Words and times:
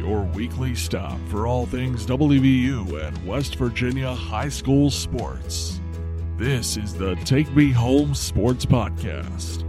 your 0.00 0.22
weekly 0.22 0.74
stop 0.74 1.18
for 1.28 1.46
all 1.46 1.66
things 1.66 2.06
WVU 2.06 3.06
and 3.06 3.26
West 3.26 3.56
Virginia 3.56 4.14
high 4.14 4.48
school 4.48 4.90
sports. 4.90 5.78
This 6.38 6.78
is 6.78 6.94
the 6.94 7.16
Take 7.16 7.54
Me 7.54 7.70
Home 7.70 8.14
Sports 8.14 8.64
Podcast. 8.64 9.62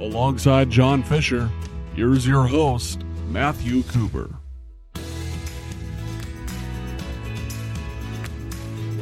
Alongside 0.00 0.70
John 0.70 1.02
Fisher, 1.02 1.50
here's 1.94 2.26
your 2.26 2.46
host, 2.46 3.04
Matthew 3.28 3.82
Cooper. 3.82 4.34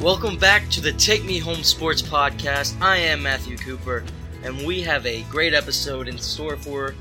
Welcome 0.01 0.37
back 0.37 0.69
to 0.71 0.81
the 0.81 0.91
Take 0.91 1.23
Me 1.23 1.39
Home 1.39 1.63
Sports 1.63 2.01
Podcast. 2.01 2.79
I 2.81 2.97
am 2.97 3.23
Matthew 3.23 3.55
Cooper, 3.55 4.03
and 4.43 4.67
we 4.67 4.81
have 4.81 5.05
a 5.05 5.23
great 5.23 5.53
episode 5.53 6.09
in 6.09 6.17
store 6.17 6.57
for 6.57 6.95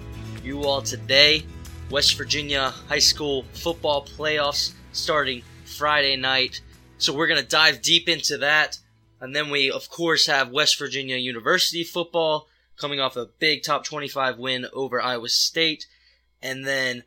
you 0.45 0.63
all 0.63 0.81
today. 0.81 1.43
West 1.91 2.19
Virginia 2.19 2.75
high 2.89 2.99
school 2.99 3.45
football 3.55 4.05
playoffs 4.05 4.73
starting 4.93 5.43
Friday 5.65 6.17
night. 6.17 6.61
So 6.99 7.15
we're 7.15 7.27
going 7.27 7.41
to 7.41 7.49
dive 7.49 7.81
deep 7.81 8.11
into 8.11 8.37
that. 8.39 8.79
And 9.21 9.35
then 9.35 9.49
we, 9.49 9.71
of 9.71 9.89
course, 9.89 10.27
have 10.27 10.51
West 10.51 10.79
Virginia 10.79 11.17
University 11.17 11.83
football 11.85 12.47
coming 12.77 13.01
off 13.01 13.17
a 13.17 13.31
big 13.39 13.63
top 13.63 13.85
25 13.85 14.39
win 14.39 14.67
over 14.75 15.01
Iowa 15.01 15.31
State. 15.31 15.87
And 16.43 16.67
then 16.67 17.05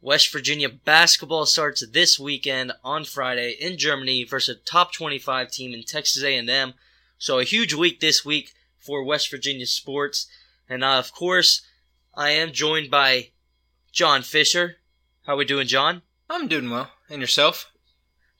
West 0.00 0.32
Virginia 0.32 0.68
basketball 0.68 1.46
starts 1.46 1.86
this 1.86 2.18
weekend 2.18 2.72
on 2.82 3.04
Friday 3.04 3.56
in 3.60 3.78
Germany 3.78 4.24
versus 4.24 4.56
a 4.56 4.60
top 4.60 4.92
25 4.92 5.50
team 5.52 5.72
in 5.72 5.84
Texas 5.84 6.24
A&M. 6.24 6.74
So 7.18 7.38
a 7.38 7.44
huge 7.44 7.72
week 7.72 8.00
this 8.00 8.24
week 8.24 8.52
for 8.78 9.04
West 9.04 9.30
Virginia 9.30 9.66
sports. 9.66 10.26
And 10.68 10.82
uh, 10.82 10.98
of 10.98 11.12
course, 11.12 11.62
I 12.16 12.30
am 12.30 12.52
joined 12.52 12.90
by 12.90 13.30
John 13.92 14.22
Fisher. 14.22 14.76
How 15.26 15.36
we 15.36 15.44
doing, 15.44 15.66
John? 15.66 16.02
I'm 16.30 16.48
doing 16.48 16.70
well. 16.70 16.90
And 17.08 17.20
yourself? 17.20 17.72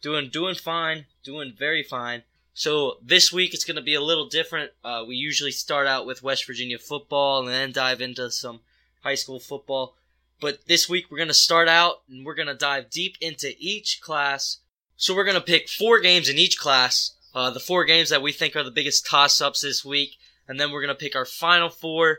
Doing 0.03 0.29
doing 0.31 0.55
fine. 0.55 1.07
Doing 1.23 1.55
very 1.59 1.83
fine. 1.83 2.23
So 2.55 2.99
this 3.03 3.33
week 3.33 3.55
it's 3.55 3.65
going 3.65 3.77
to 3.77 3.83
be 3.83 3.95
a 3.95 4.01
little 4.01 4.29
different. 4.29 4.73
Uh, 4.85 5.05
we 5.07 5.17
usually 5.17 5.53
start 5.53 5.87
out 5.87 6.07
with 6.07 6.23
West 6.23 6.47
Virginia 6.47 6.79
football 6.79 7.41
and 7.41 7.49
then 7.49 7.73
dive 7.73 8.01
into 8.01 8.31
some 8.31 8.61
high 9.03 9.15
school 9.15 9.39
football. 9.39 9.95
But 10.41 10.67
this 10.67 10.89
week 10.89 11.07
we're 11.11 11.19
going 11.19 11.29
to 11.29 11.35
start 11.35 11.69
out 11.69 12.03
and 12.09 12.27
we're 12.27 12.35
going 12.35 12.49
to 12.49 12.55
dive 12.55 12.91
deep 12.91 13.17
into 13.21 13.53
each 13.59 14.01
class. 14.01 14.59
So 14.97 15.15
we're 15.15 15.25
going 15.25 15.37
to 15.37 15.41
pick 15.41 15.69
four 15.69 16.01
games 16.01 16.29
in 16.29 16.37
each 16.37 16.59
class, 16.59 17.13
uh, 17.35 17.51
the 17.51 17.61
four 17.61 17.85
games 17.85 18.11
that 18.11 18.23
we 18.23 18.33
think 18.33 18.57
are 18.57 18.65
the 18.65 18.71
biggest 18.71 19.07
toss 19.07 19.41
ups 19.41 19.61
this 19.61 19.85
week. 19.85 20.17
And 20.49 20.59
then 20.59 20.73
we're 20.73 20.83
going 20.83 20.89
to 20.89 20.95
pick 20.95 21.15
our 21.15 21.25
final 21.25 21.69
four, 21.69 22.19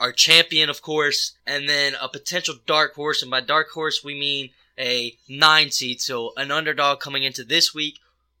our 0.00 0.12
champion, 0.12 0.70
of 0.70 0.80
course, 0.80 1.34
and 1.46 1.68
then 1.68 1.94
a 2.00 2.08
potential 2.08 2.56
dark 2.66 2.94
horse. 2.94 3.20
And 3.22 3.30
by 3.30 3.42
dark 3.42 3.70
horse, 3.70 4.02
we 4.02 4.18
mean 4.18 4.50
a 4.78 5.16
nine 5.28 5.70
seed. 5.70 6.00
So 6.00 6.32
an 6.36 6.50
underdog 6.50 7.00
coming 7.00 7.22
into 7.22 7.44
this 7.44 7.74
week 7.74 7.98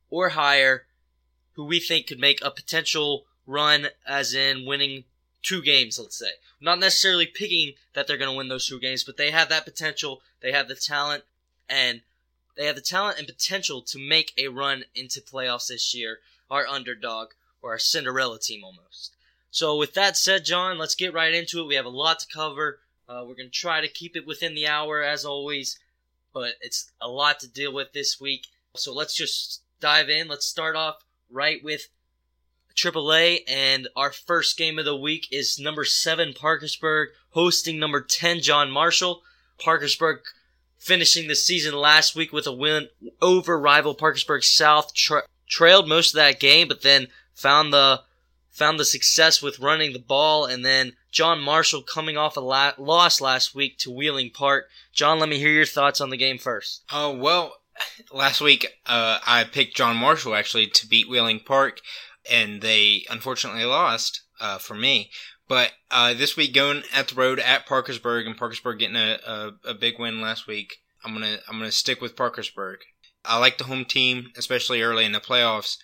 or 0.08 0.30
higher 0.30 0.86
who 1.54 1.64
we 1.64 1.78
think 1.78 2.06
could 2.06 2.18
make 2.18 2.42
a 2.42 2.50
potential 2.50 3.26
run 3.46 3.88
as 4.06 4.32
in 4.32 4.64
winning 4.64 5.04
two 5.42 5.60
games, 5.60 5.98
let's 5.98 6.18
say. 6.18 6.32
Not 6.60 6.78
necessarily 6.78 7.26
picking 7.26 7.74
that 7.94 8.06
they're 8.06 8.16
going 8.16 8.30
to 8.30 8.36
win 8.36 8.48
those 8.48 8.66
two 8.66 8.80
games, 8.80 9.04
but 9.04 9.18
they 9.18 9.30
have 9.30 9.50
that 9.50 9.64
potential. 9.64 10.22
They 10.40 10.52
have 10.52 10.68
the 10.68 10.74
talent, 10.74 11.24
and 11.68 12.00
they 12.56 12.66
have 12.66 12.76
the 12.76 12.82
talent 12.82 13.18
and 13.18 13.26
potential 13.26 13.82
to 13.82 13.98
make 13.98 14.32
a 14.38 14.48
run 14.48 14.84
into 14.94 15.20
playoffs 15.20 15.68
this 15.68 15.94
year. 15.94 16.18
Our 16.50 16.66
underdog, 16.66 17.28
or 17.62 17.72
our 17.72 17.78
Cinderella 17.78 18.38
team 18.38 18.64
almost. 18.64 19.14
So, 19.50 19.76
with 19.76 19.94
that 19.94 20.16
said, 20.16 20.44
John, 20.44 20.78
let's 20.78 20.94
get 20.94 21.12
right 21.12 21.34
into 21.34 21.60
it. 21.60 21.66
We 21.66 21.74
have 21.74 21.86
a 21.86 21.90
lot 21.90 22.20
to 22.20 22.26
cover. 22.32 22.78
Uh, 23.08 23.24
we're 23.26 23.34
going 23.34 23.50
to 23.50 23.50
try 23.50 23.80
to 23.80 23.88
keep 23.88 24.16
it 24.16 24.26
within 24.26 24.54
the 24.54 24.68
hour, 24.68 25.02
as 25.02 25.24
always, 25.24 25.78
but 26.32 26.52
it's 26.60 26.92
a 27.00 27.08
lot 27.08 27.40
to 27.40 27.48
deal 27.48 27.72
with 27.72 27.92
this 27.92 28.20
week. 28.20 28.46
So, 28.76 28.94
let's 28.94 29.16
just 29.16 29.62
dive 29.80 30.08
in. 30.08 30.28
Let's 30.28 30.46
start 30.46 30.76
off 30.76 31.04
right 31.30 31.62
with 31.64 31.88
AAA, 32.76 33.40
and 33.48 33.88
our 33.96 34.12
first 34.12 34.56
game 34.56 34.78
of 34.78 34.84
the 34.84 34.96
week 34.96 35.26
is 35.32 35.58
number 35.58 35.84
seven 35.84 36.32
Parkersburg 36.32 37.08
hosting 37.30 37.78
number 37.78 38.00
ten 38.00 38.40
John 38.40 38.70
Marshall. 38.70 39.22
Parkersburg 39.58 40.20
finishing 40.78 41.28
the 41.28 41.34
season 41.34 41.74
last 41.74 42.16
week 42.16 42.32
with 42.32 42.46
a 42.46 42.52
win 42.52 42.88
over 43.20 43.58
rival 43.58 43.94
Parkersburg 43.94 44.44
South. 44.44 44.94
Tra- 44.94 45.24
trailed 45.48 45.88
most 45.88 46.14
of 46.14 46.18
that 46.18 46.40
game, 46.40 46.68
but 46.68 46.82
then 46.82 47.08
found 47.34 47.72
the 47.72 48.02
found 48.50 48.78
the 48.78 48.84
success 48.84 49.42
with 49.42 49.60
running 49.60 49.92
the 49.92 49.98
ball, 49.98 50.44
and 50.44 50.64
then 50.64 50.94
John 51.10 51.40
Marshall 51.40 51.82
coming 51.82 52.16
off 52.16 52.36
a 52.36 52.40
la- 52.40 52.72
loss 52.78 53.20
last 53.20 53.54
week 53.54 53.78
to 53.78 53.90
Wheeling 53.90 54.30
Park. 54.30 54.68
John, 54.92 55.18
let 55.18 55.28
me 55.28 55.38
hear 55.38 55.52
your 55.52 55.66
thoughts 55.66 56.00
on 56.00 56.10
the 56.10 56.16
game 56.16 56.38
first. 56.38 56.82
Oh, 56.92 57.14
well, 57.14 57.54
last 58.12 58.40
week 58.40 58.66
uh, 58.86 59.18
I 59.26 59.44
picked 59.44 59.76
John 59.76 59.96
Marshall 59.96 60.34
actually 60.34 60.66
to 60.66 60.86
beat 60.86 61.08
Wheeling 61.08 61.40
Park, 61.40 61.80
and 62.30 62.60
they 62.60 63.04
unfortunately 63.10 63.64
lost 63.64 64.22
uh, 64.40 64.58
for 64.58 64.74
me. 64.74 65.10
But 65.48 65.72
uh, 65.90 66.14
this 66.14 66.36
week, 66.36 66.54
going 66.54 66.84
at 66.94 67.08
the 67.08 67.16
road 67.16 67.40
at 67.40 67.66
Parkersburg, 67.66 68.26
and 68.26 68.36
Parkersburg 68.36 68.78
getting 68.78 68.96
a, 68.96 69.18
a, 69.26 69.70
a 69.70 69.74
big 69.74 69.98
win 69.98 70.20
last 70.20 70.46
week, 70.46 70.76
I'm 71.04 71.12
gonna 71.12 71.38
I'm 71.48 71.58
gonna 71.58 71.72
stick 71.72 72.00
with 72.00 72.14
Parkersburg. 72.14 72.78
I 73.24 73.38
like 73.38 73.58
the 73.58 73.64
home 73.64 73.84
team, 73.84 74.28
especially 74.36 74.80
early 74.80 75.04
in 75.04 75.12
the 75.12 75.20
playoffs, 75.20 75.76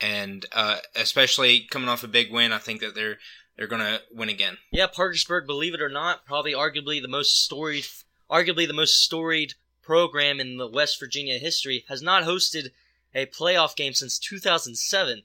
and 0.00 0.46
uh, 0.52 0.78
especially 0.94 1.66
coming 1.70 1.88
off 1.88 2.04
a 2.04 2.08
big 2.08 2.32
win. 2.32 2.52
I 2.52 2.58
think 2.58 2.80
that 2.80 2.94
they're 2.94 3.18
they're 3.56 3.66
gonna 3.66 4.00
win 4.12 4.28
again. 4.28 4.58
Yeah, 4.70 4.86
Parkersburg, 4.86 5.46
believe 5.46 5.74
it 5.74 5.82
or 5.82 5.88
not, 5.88 6.26
probably 6.26 6.52
arguably 6.52 7.00
the 7.00 7.08
most 7.08 7.42
storied, 7.44 7.86
arguably 8.30 8.66
the 8.66 8.74
most 8.74 9.02
storied 9.02 9.54
program 9.82 10.40
in 10.40 10.56
the 10.56 10.68
West 10.68 10.98
Virginia 11.00 11.38
history, 11.38 11.84
has 11.88 12.02
not 12.02 12.24
hosted 12.24 12.70
a 13.14 13.26
playoff 13.26 13.74
game 13.76 13.94
since 13.94 14.18
2007. 14.18 15.22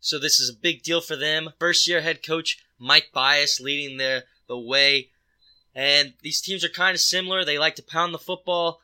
So 0.00 0.18
this 0.18 0.40
is 0.40 0.50
a 0.50 0.54
big 0.54 0.82
deal 0.82 1.00
for 1.00 1.16
them. 1.16 1.50
First 1.58 1.86
year 1.86 2.00
head 2.00 2.26
coach 2.26 2.58
Mike 2.78 3.10
Bias 3.12 3.60
leading 3.60 3.98
the 3.98 4.24
the 4.46 4.58
way. 4.58 5.10
And 5.74 6.14
these 6.22 6.40
teams 6.40 6.64
are 6.64 6.68
kind 6.68 6.94
of 6.94 7.00
similar. 7.00 7.44
They 7.44 7.58
like 7.58 7.76
to 7.76 7.82
pound 7.82 8.12
the 8.12 8.18
football. 8.18 8.80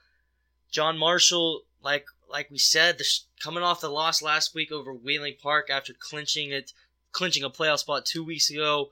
John 0.71 0.99
Marshall, 0.99 1.63
like 1.83 2.07
like 2.31 2.51
we 2.51 2.59
said, 2.59 2.99
they're 2.99 3.07
coming 3.41 3.63
off 3.63 3.81
the 3.81 3.89
loss 3.89 4.23
last 4.23 4.55
week 4.55 4.73
over 4.73 4.93
Wheeling 4.93 5.37
Park 5.43 5.71
after 5.71 5.93
clinching 5.93 6.51
it, 6.51 6.73
clinching 7.13 7.45
a 7.45 7.51
playoff 7.51 7.79
spot 7.79 8.07
two 8.07 8.25
weeks 8.25 8.51
ago. 8.51 8.91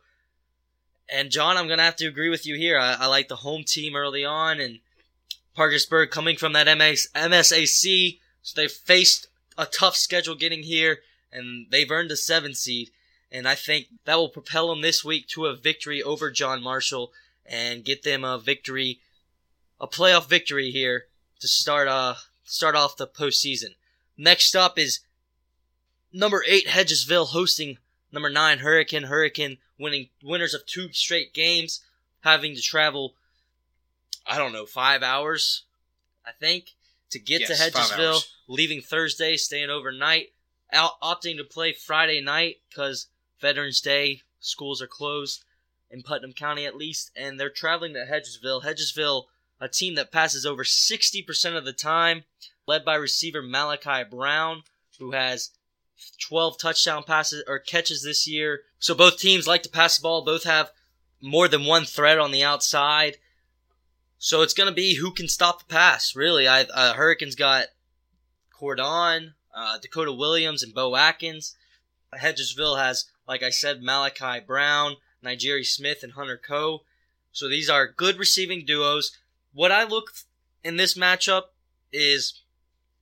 And 1.09 1.31
John, 1.31 1.57
I'm 1.57 1.69
gonna 1.69 1.83
have 1.83 1.97
to 1.97 2.07
agree 2.07 2.29
with 2.29 2.47
you 2.47 2.57
here. 2.57 2.79
I, 2.79 2.95
I 2.95 3.07
like 3.07 3.29
the 3.29 3.37
home 3.37 3.65
team 3.65 3.97
early 3.97 4.25
on, 4.25 4.61
and 4.61 4.79
Parkersburg 5.55 6.11
coming 6.11 6.37
from 6.37 6.53
that 6.55 6.67
MS, 6.79 7.09
MSAC, 7.15 8.19
so 8.43 8.61
they 8.61 8.69
faced 8.69 9.29
a 9.59 9.67
tough 9.67 9.97
schedule 9.97 10.35
getting 10.35 10.63
here, 10.63 11.01
and 11.33 11.67
they've 11.71 11.91
earned 11.91 12.11
a 12.11 12.17
seven 12.17 12.55
seed. 12.55 12.91
And 13.31 13.49
I 13.49 13.55
think 13.55 13.87
that 14.05 14.17
will 14.17 14.29
propel 14.29 14.69
them 14.69 14.83
this 14.83 15.05
week 15.05 15.27
to 15.29 15.47
a 15.47 15.57
victory 15.57 16.03
over 16.03 16.31
John 16.31 16.63
Marshall 16.63 17.13
and 17.47 17.85
get 17.85 18.03
them 18.03 18.25
a 18.25 18.39
victory, 18.39 19.01
a 19.81 19.87
playoff 19.87 20.29
victory 20.29 20.71
here 20.71 21.07
to 21.41 21.49
start 21.49 21.89
uh 21.89 22.15
start 22.45 22.75
off 22.75 22.97
the 22.97 23.07
postseason. 23.07 23.75
Next 24.17 24.55
up 24.55 24.79
is 24.79 25.01
number 26.13 26.45
eight 26.47 26.67
Hedgesville 26.67 27.29
hosting 27.29 27.79
number 28.11 28.31
nine 28.31 28.59
Hurricane. 28.59 29.05
Hurricane 29.05 29.59
winning 29.79 30.09
winners 30.23 30.55
of 30.55 30.67
two 30.67 30.93
straight 30.93 31.33
games, 31.33 31.81
having 32.21 32.55
to 32.55 32.63
travel 32.63 33.15
I 34.27 34.39
don't 34.39 34.53
know, 34.53 34.67
five 34.67 35.03
hours, 35.03 35.65
I 36.25 36.31
think, 36.33 36.71
to 37.11 37.19
get 37.19 37.41
Yes, 37.41 37.49
to 37.49 37.71
Hedgesville, 37.71 38.25
leaving 38.47 38.81
Thursday, 38.81 39.37
staying 39.37 39.71
overnight, 39.71 40.33
out, 40.73 41.01
opting 41.01 41.37
to 41.39 41.45
play 41.45 41.73
Friday 41.73 42.21
night 42.21 42.59
because 42.69 43.09
Veterans 43.41 43.81
Day 43.81 44.23
schools 44.41 44.81
are 44.81 44.87
closed 44.87 45.45
in 45.91 46.03
Putnam 46.03 46.33
County 46.33 46.65
at 46.65 46.77
least, 46.77 47.11
and 47.17 47.39
they're 47.39 47.51
traveling 47.51 47.95
to 47.95 48.07
Hedgesville. 48.07 48.65
Hedgesville, 48.65 49.25
a 49.63 49.69
team 49.69 49.95
that 49.95 50.11
passes 50.11 50.45
over 50.45 50.65
60% 50.65 51.57
of 51.57 51.65
the 51.65 51.73
time, 51.73 52.25
led 52.67 52.85
by 52.85 52.97
receiver 52.97 53.41
Malachi 53.41 54.03
Brown, 54.03 54.65
who 54.99 55.13
has 55.13 55.51
12 56.21 56.59
touchdown 56.59 57.05
passes 57.05 57.45
or 57.47 57.61
catches 57.61 58.03
this 58.03 58.27
year. 58.27 58.63
So 58.81 58.93
both 58.93 59.21
teams 59.21 59.47
like 59.47 59.63
to 59.63 59.69
pass 59.69 59.97
the 59.97 60.03
ball, 60.03 60.25
both 60.25 60.43
have 60.43 60.73
more 61.21 61.47
than 61.47 61.65
one 61.65 61.85
threat 61.85 62.19
on 62.19 62.33
the 62.33 62.43
outside. 62.43 63.19
So 64.19 64.43
it's 64.43 64.53
going 64.53 64.69
to 64.69 64.75
be 64.75 64.97
who 64.97 65.13
can 65.13 65.29
stop 65.29 65.61
the 65.61 65.73
pass, 65.73 66.17
really. 66.17 66.49
I, 66.49 66.63
uh, 66.63 66.95
Hurricanes 66.95 67.37
got 67.37 67.67
Cordon, 68.51 69.35
uh, 69.55 69.79
Dakota 69.79 70.13
Williams, 70.13 70.65
and 70.65 70.75
Bo 70.75 70.97
Atkins. 70.97 71.55
Hedgesville 72.13 72.79
has, 72.79 73.05
like 73.29 73.45
I 73.45 73.51
said, 73.51 73.81
Malachi 73.81 74.41
Brown, 74.45 74.97
Nigeri 75.25 75.65
Smith, 75.65 76.03
and 76.03 76.15
Hunter 76.15 76.37
Coe. 76.37 76.83
So 77.31 77.49
these 77.49 77.71
are 77.71 77.87
good 77.87 78.19
receiving 78.19 78.67
duos. 78.67 79.17
What 79.55 79.73
I 79.73 79.85
look 79.85 80.13
in 80.65 80.77
this 80.77 80.95
matchup 80.95 81.45
is 81.93 82.41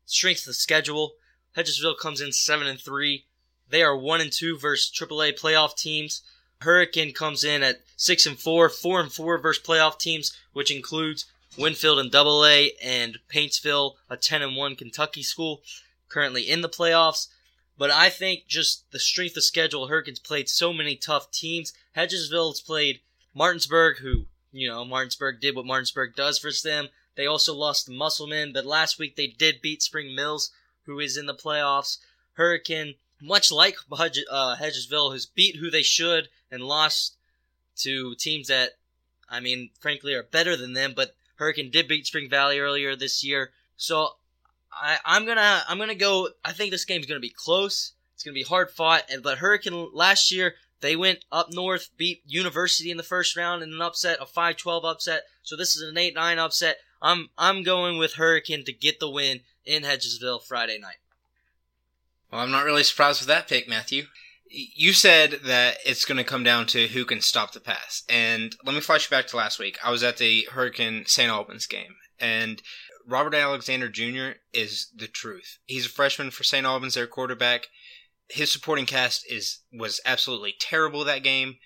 strength 0.06 0.46
of 0.46 0.56
schedule. 0.56 1.12
Hedgesville 1.56 1.98
comes 1.98 2.20
in 2.20 2.32
seven 2.32 2.66
and 2.66 2.80
three. 2.80 3.26
They 3.68 3.82
are 3.82 3.96
one 3.96 4.20
and 4.20 4.32
two 4.32 4.58
versus 4.58 4.92
AAA 4.92 5.38
playoff 5.38 5.76
teams. 5.76 6.22
Hurricane 6.60 7.14
comes 7.14 7.44
in 7.44 7.62
at 7.62 7.82
six 7.96 8.26
and 8.26 8.38
four, 8.38 8.68
four 8.68 9.00
and 9.00 9.12
four 9.12 9.38
versus 9.38 9.64
playoff 9.64 9.98
teams, 9.98 10.36
which 10.52 10.70
includes 10.70 11.26
Winfield 11.56 11.98
and 11.98 12.10
Double 12.10 12.44
A, 12.44 12.72
and 12.82 13.18
Paintsville, 13.32 13.94
a 14.08 14.16
10 14.16 14.42
and 14.42 14.56
1 14.56 14.76
Kentucky 14.76 15.22
school, 15.22 15.62
currently 16.08 16.42
in 16.42 16.60
the 16.60 16.68
playoffs. 16.68 17.28
But 17.78 17.90
I 17.90 18.10
think 18.10 18.46
just 18.46 18.90
the 18.92 18.98
strength 18.98 19.36
of 19.36 19.44
schedule, 19.44 19.86
Hurricanes 19.86 20.18
played 20.18 20.48
so 20.48 20.72
many 20.72 20.96
tough 20.96 21.30
teams. 21.30 21.72
Hedgesville's 21.96 22.60
played 22.60 23.00
Martinsburg, 23.34 23.98
who, 23.98 24.26
you 24.52 24.68
know, 24.68 24.84
Martinsburg 24.84 25.40
did 25.40 25.54
what 25.54 25.66
Martinsburg 25.66 26.14
does 26.14 26.38
for 26.38 26.50
them. 26.62 26.88
They 27.16 27.26
also 27.26 27.54
lost 27.54 27.86
to 27.86 27.92
Musselman, 27.92 28.52
but 28.52 28.66
last 28.66 28.98
week 28.98 29.16
they 29.16 29.26
did 29.26 29.60
beat 29.60 29.82
Spring 29.82 30.14
Mills, 30.14 30.50
who 30.84 31.00
is 31.00 31.16
in 31.16 31.26
the 31.26 31.34
playoffs. 31.34 31.98
Hurricane, 32.34 32.94
much 33.20 33.52
like 33.52 33.76
uh, 33.90 34.56
Hedgesville, 34.56 35.12
has 35.12 35.26
beat 35.26 35.56
who 35.56 35.70
they 35.70 35.82
should 35.82 36.28
and 36.50 36.62
lost 36.62 37.16
to 37.76 38.14
teams 38.14 38.48
that, 38.48 38.70
I 39.28 39.40
mean, 39.40 39.70
frankly, 39.80 40.14
are 40.14 40.22
better 40.22 40.56
than 40.56 40.72
them. 40.72 40.94
But 40.94 41.14
Hurricane 41.36 41.70
did 41.70 41.88
beat 41.88 42.06
Spring 42.06 42.28
Valley 42.30 42.58
earlier 42.58 42.96
this 42.96 43.22
year, 43.24 43.50
so 43.76 44.14
I, 44.72 44.98
I'm 45.04 45.26
gonna 45.26 45.62
I'm 45.68 45.78
gonna 45.78 45.94
go. 45.94 46.28
I 46.44 46.52
think 46.52 46.70
this 46.70 46.84
game's 46.84 47.06
gonna 47.06 47.20
be 47.20 47.30
close. 47.30 47.92
It's 48.14 48.22
gonna 48.22 48.34
be 48.34 48.42
hard 48.42 48.70
fought. 48.70 49.04
And 49.10 49.22
but 49.22 49.38
Hurricane 49.38 49.88
last 49.92 50.30
year 50.30 50.54
they 50.80 50.96
went 50.96 51.24
up 51.30 51.48
north, 51.52 51.90
beat 51.96 52.22
University 52.26 52.90
in 52.90 52.96
the 52.96 53.02
first 53.02 53.36
round 53.36 53.62
in 53.62 53.72
an 53.72 53.82
upset, 53.82 54.18
a 54.20 54.24
5-12 54.24 54.84
upset. 54.84 55.22
So 55.42 55.56
this 55.56 55.76
is 55.76 55.82
an 55.82 55.96
8-9 55.96 56.38
upset. 56.38 56.78
I'm 57.02 57.28
I'm 57.38 57.62
going 57.62 57.98
with 57.98 58.14
Hurricane 58.14 58.64
to 58.64 58.72
get 58.72 59.00
the 59.00 59.10
win 59.10 59.40
in 59.64 59.82
Hedgesville 59.82 60.42
Friday 60.46 60.78
night. 60.78 60.98
Well, 62.30 62.42
I'm 62.42 62.50
not 62.50 62.64
really 62.64 62.84
surprised 62.84 63.20
with 63.20 63.28
that 63.28 63.48
pick, 63.48 63.68
Matthew. 63.68 64.04
You 64.48 64.92
said 64.92 65.40
that 65.44 65.78
it's 65.86 66.04
going 66.04 66.18
to 66.18 66.24
come 66.24 66.42
down 66.42 66.66
to 66.66 66.88
who 66.88 67.04
can 67.04 67.20
stop 67.20 67.52
the 67.52 67.60
pass. 67.60 68.02
And 68.08 68.56
let 68.64 68.74
me 68.74 68.80
flash 68.80 69.08
you 69.08 69.16
back 69.16 69.28
to 69.28 69.36
last 69.36 69.58
week. 69.58 69.78
I 69.84 69.90
was 69.90 70.02
at 70.02 70.18
the 70.18 70.48
Hurricane 70.52 71.04
St. 71.06 71.30
Albans 71.30 71.66
game, 71.66 71.94
and 72.18 72.60
Robert 73.06 73.34
Alexander 73.34 73.88
Jr. 73.88 74.38
is 74.52 74.90
the 74.94 75.06
truth. 75.06 75.58
He's 75.66 75.86
a 75.86 75.90
freshman 75.90 76.30
for 76.30 76.44
St. 76.44 76.66
Albans, 76.66 76.94
their 76.94 77.06
quarterback. 77.06 77.68
His 78.30 78.52
supporting 78.52 78.86
cast 78.86 79.30
is 79.30 79.60
was 79.72 80.00
absolutely 80.04 80.54
terrible 80.58 81.04
that 81.04 81.22
game, 81.22 81.56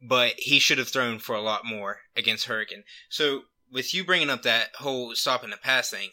but 0.00 0.34
he 0.38 0.58
should 0.58 0.78
have 0.78 0.88
thrown 0.88 1.18
for 1.18 1.34
a 1.34 1.42
lot 1.42 1.64
more 1.64 2.00
against 2.16 2.46
Hurricane. 2.46 2.84
So 3.08 3.42
with 3.72 3.94
you 3.94 4.04
bringing 4.04 4.30
up 4.30 4.42
that 4.42 4.76
whole 4.76 5.14
stopping 5.14 5.50
the 5.50 5.56
pass 5.56 5.90
thing, 5.90 6.10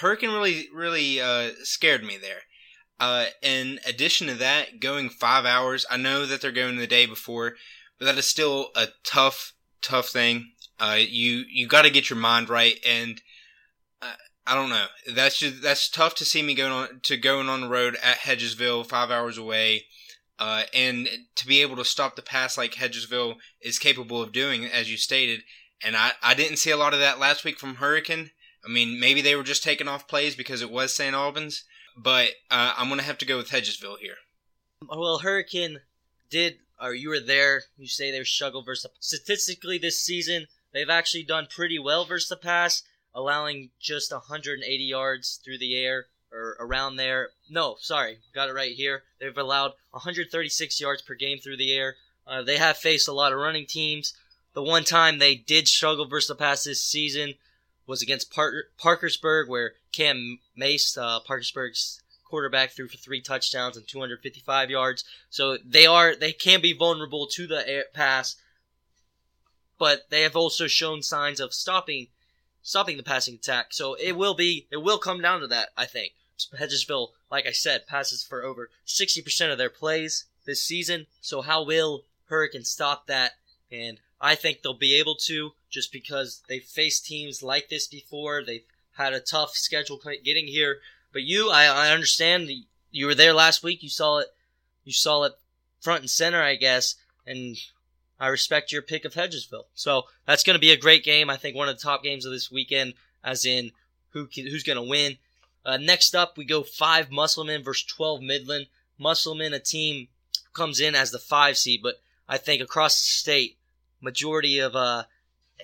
Hurricane 0.00 0.30
really 0.30 0.68
really 0.74 1.20
uh, 1.20 1.50
scared 1.62 2.04
me 2.04 2.16
there. 2.16 2.42
Uh, 3.00 3.26
in 3.42 3.80
addition 3.86 4.26
to 4.26 4.34
that, 4.34 4.78
going 4.78 5.08
five 5.08 5.46
hours, 5.46 5.86
I 5.90 5.96
know 5.96 6.26
that 6.26 6.42
they're 6.42 6.52
going 6.52 6.76
the 6.76 6.86
day 6.86 7.06
before, 7.06 7.54
but 7.98 8.04
that 8.04 8.18
is 8.18 8.26
still 8.26 8.68
a 8.76 8.88
tough, 9.04 9.54
tough 9.80 10.08
thing. 10.08 10.52
Uh, 10.78 10.98
you 11.00 11.44
you 11.50 11.66
got 11.66 11.82
to 11.82 11.90
get 11.90 12.10
your 12.10 12.18
mind 12.18 12.50
right, 12.50 12.78
and 12.86 13.22
I 14.50 14.56
don't 14.56 14.68
know. 14.68 14.86
That's 15.14 15.38
just 15.38 15.62
that's 15.62 15.88
tough 15.88 16.16
to 16.16 16.24
see 16.24 16.42
me 16.42 16.56
going 16.56 16.72
on 16.72 17.00
to 17.04 17.16
going 17.16 17.48
on 17.48 17.60
the 17.60 17.68
road 17.68 17.96
at 18.02 18.18
Hedgesville, 18.18 18.84
five 18.84 19.08
hours 19.08 19.38
away, 19.38 19.84
uh, 20.40 20.64
and 20.74 21.08
to 21.36 21.46
be 21.46 21.62
able 21.62 21.76
to 21.76 21.84
stop 21.84 22.16
the 22.16 22.22
pass 22.22 22.58
like 22.58 22.72
Hedgesville 22.72 23.36
is 23.60 23.78
capable 23.78 24.20
of 24.20 24.32
doing, 24.32 24.64
as 24.64 24.90
you 24.90 24.96
stated. 24.96 25.42
And 25.84 25.96
I, 25.96 26.12
I 26.20 26.34
didn't 26.34 26.56
see 26.56 26.72
a 26.72 26.76
lot 26.76 26.92
of 26.92 26.98
that 26.98 27.20
last 27.20 27.44
week 27.44 27.60
from 27.60 27.76
Hurricane. 27.76 28.32
I 28.64 28.68
mean, 28.68 28.98
maybe 28.98 29.22
they 29.22 29.36
were 29.36 29.44
just 29.44 29.62
taking 29.62 29.86
off 29.86 30.08
plays 30.08 30.34
because 30.34 30.62
it 30.62 30.70
was 30.70 30.92
St. 30.92 31.14
Albans, 31.14 31.62
but 31.96 32.30
uh, 32.50 32.74
I'm 32.76 32.88
gonna 32.88 33.02
have 33.02 33.18
to 33.18 33.24
go 33.24 33.36
with 33.36 33.50
Hedgesville 33.50 33.98
here. 34.00 34.16
Well, 34.88 35.18
Hurricane 35.18 35.78
did, 36.28 36.56
or 36.82 36.92
you 36.92 37.10
were 37.10 37.20
there. 37.20 37.62
You 37.78 37.86
say 37.86 38.10
they 38.10 38.18
were 38.18 38.24
struggled 38.24 38.66
versus 38.66 38.90
statistically 38.98 39.78
this 39.78 40.00
season. 40.00 40.48
They've 40.72 40.90
actually 40.90 41.22
done 41.22 41.46
pretty 41.48 41.78
well 41.78 42.04
versus 42.04 42.28
the 42.28 42.36
pass, 42.36 42.82
allowing 43.14 43.70
just 43.80 44.12
180 44.12 44.82
yards 44.84 45.40
through 45.44 45.58
the 45.58 45.76
air 45.76 46.06
or 46.32 46.56
around 46.60 46.96
there. 46.96 47.30
No, 47.48 47.76
sorry, 47.80 48.18
got 48.34 48.48
it 48.48 48.54
right 48.54 48.72
here. 48.72 49.02
They've 49.18 49.36
allowed 49.36 49.72
136 49.90 50.80
yards 50.80 51.02
per 51.02 51.14
game 51.14 51.38
through 51.38 51.56
the 51.56 51.72
air. 51.72 51.96
Uh, 52.26 52.42
they 52.42 52.58
have 52.58 52.76
faced 52.76 53.08
a 53.08 53.12
lot 53.12 53.32
of 53.32 53.38
running 53.38 53.66
teams. 53.66 54.14
The 54.52 54.62
one 54.62 54.84
time 54.84 55.18
they 55.18 55.34
did 55.34 55.68
struggle 55.68 56.06
versus 56.06 56.28
the 56.28 56.34
pass 56.34 56.64
this 56.64 56.82
season 56.82 57.34
was 57.86 58.02
against 58.02 58.32
Par- 58.32 58.64
Parkersburg, 58.78 59.48
where 59.48 59.72
Cam 59.92 60.38
Mace, 60.56 60.96
uh, 60.96 61.20
Parkersburg's 61.20 62.00
quarterback, 62.24 62.70
threw 62.70 62.88
for 62.88 62.96
three 62.96 63.20
touchdowns 63.20 63.76
and 63.76 63.86
255 63.86 64.70
yards. 64.70 65.04
So 65.28 65.58
they 65.64 65.86
are 65.86 66.14
they 66.14 66.32
can 66.32 66.60
be 66.60 66.72
vulnerable 66.72 67.26
to 67.32 67.46
the 67.46 67.68
air 67.68 67.84
pass, 67.92 68.36
but 69.78 70.08
they 70.10 70.22
have 70.22 70.36
also 70.36 70.66
shown 70.68 71.02
signs 71.02 71.40
of 71.40 71.52
stopping 71.52 72.08
stopping 72.62 72.96
the 72.96 73.02
passing 73.02 73.34
attack. 73.34 73.72
So 73.72 73.94
it 73.94 74.12
will 74.12 74.34
be 74.34 74.66
it 74.70 74.78
will 74.78 74.98
come 74.98 75.20
down 75.20 75.40
to 75.40 75.46
that. 75.48 75.70
I 75.76 75.86
think 75.86 76.12
Hedgesville, 76.58 77.10
like 77.30 77.46
I 77.46 77.52
said, 77.52 77.86
passes 77.86 78.22
for 78.22 78.42
over 78.42 78.70
60% 78.86 79.52
of 79.52 79.58
their 79.58 79.70
plays 79.70 80.24
this 80.46 80.62
season. 80.62 81.06
So 81.20 81.42
how 81.42 81.62
will 81.62 82.04
Hurricane 82.26 82.64
stop 82.64 83.06
that? 83.06 83.32
And 83.70 84.00
I 84.20 84.34
think 84.34 84.62
they'll 84.62 84.74
be 84.74 84.98
able 84.98 85.14
to 85.26 85.52
just 85.70 85.92
because 85.92 86.42
they've 86.48 86.62
faced 86.62 87.06
teams 87.06 87.42
like 87.42 87.68
this 87.68 87.86
before. 87.86 88.42
They've 88.44 88.64
had 88.96 89.12
a 89.12 89.20
tough 89.20 89.54
schedule 89.54 90.00
getting 90.24 90.46
here. 90.46 90.78
But 91.12 91.22
you, 91.22 91.50
I, 91.50 91.64
I 91.64 91.92
understand 91.92 92.50
you 92.90 93.06
were 93.06 93.14
there 93.14 93.34
last 93.34 93.62
week. 93.62 93.82
You 93.82 93.88
saw 93.88 94.18
it. 94.18 94.28
You 94.84 94.92
saw 94.92 95.24
it 95.24 95.32
front 95.80 96.00
and 96.00 96.10
center, 96.10 96.42
I 96.42 96.56
guess. 96.56 96.96
And 97.26 97.56
I 98.20 98.28
respect 98.28 98.70
your 98.70 98.82
pick 98.82 99.06
of 99.06 99.14
Hedgesville. 99.14 99.64
So 99.74 100.04
that's 100.26 100.44
going 100.44 100.54
to 100.54 100.60
be 100.60 100.72
a 100.72 100.76
great 100.76 101.02
game. 101.02 101.30
I 101.30 101.36
think 101.36 101.56
one 101.56 101.68
of 101.68 101.76
the 101.76 101.82
top 101.82 102.02
games 102.02 102.26
of 102.26 102.32
this 102.32 102.50
weekend, 102.50 102.92
as 103.24 103.46
in 103.46 103.72
who 104.10 104.26
can, 104.26 104.46
who's 104.46 104.62
going 104.62 104.76
to 104.76 104.88
win. 104.88 105.16
Uh, 105.64 105.78
next 105.78 106.14
up, 106.14 106.36
we 106.36 106.44
go 106.44 106.62
five 106.62 107.10
Musselman 107.10 107.62
versus 107.62 107.84
12 107.84 108.20
Midland. 108.20 108.66
Musselman, 108.98 109.54
a 109.54 109.58
team 109.58 110.08
comes 110.52 110.80
in 110.80 110.94
as 110.94 111.10
the 111.10 111.18
five 111.18 111.56
seed, 111.56 111.80
but 111.82 111.96
I 112.28 112.36
think 112.36 112.60
across 112.60 113.00
the 113.00 113.06
state, 113.06 113.56
majority 114.00 114.58
of 114.58 114.76
uh, 114.76 115.04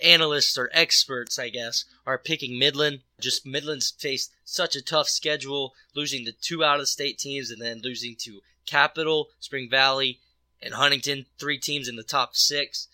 analysts 0.03 0.57
or 0.57 0.69
experts, 0.73 1.37
I 1.37 1.49
guess, 1.49 1.85
are 2.05 2.17
picking 2.17 2.57
Midland. 2.57 3.01
Just 3.19 3.45
Midland's 3.45 3.91
faced 3.91 4.31
such 4.43 4.75
a 4.75 4.81
tough 4.81 5.09
schedule, 5.09 5.73
losing 5.95 6.25
to 6.25 6.31
two 6.31 6.63
out 6.63 6.79
of 6.79 6.87
state 6.87 7.19
teams 7.19 7.51
and 7.51 7.61
then 7.61 7.81
losing 7.83 8.15
to 8.21 8.41
Capital, 8.65 9.29
Spring 9.39 9.69
Valley, 9.69 10.19
and 10.61 10.73
Huntington, 10.73 11.25
three 11.39 11.57
teams 11.57 11.87
in 11.87 11.95
the 11.95 12.03
top 12.03 12.35
six. 12.35 12.87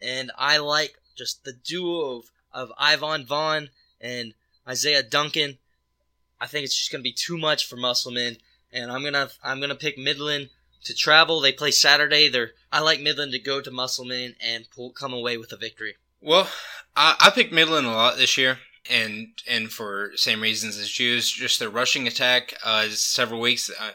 And 0.00 0.30
I 0.36 0.58
like 0.58 0.96
just 1.16 1.44
the 1.44 1.52
duo 1.52 2.18
of, 2.18 2.24
of 2.52 2.72
Ivan 2.78 3.26
Vaughn 3.26 3.70
and 4.00 4.34
Isaiah 4.68 5.02
Duncan. 5.02 5.58
I 6.40 6.46
think 6.46 6.64
it's 6.64 6.76
just 6.76 6.92
going 6.92 7.00
to 7.00 7.08
be 7.08 7.12
too 7.12 7.38
much 7.38 7.66
for 7.66 7.76
Musselman, 7.76 8.36
and 8.72 8.92
I'm 8.92 9.02
gonna 9.02 9.30
I'm 9.42 9.58
gonna 9.58 9.74
pick 9.74 9.96
Midland 9.96 10.50
to 10.84 10.94
travel. 10.94 11.40
They 11.40 11.52
play 11.52 11.70
Saturday. 11.70 12.28
They're 12.28 12.52
I 12.70 12.80
like 12.80 13.00
Midland 13.00 13.32
to 13.32 13.38
go 13.38 13.60
to 13.60 13.70
Musselman 13.70 14.34
and 14.40 14.68
pull, 14.70 14.90
come 14.90 15.14
away 15.14 15.38
with 15.38 15.52
a 15.52 15.56
victory. 15.56 15.96
Well, 16.20 16.48
I, 16.94 17.16
I 17.20 17.30
picked 17.30 17.52
Midland 17.52 17.86
a 17.86 17.90
lot 17.90 18.18
this 18.18 18.36
year, 18.36 18.58
and 18.90 19.28
and 19.48 19.70
for 19.70 20.12
same 20.16 20.42
reasons 20.42 20.78
as 20.78 20.90
Jews, 20.90 21.30
just 21.30 21.58
their 21.58 21.70
rushing 21.70 22.06
attack. 22.06 22.54
Uh, 22.62 22.88
several 22.88 23.40
weeks, 23.40 23.70
uh, 23.70 23.92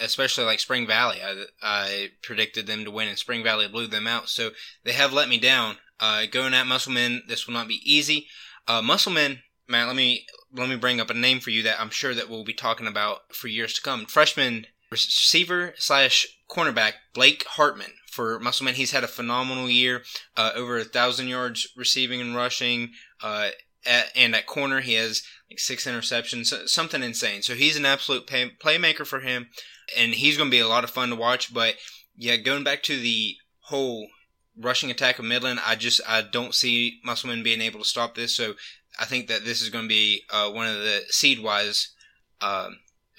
especially 0.00 0.44
like 0.44 0.60
Spring 0.60 0.86
Valley, 0.86 1.18
I, 1.22 1.44
I 1.62 2.08
predicted 2.22 2.66
them 2.66 2.84
to 2.84 2.90
win, 2.90 3.08
and 3.08 3.18
Spring 3.18 3.44
Valley 3.44 3.68
blew 3.68 3.86
them 3.86 4.06
out. 4.06 4.28
So 4.28 4.50
they 4.84 4.92
have 4.92 5.12
let 5.12 5.28
me 5.28 5.38
down. 5.38 5.76
Uh, 5.98 6.24
going 6.30 6.54
at 6.54 6.66
Musselman, 6.66 7.22
this 7.28 7.46
will 7.46 7.54
not 7.54 7.68
be 7.68 7.80
easy. 7.84 8.26
Uh, 8.66 8.80
Musselman, 8.80 9.42
Matt, 9.68 9.86
let 9.86 9.96
me 9.96 10.26
let 10.52 10.68
me 10.68 10.76
bring 10.76 11.00
up 11.00 11.10
a 11.10 11.14
name 11.14 11.40
for 11.40 11.50
you 11.50 11.62
that 11.62 11.80
I'm 11.80 11.90
sure 11.90 12.14
that 12.14 12.28
we'll 12.28 12.44
be 12.44 12.54
talking 12.54 12.86
about 12.86 13.34
for 13.34 13.48
years 13.48 13.74
to 13.74 13.82
come. 13.82 14.06
Freshman 14.06 14.66
receiver 14.90 15.74
slash 15.76 16.26
cornerback 16.50 16.94
Blake 17.14 17.44
Hartman 17.46 17.92
for 18.10 18.40
Musselman. 18.40 18.74
He's 18.74 18.90
had 18.90 19.04
a 19.04 19.08
phenomenal 19.08 19.70
year, 19.70 20.02
uh, 20.36 20.50
over 20.54 20.78
a 20.78 20.84
thousand 20.84 21.28
yards 21.28 21.68
receiving 21.76 22.20
and 22.20 22.34
rushing. 22.34 22.90
Uh, 23.22 23.50
at, 23.86 24.06
and 24.14 24.34
at 24.34 24.46
corner, 24.46 24.80
he 24.80 24.94
has 24.94 25.22
like 25.50 25.58
six 25.58 25.86
interceptions, 25.86 26.68
something 26.68 27.02
insane. 27.02 27.42
So 27.42 27.54
he's 27.54 27.76
an 27.76 27.86
absolute 27.86 28.26
pay, 28.26 28.50
playmaker 28.62 29.06
for 29.06 29.20
him, 29.20 29.48
and 29.96 30.14
he's 30.14 30.36
going 30.36 30.50
to 30.50 30.56
be 30.56 30.60
a 30.60 30.68
lot 30.68 30.84
of 30.84 30.90
fun 30.90 31.10
to 31.10 31.16
watch. 31.16 31.52
But 31.52 31.76
yeah, 32.16 32.36
going 32.36 32.64
back 32.64 32.82
to 32.84 32.98
the 32.98 33.36
whole 33.64 34.08
rushing 34.56 34.90
attack 34.90 35.18
of 35.18 35.24
Midland, 35.24 35.60
I 35.64 35.76
just 35.76 36.00
I 36.06 36.22
don't 36.22 36.54
see 36.54 37.00
Musselman 37.04 37.42
being 37.42 37.60
able 37.60 37.80
to 37.80 37.88
stop 37.88 38.14
this. 38.14 38.34
So 38.34 38.54
I 38.98 39.04
think 39.04 39.28
that 39.28 39.44
this 39.44 39.62
is 39.62 39.70
going 39.70 39.84
to 39.84 39.88
be 39.88 40.22
uh, 40.30 40.50
one 40.50 40.66
of 40.66 40.76
the 40.76 41.02
seed 41.08 41.42
wise 41.42 41.94
uh, 42.40 42.70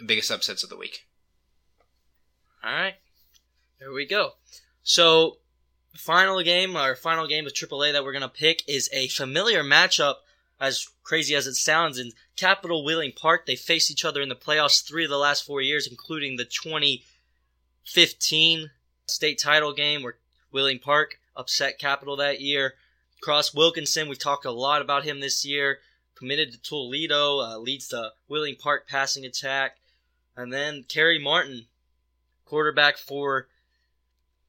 biggest 0.06 0.32
upsets 0.32 0.64
of 0.64 0.70
the 0.70 0.78
week. 0.78 1.06
All 2.64 2.72
right, 2.72 2.96
there 3.80 3.92
we 3.92 4.06
go. 4.06 4.34
So, 4.84 5.38
final 5.96 6.42
game, 6.44 6.76
our 6.76 6.96
final 6.96 7.28
game 7.28 7.48
of 7.48 7.54
AAA 7.54 7.94
that 7.94 8.04
we're 8.04 8.14
gonna 8.14 8.30
pick 8.30 8.64
is 8.68 8.90
a 8.94 9.08
familiar 9.08 9.64
matchup. 9.64 10.16
As 10.62 10.88
crazy 11.04 11.36
as 11.36 11.48
it 11.48 11.56
sounds, 11.56 11.98
in 11.98 12.14
Capital 12.38 12.86
Wheeling 12.86 13.14
Park, 13.14 13.48
they 13.48 13.56
faced 13.56 13.90
each 13.90 14.06
other 14.06 14.22
in 14.22 14.30
the 14.30 14.36
playoffs 14.36 14.88
three 14.88 15.04
of 15.04 15.10
the 15.10 15.18
last 15.18 15.44
four 15.44 15.60
years, 15.60 15.88
including 15.88 16.38
the 16.38 16.46
2015 16.46 18.70
state 19.08 19.40
title 19.40 19.74
game 19.74 20.04
where 20.04 20.20
Wheeling 20.52 20.78
Park 20.78 21.20
upset 21.36 21.80
Capital 21.80 22.16
that 22.18 22.42
year. 22.42 22.76
Cross 23.22 23.56
Wilkinson, 23.56 24.08
we 24.08 24.16
talked 24.16 24.46
a 24.46 24.52
lot 24.52 24.84
about 24.84 25.04
him 25.04 25.20
this 25.20 25.44
year. 25.44 25.80
Committed 26.14 26.52
to 26.52 26.62
Toledo, 26.62 27.40
uh, 27.40 27.58
leads 27.58 27.88
the 27.88 28.14
Wheeling 28.28 28.56
Park 28.56 28.88
passing 28.88 29.26
attack. 29.26 29.78
And 30.38 30.54
then 30.54 30.86
Kerry 30.88 31.18
Martin, 31.18 31.66
quarterback 32.46 32.98
for 32.98 33.48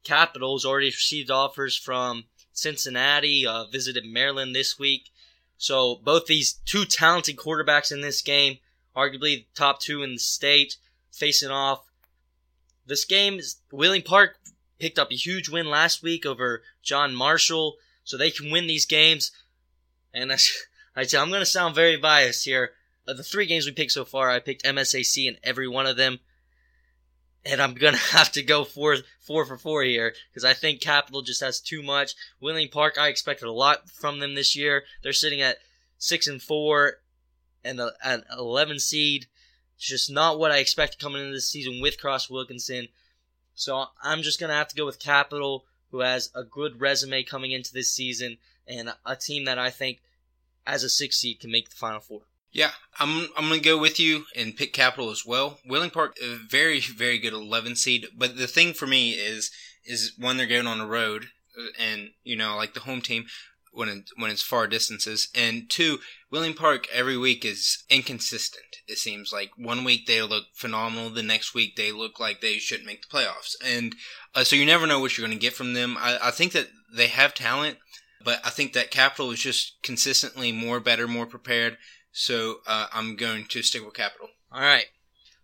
Capitals, 0.03 0.63
already 0.63 0.89
received 0.89 1.31
offers 1.31 1.75
from 1.75 2.25
Cincinnati, 2.51 3.47
uh, 3.47 3.65
visited 3.65 4.05
Maryland 4.05 4.55
this 4.55 4.77
week. 4.77 5.09
So 5.57 5.95
both 6.03 6.25
these 6.25 6.53
two 6.65 6.85
talented 6.85 7.37
quarterbacks 7.37 7.91
in 7.91 8.01
this 8.01 8.21
game, 8.21 8.57
arguably 8.95 9.45
top 9.55 9.79
two 9.79 10.03
in 10.03 10.13
the 10.13 10.19
state, 10.19 10.77
facing 11.11 11.51
off. 11.51 11.85
This 12.85 13.05
game 13.05 13.39
Wheeling 13.71 14.01
Park 14.01 14.37
picked 14.79 14.99
up 14.99 15.11
a 15.11 15.15
huge 15.15 15.49
win 15.49 15.67
last 15.67 16.03
week 16.03 16.25
over 16.25 16.63
John 16.81 17.15
Marshall, 17.15 17.75
so 18.03 18.17
they 18.17 18.31
can 18.31 18.51
win 18.51 18.67
these 18.67 18.85
games. 18.85 19.31
And 20.13 20.31
I, 20.31 20.37
I 20.95 21.01
I'm 21.01 21.29
going 21.29 21.39
to 21.39 21.45
sound 21.45 21.75
very 21.75 21.97
biased 21.97 22.45
here. 22.45 22.71
Of 23.05 23.17
the 23.17 23.23
three 23.23 23.45
games 23.45 23.65
we 23.65 23.73
picked 23.73 23.91
so 23.91 24.05
far, 24.05 24.29
I 24.29 24.39
picked 24.39 24.63
MSAC 24.63 25.27
in 25.27 25.37
every 25.43 25.67
one 25.67 25.85
of 25.85 25.97
them 25.97 26.19
and 27.45 27.61
I'm 27.61 27.73
gonna 27.73 27.97
have 28.11 28.31
to 28.33 28.43
go 28.43 28.63
four 28.63 28.97
four 29.19 29.45
for 29.45 29.57
four 29.57 29.83
here 29.83 30.13
because 30.29 30.45
I 30.45 30.53
think 30.53 30.81
Capital 30.81 31.21
just 31.21 31.41
has 31.41 31.59
too 31.59 31.83
much. 31.83 32.15
Wheeling 32.39 32.69
Park, 32.69 32.97
I 32.97 33.07
expected 33.09 33.47
a 33.47 33.51
lot 33.51 33.89
from 33.89 34.19
them 34.19 34.35
this 34.35 34.55
year. 34.55 34.83
They're 35.01 35.13
sitting 35.13 35.41
at 35.41 35.57
six 35.97 36.27
and 36.27 36.41
four, 36.41 36.97
and 37.63 37.79
the, 37.79 37.93
an 38.03 38.23
eleven 38.37 38.79
seed. 38.79 39.27
It's 39.75 39.87
just 39.87 40.11
not 40.11 40.39
what 40.39 40.51
I 40.51 40.57
expected 40.57 40.99
coming 40.99 41.21
into 41.21 41.33
this 41.33 41.49
season 41.49 41.81
with 41.81 41.99
Cross 41.99 42.29
Wilkinson. 42.29 42.87
So 43.55 43.85
I'm 44.01 44.21
just 44.21 44.39
gonna 44.39 44.53
have 44.53 44.69
to 44.69 44.75
go 44.75 44.85
with 44.85 44.99
Capital, 44.99 45.65
who 45.91 45.99
has 45.99 46.31
a 46.35 46.43
good 46.43 46.79
resume 46.79 47.23
coming 47.23 47.51
into 47.51 47.73
this 47.73 47.89
season, 47.89 48.37
and 48.67 48.93
a 49.05 49.15
team 49.15 49.45
that 49.45 49.59
I 49.59 49.69
think, 49.69 50.01
as 50.65 50.83
a 50.83 50.89
six 50.89 51.17
seed, 51.17 51.39
can 51.39 51.51
make 51.51 51.69
the 51.69 51.75
Final 51.75 51.99
Four. 51.99 52.21
Yeah, 52.53 52.71
I'm 52.99 53.29
I'm 53.35 53.49
gonna 53.49 53.59
go 53.59 53.77
with 53.77 53.99
you 53.99 54.25
and 54.35 54.55
pick 54.55 54.73
Capital 54.73 55.09
as 55.09 55.25
well. 55.25 55.59
Wheeling 55.67 55.89
Park, 55.89 56.17
very 56.49 56.79
very 56.79 57.17
good 57.17 57.33
11 57.33 57.75
seed, 57.75 58.07
but 58.15 58.37
the 58.37 58.47
thing 58.47 58.73
for 58.73 58.85
me 58.87 59.11
is 59.11 59.51
is 59.85 60.13
when 60.17 60.37
they're 60.37 60.45
going 60.45 60.67
on 60.67 60.77
the 60.77 60.85
road 60.85 61.25
uh, 61.57 61.63
and 61.79 62.09
you 62.23 62.35
know 62.35 62.55
like 62.55 62.73
the 62.75 62.81
home 62.81 63.01
team 63.01 63.25
when 63.73 63.89
it, 63.89 64.09
when 64.17 64.29
it's 64.29 64.43
far 64.43 64.67
distances, 64.67 65.29
and 65.33 65.67
two, 65.69 65.97
Wheeling 66.29 66.53
Park 66.53 66.87
every 66.93 67.17
week 67.17 67.43
is 67.43 67.83
inconsistent. 67.89 68.77
It 68.87 68.99
seems 68.99 69.33
like 69.33 69.49
one 69.57 69.83
week 69.83 70.05
they 70.05 70.21
look 70.21 70.43
phenomenal, 70.53 71.09
the 71.09 71.23
next 71.23 71.55
week 71.55 71.75
they 71.75 71.91
look 71.91 72.19
like 72.19 72.39
they 72.39 72.59
shouldn't 72.59 72.85
make 72.85 73.01
the 73.01 73.17
playoffs, 73.17 73.55
and 73.65 73.95
uh, 74.35 74.43
so 74.43 74.55
you 74.55 74.65
never 74.65 74.85
know 74.85 74.99
what 74.99 75.17
you're 75.17 75.25
going 75.27 75.37
to 75.37 75.41
get 75.41 75.53
from 75.53 75.73
them. 75.73 75.97
I, 75.99 76.19
I 76.21 76.31
think 76.31 76.51
that 76.51 76.67
they 76.95 77.07
have 77.07 77.33
talent, 77.33 77.79
but 78.23 78.39
I 78.45 78.51
think 78.51 78.73
that 78.73 78.91
Capital 78.91 79.31
is 79.31 79.39
just 79.39 79.81
consistently 79.81 80.51
more 80.51 80.79
better, 80.79 81.07
more 81.07 81.25
prepared. 81.25 81.77
So 82.13 82.61
uh, 82.67 82.87
I'm 82.93 83.15
going 83.15 83.45
to 83.45 83.61
stick 83.63 83.83
with 83.83 83.95
Capital. 83.95 84.29
All 84.51 84.61
right. 84.61 84.85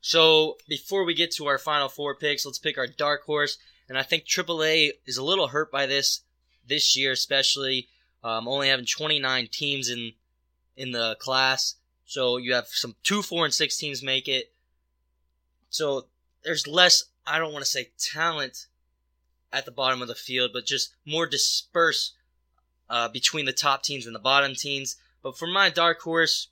So 0.01 0.57
before 0.69 1.03
we 1.03 1.13
get 1.13 1.31
to 1.31 1.47
our 1.47 1.57
final 1.57 1.89
four 1.89 2.15
picks, 2.15 2.45
let's 2.45 2.59
pick 2.59 2.77
our 2.77 2.87
dark 2.87 3.23
horse. 3.23 3.57
And 3.89 3.97
I 3.97 4.03
think 4.03 4.25
AAA 4.25 4.91
is 5.05 5.17
a 5.17 5.23
little 5.23 5.47
hurt 5.47 5.71
by 5.71 5.87
this 5.87 6.21
this 6.65 6.95
year, 6.95 7.11
especially 7.11 7.89
um, 8.23 8.47
only 8.47 8.69
having 8.69 8.85
29 8.85 9.49
teams 9.51 9.89
in 9.89 10.13
in 10.77 10.91
the 10.91 11.17
class. 11.19 11.75
So 12.05 12.37
you 12.37 12.53
have 12.53 12.67
some 12.67 12.95
two, 13.03 13.23
four, 13.23 13.45
and 13.45 13.53
six 13.53 13.77
teams 13.77 14.03
make 14.03 14.27
it. 14.27 14.53
So 15.69 16.05
there's 16.43 16.67
less. 16.67 17.05
I 17.25 17.39
don't 17.39 17.51
want 17.51 17.65
to 17.65 17.69
say 17.69 17.89
talent 17.97 18.67
at 19.51 19.65
the 19.65 19.71
bottom 19.71 20.01
of 20.03 20.07
the 20.07 20.15
field, 20.15 20.51
but 20.53 20.65
just 20.65 20.93
more 21.05 21.25
dispersed 21.25 22.13
uh, 22.89 23.09
between 23.09 23.45
the 23.45 23.53
top 23.53 23.81
teams 23.81 24.05
and 24.05 24.13
the 24.13 24.19
bottom 24.19 24.53
teams. 24.53 24.97
But 25.23 25.37
for 25.37 25.47
my 25.47 25.69
dark 25.69 25.99
horse, 26.01 26.47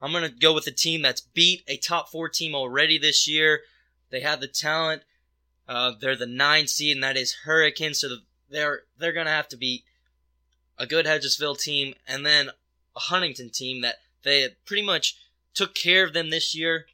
I'm 0.00 0.12
going 0.12 0.24
to 0.24 0.30
go 0.30 0.54
with 0.54 0.66
a 0.66 0.72
team 0.72 1.02
that's 1.02 1.20
beat 1.20 1.62
a 1.68 1.76
top 1.76 2.08
four 2.08 2.28
team 2.28 2.54
already 2.54 2.98
this 2.98 3.28
year. 3.28 3.60
They 4.10 4.20
have 4.20 4.40
the 4.40 4.48
talent. 4.48 5.02
Uh, 5.68 5.92
they're 6.00 6.16
the 6.16 6.26
nine 6.26 6.66
seed, 6.66 6.96
and 6.96 7.04
that 7.04 7.16
is 7.16 7.36
Hurricane. 7.44 7.94
So 7.94 8.16
they're 8.48 8.82
they're 8.98 9.12
going 9.12 9.26
to 9.26 9.32
have 9.32 9.48
to 9.48 9.56
beat 9.56 9.84
a 10.78 10.86
good 10.86 11.06
Hedgesville 11.06 11.60
team 11.60 11.94
and 12.08 12.24
then 12.24 12.48
a 12.96 13.00
Huntington 13.00 13.50
team 13.50 13.82
that 13.82 13.96
they 14.22 14.48
pretty 14.64 14.82
much 14.82 15.16
took 15.54 15.74
care 15.74 16.04
of 16.04 16.12
them 16.12 16.30
this 16.30 16.54
year. 16.54 16.86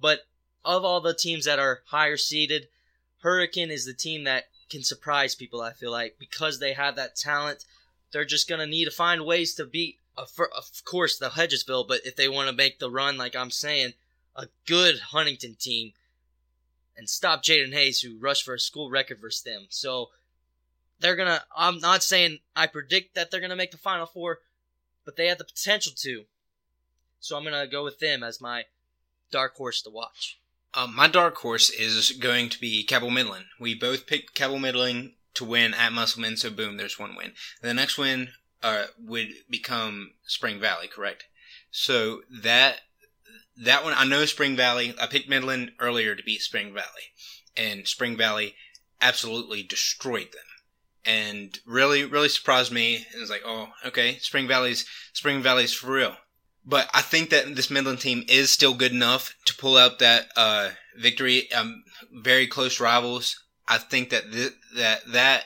But 0.00 0.20
of 0.64 0.84
all 0.84 1.00
the 1.00 1.14
teams 1.14 1.44
that 1.44 1.58
are 1.58 1.82
higher 1.86 2.16
seeded, 2.16 2.68
Hurricane 3.22 3.70
is 3.70 3.84
the 3.84 3.94
team 3.94 4.24
that 4.24 4.44
can 4.70 4.82
surprise 4.82 5.34
people. 5.34 5.60
I 5.60 5.72
feel 5.72 5.90
like 5.90 6.16
because 6.18 6.58
they 6.58 6.72
have 6.72 6.96
that 6.96 7.16
talent, 7.16 7.64
they're 8.12 8.24
just 8.24 8.48
going 8.48 8.60
to 8.60 8.66
need 8.66 8.84
to 8.86 8.90
find 8.90 9.24
ways 9.24 9.54
to 9.54 9.64
beat 9.64 9.98
of 10.16 10.84
course 10.84 11.18
the 11.18 11.30
Hedgesville, 11.30 11.86
but 11.86 12.00
if 12.04 12.16
they 12.16 12.28
want 12.28 12.48
to 12.48 12.54
make 12.54 12.78
the 12.78 12.90
run, 12.90 13.16
like 13.16 13.36
I'm 13.36 13.50
saying, 13.50 13.92
a 14.34 14.46
good 14.66 14.98
Huntington 14.98 15.56
team 15.58 15.92
and 16.96 17.08
stop 17.08 17.42
Jaden 17.42 17.72
Hayes, 17.72 18.00
who 18.00 18.18
rushed 18.18 18.44
for 18.44 18.54
a 18.54 18.60
school 18.60 18.90
record 18.90 19.20
versus 19.20 19.42
them. 19.42 19.66
So 19.68 20.10
they're 21.00 21.16
gonna. 21.16 21.42
I'm 21.54 21.78
not 21.78 22.02
saying 22.02 22.38
I 22.54 22.66
predict 22.66 23.14
that 23.14 23.30
they're 23.30 23.40
gonna 23.40 23.56
make 23.56 23.70
the 23.70 23.78
Final 23.78 24.06
Four, 24.06 24.38
but 25.04 25.16
they 25.16 25.26
have 25.26 25.38
the 25.38 25.44
potential 25.44 25.92
to. 25.96 26.24
So 27.20 27.36
I'm 27.36 27.44
gonna 27.44 27.66
go 27.66 27.84
with 27.84 27.98
them 27.98 28.22
as 28.22 28.40
my 28.40 28.64
dark 29.30 29.56
horse 29.56 29.82
to 29.82 29.90
watch. 29.90 30.38
Um, 30.74 30.94
my 30.94 31.08
dark 31.08 31.36
horse 31.36 31.70
is 31.70 32.12
going 32.12 32.50
to 32.50 32.60
be 32.60 32.84
Cabell 32.84 33.10
Midland. 33.10 33.46
We 33.58 33.74
both 33.74 34.06
picked 34.06 34.34
Cabell 34.34 34.58
Midland 34.58 35.12
to 35.34 35.44
win 35.44 35.74
at 35.74 35.92
Musselman, 35.92 36.36
so 36.36 36.50
boom, 36.50 36.76
there's 36.76 36.98
one 36.98 37.14
win. 37.16 37.32
The 37.62 37.74
next 37.74 37.96
win 37.98 38.30
uh, 38.62 38.86
would 38.98 39.28
become 39.48 40.12
Spring 40.26 40.60
Valley, 40.60 40.88
correct? 40.88 41.24
So 41.70 42.22
that 42.42 42.80
that 43.56 43.84
one, 43.84 43.94
I 43.96 44.04
know 44.04 44.24
Spring 44.24 44.56
Valley. 44.56 44.94
I 45.00 45.06
picked 45.06 45.28
Midland 45.28 45.72
earlier 45.80 46.14
to 46.14 46.22
beat 46.22 46.42
Spring 46.42 46.74
Valley, 46.74 47.12
and 47.56 47.86
Spring 47.86 48.16
Valley 48.16 48.54
absolutely 49.00 49.62
destroyed 49.62 50.32
them, 50.32 50.42
and 51.04 51.58
really, 51.66 52.04
really 52.04 52.28
surprised 52.28 52.72
me. 52.72 52.96
And 53.12 53.22
it's 53.22 53.30
like, 53.30 53.42
oh, 53.44 53.68
okay, 53.84 54.18
Spring 54.18 54.48
Valley's 54.48 54.86
Spring 55.12 55.42
Valley's 55.42 55.72
for 55.72 55.92
real. 55.92 56.16
But 56.64 56.90
I 56.92 57.00
think 57.00 57.30
that 57.30 57.54
this 57.54 57.70
Midland 57.70 58.00
team 58.00 58.24
is 58.28 58.50
still 58.50 58.74
good 58.74 58.90
enough 58.92 59.34
to 59.46 59.54
pull 59.54 59.76
out 59.76 60.00
that 60.00 60.26
uh, 60.36 60.70
victory. 60.98 61.50
Um, 61.52 61.84
very 62.12 62.48
close 62.48 62.80
rivals. 62.80 63.38
I 63.68 63.78
think 63.78 64.10
that 64.10 64.32
th- 64.32 64.54
that 64.74 65.00
that 65.12 65.44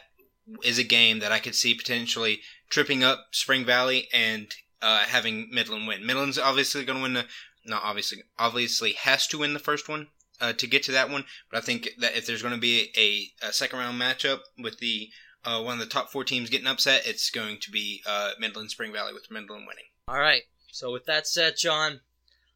is 0.65 0.79
a 0.79 0.85
game 0.85 1.19
that 1.21 1.33
I 1.33 1.39
could 1.39 1.55
see 1.55 1.75
potentially 1.75 2.41
tripping 2.71 3.05
up 3.05 3.27
Spring 3.33 3.65
Valley 3.65 4.09
and 4.13 4.55
uh, 4.81 5.01
having 5.01 5.49
Midland 5.53 5.87
win. 5.87 6.07
Midland's 6.07 6.39
obviously 6.39 6.85
going 6.85 6.99
to 6.99 7.03
win 7.03 7.15
the, 7.15 7.27
not 7.67 7.83
obviously, 7.85 8.23
obviously 8.39 8.93
has 8.93 9.27
to 9.29 9.39
win 9.39 9.53
the 9.53 9.59
first 9.59 9.89
one 9.89 10.07
uh, 10.41 10.53
to 10.55 10.67
get 10.67 10.83
to 10.85 10.93
that 10.93 11.11
one. 11.11 11.25
But 11.51 11.59
I 11.59 11.61
think 11.61 11.91
that 11.99 12.17
if 12.17 12.27
there's 12.27 12.43
going 12.43 12.55
to 12.55 12.61
be 12.61 12.91
a, 12.97 13.47
a 13.47 13.53
second 13.53 13.79
round 13.79 14.01
matchup 14.01 14.41
with 14.59 14.79
the 14.79 15.11
uh, 15.45 15.63
one 15.63 15.75
of 15.75 15.81
the 15.81 15.87
top 15.87 16.11
four 16.11 16.25
teams 16.25 16.51
getting 16.51 16.67
upset, 16.67 17.07
it's 17.07 17.31
going 17.31 17.59
to 17.61 17.71
be 17.71 18.03
uh, 18.07 18.31
Midland 18.39 18.71
Spring 18.71 18.93
Valley 18.93 19.13
with 19.13 19.31
Midland 19.31 19.67
winning. 19.67 19.85
All 20.09 20.19
right. 20.19 20.43
So 20.73 20.93
with 20.93 21.07
that 21.07 21.27
said, 21.27 21.55
John, 21.59 22.01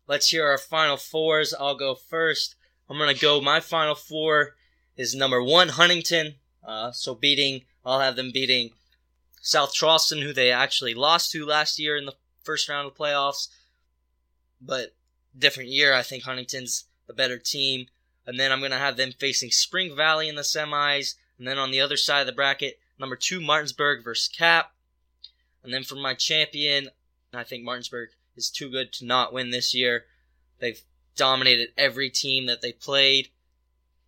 let's 0.07 0.29
hear 0.29 0.47
our 0.47 0.59
final 0.59 0.97
fours. 0.97 1.55
I'll 1.59 1.77
go 1.77 1.95
first. 1.95 2.57
I'm 2.89 2.99
gonna 2.99 3.15
go. 3.15 3.41
My 3.41 3.61
final 3.61 3.95
four 3.95 4.55
is 4.97 5.15
number 5.15 5.43
one 5.43 5.71
Huntington. 5.71 6.35
Uh, 6.63 6.93
so 6.93 7.15
beating, 7.15 7.63
I'll 7.85 8.01
have 8.01 8.17
them 8.17 8.31
beating 8.33 8.71
South 9.45 9.75
Charleston, 9.75 10.23
who 10.23 10.33
they 10.33 10.51
actually 10.51 10.95
lost 10.95 11.31
to 11.31 11.45
last 11.45 11.79
year 11.79 11.99
in 11.99 12.07
the 12.07 12.15
first 12.43 12.67
round 12.67 12.87
of 12.89 12.95
the 12.95 12.99
playoffs. 12.99 13.49
But 14.59 14.95
different 15.39 15.69
year. 15.69 15.93
I 15.93 16.01
think 16.01 16.23
Huntington's 16.25 16.85
the 17.07 17.13
better 17.13 17.37
team. 17.37 17.89
And 18.27 18.41
then 18.41 18.51
I'm 18.51 18.61
going 18.61 18.71
to 18.71 18.79
have 18.79 18.97
them 18.97 19.13
facing 19.13 19.51
Spring 19.51 19.95
Valley 19.95 20.31
in 20.31 20.35
the 20.35 20.43
semis. 20.43 21.17
And 21.39 21.47
then 21.47 21.59
on 21.59 21.71
the 21.71 21.81
other 21.83 21.99
side 21.99 22.21
of 22.21 22.27
the 22.27 22.33
bracket, 22.33 22.79
number 22.99 23.17
two, 23.17 23.39
Martinsburg 23.39 24.03
versus 24.03 24.29
Cap. 24.29 24.73
And 25.63 25.75
then 25.75 25.85
for 25.85 25.97
my 25.97 26.15
champion, 26.15 26.89
I 27.35 27.45
think 27.45 27.65
Martinsburg 27.65 28.11
is 28.37 28.49
too 28.49 28.71
good 28.71 28.95
to 28.95 29.05
not 29.05 29.35
win 29.35 29.51
this 29.51 29.75
year. 29.75 30.07
They've 30.59 30.81
dominated 31.17 31.69
every 31.77 32.09
team 32.09 32.47
that 32.47 32.63
they 32.63 32.73
played. 32.73 33.29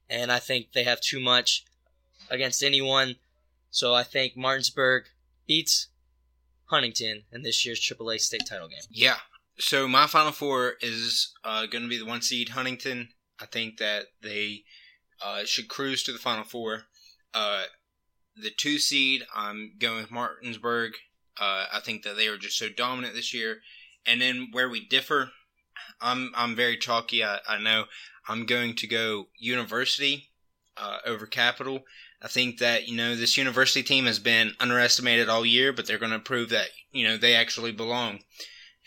And 0.08 0.32
I 0.32 0.38
think 0.38 0.72
they 0.72 0.84
have 0.84 1.02
too 1.02 1.20
much 1.20 1.66
against 2.30 2.62
anyone. 2.62 3.16
So 3.70 3.94
I 3.94 4.02
think 4.02 4.34
Martinsburg 4.34 5.04
beats 5.46 5.88
Huntington 6.66 7.24
in 7.32 7.42
this 7.42 7.64
year's 7.64 7.80
AAA 7.80 8.20
state 8.20 8.46
title 8.48 8.68
game. 8.68 8.78
Yeah. 8.90 9.16
So 9.58 9.88
my 9.88 10.06
final 10.06 10.32
four 10.32 10.74
is 10.80 11.32
uh, 11.44 11.66
going 11.66 11.82
to 11.82 11.88
be 11.88 11.98
the 11.98 12.04
one 12.06 12.22
seed 12.22 12.50
Huntington. 12.50 13.08
I 13.40 13.46
think 13.46 13.78
that 13.78 14.06
they 14.22 14.64
uh, 15.24 15.44
should 15.44 15.68
cruise 15.68 16.02
to 16.04 16.12
the 16.12 16.18
final 16.18 16.44
four. 16.44 16.82
Uh, 17.32 17.64
the 18.36 18.50
two 18.50 18.78
seed, 18.78 19.22
I'm 19.34 19.72
going 19.78 19.96
with 19.96 20.10
Martinsburg. 20.10 20.92
Uh, 21.38 21.66
I 21.72 21.80
think 21.80 22.02
that 22.02 22.16
they 22.16 22.28
are 22.28 22.38
just 22.38 22.58
so 22.58 22.68
dominant 22.68 23.14
this 23.14 23.32
year. 23.32 23.58
And 24.06 24.20
then 24.20 24.48
where 24.52 24.68
we 24.68 24.86
differ, 24.86 25.30
I'm 26.00 26.32
I'm 26.34 26.54
very 26.54 26.76
chalky. 26.76 27.24
I, 27.24 27.38
I 27.48 27.58
know 27.58 27.84
I'm 28.28 28.46
going 28.46 28.74
to 28.76 28.86
go 28.86 29.28
University 29.38 30.30
uh, 30.76 30.98
over 31.04 31.26
Capital. 31.26 31.80
I 32.22 32.28
think 32.28 32.58
that, 32.58 32.88
you 32.88 32.96
know, 32.96 33.14
this 33.14 33.36
university 33.36 33.82
team 33.82 34.06
has 34.06 34.18
been 34.18 34.52
underestimated 34.58 35.28
all 35.28 35.44
year, 35.44 35.72
but 35.72 35.86
they're 35.86 35.98
going 35.98 36.12
to 36.12 36.18
prove 36.18 36.48
that, 36.50 36.68
you 36.90 37.04
know, 37.04 37.16
they 37.16 37.34
actually 37.34 37.72
belong. 37.72 38.20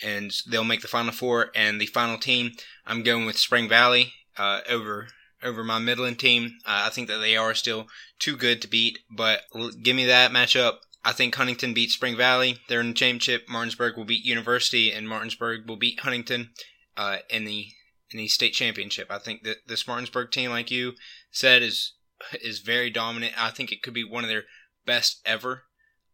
And 0.03 0.33
they'll 0.50 0.63
make 0.63 0.81
the 0.81 0.88
Final 0.88 1.12
Four. 1.12 1.51
And 1.53 1.79
the 1.79 1.86
final 1.86 2.17
team, 2.17 2.51
I'm 2.86 3.03
going 3.03 3.25
with 3.25 3.38
Spring 3.38 3.69
Valley 3.69 4.13
uh, 4.38 4.62
over 4.69 5.07
over 5.43 5.63
my 5.63 5.79
Midland 5.79 6.19
team. 6.19 6.57
Uh, 6.65 6.83
I 6.86 6.89
think 6.89 7.07
that 7.07 7.19
they 7.19 7.38
are 7.38 7.53
still 7.53 7.88
too 8.17 8.36
good 8.36 8.62
to 8.62 8.67
beat, 8.67 9.00
but 9.09 9.41
give 9.81 9.95
me 9.95 10.05
that 10.05 10.31
matchup. 10.31 10.77
I 11.03 11.13
think 11.13 11.36
Huntington 11.36 11.74
beats 11.74 11.93
Spring 11.93 12.17
Valley. 12.17 12.57
They're 12.67 12.81
in 12.81 12.89
the 12.89 12.93
championship. 12.93 13.48
Martinsburg 13.48 13.95
will 13.95 14.05
beat 14.05 14.25
University, 14.25 14.91
and 14.91 15.07
Martinsburg 15.07 15.67
will 15.67 15.77
beat 15.77 16.01
Huntington 16.01 16.50
uh, 16.98 17.17
in 17.29 17.45
the 17.45 17.67
in 18.12 18.17
the 18.17 18.27
state 18.27 18.53
championship. 18.53 19.07
I 19.09 19.19
think 19.19 19.43
that 19.43 19.67
this 19.67 19.88
Martinsburg 19.88 20.31
team, 20.31 20.50
like 20.50 20.71
you 20.71 20.93
said, 21.31 21.62
is 21.62 21.93
is 22.41 22.59
very 22.59 22.89
dominant. 22.89 23.33
I 23.38 23.51
think 23.51 23.71
it 23.71 23.81
could 23.81 23.93
be 23.93 24.03
one 24.03 24.23
of 24.23 24.29
their 24.29 24.45
best 24.85 25.21
ever. 25.25 25.63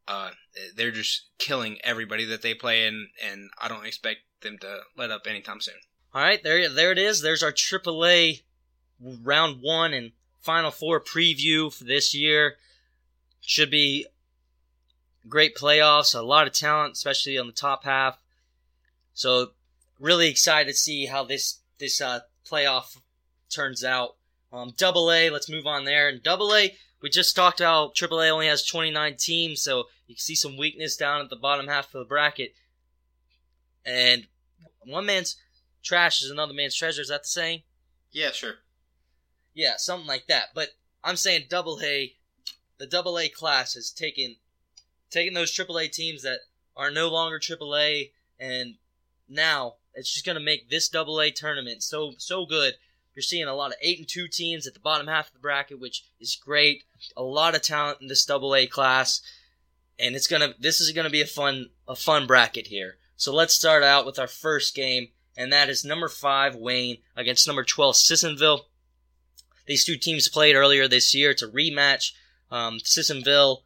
Uh, 0.07 0.31
they're 0.75 0.91
just 0.91 1.25
killing 1.39 1.77
everybody 1.83 2.25
that 2.25 2.41
they 2.41 2.53
play, 2.53 2.87
and 2.87 3.07
and 3.23 3.49
I 3.59 3.67
don't 3.67 3.85
expect 3.85 4.19
them 4.41 4.57
to 4.59 4.81
let 4.95 5.11
up 5.11 5.25
anytime 5.27 5.61
soon. 5.61 5.75
All 6.13 6.21
right, 6.21 6.41
there 6.43 6.69
there 6.69 6.91
it 6.91 6.97
is. 6.97 7.21
There's 7.21 7.43
our 7.43 7.51
AAA 7.51 8.43
round 9.01 9.61
one 9.61 9.93
and 9.93 10.11
Final 10.41 10.71
Four 10.71 10.99
preview 11.01 11.73
for 11.73 11.83
this 11.83 12.13
year. 12.13 12.57
Should 13.41 13.71
be 13.71 14.07
great 15.27 15.55
playoffs, 15.55 16.17
a 16.17 16.21
lot 16.21 16.47
of 16.47 16.53
talent, 16.53 16.93
especially 16.93 17.37
on 17.37 17.47
the 17.47 17.53
top 17.53 17.83
half. 17.83 18.19
So 19.13 19.51
really 19.99 20.27
excited 20.29 20.71
to 20.71 20.77
see 20.77 21.07
how 21.07 21.23
this 21.23 21.59
this 21.79 21.99
uh, 21.99 22.21
playoff 22.49 22.97
turns 23.49 23.83
out. 23.83 24.15
Um, 24.55 24.73
double 24.77 25.11
A, 25.11 25.29
let's 25.29 25.49
move 25.49 25.67
on 25.67 25.83
there. 25.83 26.07
And 26.07 26.23
double 26.23 26.53
A, 26.55 26.73
we 27.01 27.09
just 27.09 27.35
talked 27.35 27.59
about 27.59 27.93
Triple 27.93 28.21
A 28.21 28.29
only 28.29 28.47
has 28.47 28.65
29 28.65 29.17
teams, 29.17 29.61
so 29.61 29.85
you 30.07 30.15
can 30.15 30.21
see 30.21 30.35
some 30.35 30.57
weakness 30.57 30.95
down 30.95 31.21
at 31.21 31.29
the 31.29 31.35
bottom 31.35 31.67
half 31.67 31.93
of 31.93 31.99
the 31.99 32.05
bracket. 32.05 32.53
And 33.85 34.27
one 34.85 35.05
man's 35.05 35.35
trash 35.83 36.21
is 36.21 36.31
another 36.31 36.53
man's 36.53 36.75
treasure. 36.75 37.01
Is 37.01 37.09
that 37.09 37.23
the 37.23 37.27
saying? 37.27 37.63
Yeah, 38.11 38.31
sure. 38.31 38.55
Yeah, 39.53 39.73
something 39.77 40.07
like 40.07 40.27
that. 40.27 40.45
But 40.55 40.69
I'm 41.03 41.17
saying 41.17 41.47
double 41.49 41.79
A, 41.83 42.13
the 42.77 42.87
double 42.87 43.19
A 43.19 43.27
class 43.27 43.73
has 43.73 43.91
taken 43.91 44.37
taking 45.11 45.33
those 45.33 45.51
triple 45.51 45.77
A 45.77 45.87
teams 45.87 46.23
that 46.23 46.39
are 46.77 46.91
no 46.91 47.09
longer 47.09 47.39
triple 47.39 47.75
A, 47.75 48.11
and 48.39 48.75
now 49.27 49.75
it's 49.93 50.13
just 50.13 50.25
going 50.25 50.37
to 50.37 50.43
make 50.43 50.69
this 50.69 50.87
double 50.87 51.19
A 51.19 51.29
tournament 51.29 51.83
so 51.83 52.13
so 52.17 52.45
good. 52.45 52.75
You're 53.15 53.23
seeing 53.23 53.47
a 53.47 53.55
lot 53.55 53.71
of 53.71 53.77
eight 53.81 53.99
and 53.99 54.07
two 54.07 54.27
teams 54.27 54.67
at 54.67 54.73
the 54.73 54.79
bottom 54.79 55.07
half 55.07 55.27
of 55.27 55.33
the 55.33 55.39
bracket, 55.39 55.79
which 55.79 56.03
is 56.19 56.35
great. 56.35 56.83
A 57.15 57.23
lot 57.23 57.55
of 57.55 57.61
talent 57.61 57.99
in 58.01 58.07
this 58.07 58.25
double 58.25 58.53
A 58.53 58.67
class, 58.67 59.21
and 59.97 60.15
it's 60.15 60.27
gonna 60.27 60.53
this 60.59 60.81
is 60.81 60.91
gonna 60.91 61.09
be 61.09 61.21
a 61.21 61.25
fun 61.25 61.69
a 61.87 61.95
fun 61.95 62.27
bracket 62.27 62.67
here. 62.67 62.97
So 63.15 63.33
let's 63.33 63.53
start 63.53 63.83
out 63.83 64.05
with 64.05 64.19
our 64.19 64.27
first 64.27 64.75
game, 64.75 65.07
and 65.37 65.53
that 65.53 65.69
is 65.69 65.85
number 65.85 66.09
five 66.09 66.55
Wayne 66.55 66.97
against 67.15 67.47
number 67.47 67.63
twelve 67.63 67.95
Sissonville. 67.95 68.65
These 69.65 69.85
two 69.85 69.95
teams 69.95 70.27
played 70.27 70.55
earlier 70.55 70.87
this 70.87 71.15
year. 71.15 71.31
It's 71.31 71.41
a 71.41 71.47
rematch. 71.47 72.11
Um, 72.51 72.79
Sissonville 72.79 73.63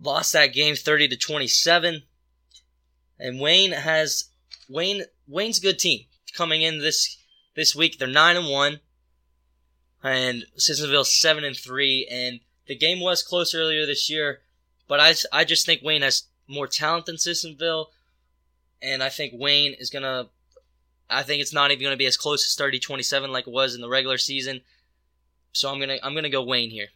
lost 0.00 0.32
that 0.32 0.52
game 0.52 0.74
30 0.74 1.08
to 1.08 1.16
27. 1.16 2.02
And 3.18 3.40
Wayne 3.40 3.72
has 3.72 4.24
Wayne 4.68 5.04
Wayne's 5.28 5.58
a 5.58 5.62
good 5.62 5.78
team 5.78 6.00
coming 6.36 6.62
in 6.62 6.80
this 6.80 7.16
this 7.54 7.74
week. 7.74 7.98
They're 7.98 8.08
9 8.08 8.36
and 8.36 8.48
1 8.48 8.80
and 10.04 10.44
Sissonville 10.56 11.04
7 11.04 11.44
and 11.44 11.56
3 11.56 12.08
and 12.10 12.40
the 12.66 12.76
game 12.76 13.00
was 13.00 13.22
close 13.22 13.54
earlier 13.54 13.86
this 13.86 14.08
year, 14.08 14.40
but 14.88 15.00
I 15.00 15.14
I 15.32 15.44
just 15.44 15.66
think 15.66 15.82
Wayne 15.82 16.02
has 16.02 16.24
more 16.46 16.66
talent 16.66 17.06
than 17.06 17.16
Sissonville 17.16 17.86
and 18.80 19.02
I 19.02 19.08
think 19.08 19.32
Wayne 19.36 19.74
is 19.74 19.90
to 20.02 20.28
I 21.08 21.22
think 21.22 21.42
it's 21.42 21.52
not 21.52 21.70
even 21.70 21.82
to 21.92 21.96
be 21.96 22.06
as 22.06 22.16
close 22.16 22.46
as 22.46 22.56
30-27 22.56 23.28
like 23.28 23.46
it 23.46 23.52
was 23.52 23.74
in 23.74 23.80
the 23.80 23.88
regular 23.88 24.18
season. 24.18 24.62
So 25.52 25.70
I'm 25.70 25.78
to 25.90 26.04
I'm 26.04 26.14
to 26.24 26.30
go 26.30 26.42
Wayne 26.42 26.70
here. 26.70 26.88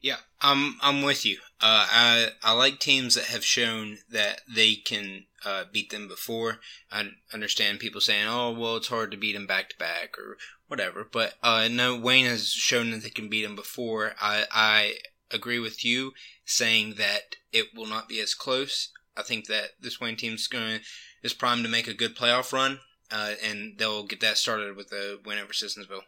Yeah, 0.00 0.16
I'm 0.40 0.76
I'm 0.80 1.02
with 1.02 1.26
you. 1.26 1.38
Uh, 1.60 1.86
I 1.90 2.28
I 2.42 2.52
like 2.52 2.78
teams 2.78 3.16
that 3.16 3.24
have 3.24 3.44
shown 3.44 3.98
that 4.10 4.40
they 4.48 4.74
can 4.74 5.24
uh, 5.44 5.64
beat 5.70 5.90
them 5.90 6.08
before. 6.08 6.58
I 6.90 7.10
understand 7.32 7.78
people 7.78 8.00
saying, 8.00 8.26
"Oh, 8.28 8.52
well, 8.52 8.76
it's 8.76 8.88
hard 8.88 9.10
to 9.10 9.16
beat 9.16 9.32
them 9.32 9.46
back 9.46 9.70
to 9.70 9.78
back" 9.78 10.18
or 10.18 10.36
whatever. 10.68 11.06
But 11.10 11.34
uh, 11.42 11.68
no, 11.70 11.96
Wayne 11.96 12.26
has 12.26 12.48
shown 12.48 12.90
that 12.90 13.02
they 13.02 13.10
can 13.10 13.28
beat 13.28 13.42
them 13.42 13.56
before. 13.56 14.12
I 14.20 14.46
I 14.50 14.94
agree 15.30 15.58
with 15.58 15.84
you 15.84 16.12
saying 16.44 16.94
that 16.98 17.36
it 17.52 17.66
will 17.74 17.86
not 17.86 18.08
be 18.08 18.20
as 18.20 18.34
close. 18.34 18.90
I 19.16 19.22
think 19.22 19.46
that 19.46 19.70
this 19.80 20.00
Wayne 20.00 20.16
team's 20.16 20.46
going 20.46 20.80
is 21.22 21.34
primed 21.34 21.64
to 21.64 21.70
make 21.70 21.88
a 21.88 21.94
good 21.94 22.16
playoff 22.16 22.52
run, 22.52 22.80
uh, 23.10 23.34
and 23.42 23.78
they'll 23.78 24.04
get 24.04 24.20
that 24.20 24.38
started 24.38 24.76
with 24.76 24.92
a 24.92 25.18
win 25.24 25.38
over 25.38 25.52
Sissonville. 25.52 26.02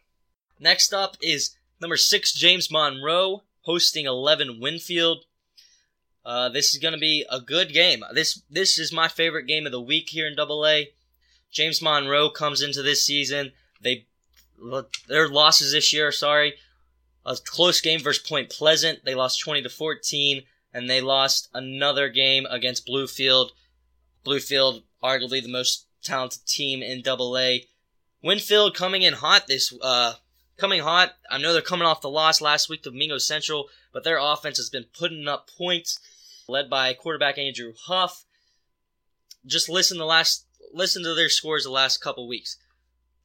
Next 0.59 0.93
up 0.93 1.17
is 1.21 1.57
number 1.81 1.97
six 1.97 2.33
James 2.33 2.71
Monroe 2.71 3.43
hosting 3.63 4.07
11 4.07 4.61
Winfield. 4.61 5.25
Uh, 6.25 6.49
this 6.49 6.73
is 6.73 6.81
going 6.81 6.95
to 6.95 7.01
be 7.01 7.25
a 7.31 7.41
good 7.41 7.73
game. 7.73 8.05
This 8.15 8.43
this 8.51 8.79
is 8.79 8.93
my 8.93 9.09
favorite 9.09 9.47
game 9.47 9.67
of 9.67 9.73
the 9.73 9.81
week 9.81 10.11
here 10.11 10.27
in 10.27 10.37
Double 10.37 10.67
A. 10.67 10.91
James 11.51 11.83
Monroe 11.83 12.31
comes 12.31 12.63
into 12.63 12.83
this 12.83 13.05
season. 13.05 13.53
They 13.81 14.07
their 15.09 15.29
losses 15.29 15.73
this 15.73 15.93
year. 15.93 16.13
Sorry, 16.13 16.55
a 17.27 17.37
close 17.45 17.81
game 17.81 18.01
versus 18.01 18.27
Point 18.27 18.51
Pleasant. 18.51 19.05
They 19.05 19.15
lost 19.15 19.41
20 19.41 19.63
to 19.63 19.69
14, 19.69 20.43
and 20.73 20.89
they 20.89 21.01
lost 21.01 21.49
another 21.53 22.09
game 22.09 22.47
against 22.49 22.87
Bluefield. 22.87 23.51
Bluefield, 24.25 24.83
arguably 25.03 25.43
the 25.43 25.51
most 25.51 25.87
talented 26.03 26.47
team 26.47 26.83
in 26.83 27.03
Double 27.03 27.37
A. 27.37 27.67
Winfield 28.23 28.77
coming 28.77 29.03
in 29.03 29.15
hot 29.15 29.47
this 29.49 29.75
uh, 29.83 30.15
coming 30.57 30.81
hot. 30.81 31.13
I 31.29 31.39
know 31.39 31.53
they're 31.53 31.63
coming 31.63 31.87
off 31.87 32.01
the 32.01 32.09
loss 32.09 32.41
last 32.41 32.69
week 32.69 32.85
to 32.85 32.91
Mingo 32.93 33.19
Central, 33.19 33.69
but 33.93 34.05
their 34.05 34.19
offense 34.19 34.57
has 34.57 34.71
been 34.71 34.87
putting 34.99 35.29
up 35.29 35.51
points, 35.51 36.01
led 36.49 36.69
by 36.69 36.95
quarterback 36.95 37.39
Andrew 37.39 37.73
Huff. 37.87 38.25
Just 39.45 39.69
listen 39.69 39.99
to 39.99 40.05
last 40.05 40.47
listen 40.73 41.03
to 41.03 41.15
their 41.15 41.29
scores 41.29 41.65
the 41.65 41.71
last 41.71 41.99
couple 41.99 42.27
weeks. 42.27 42.57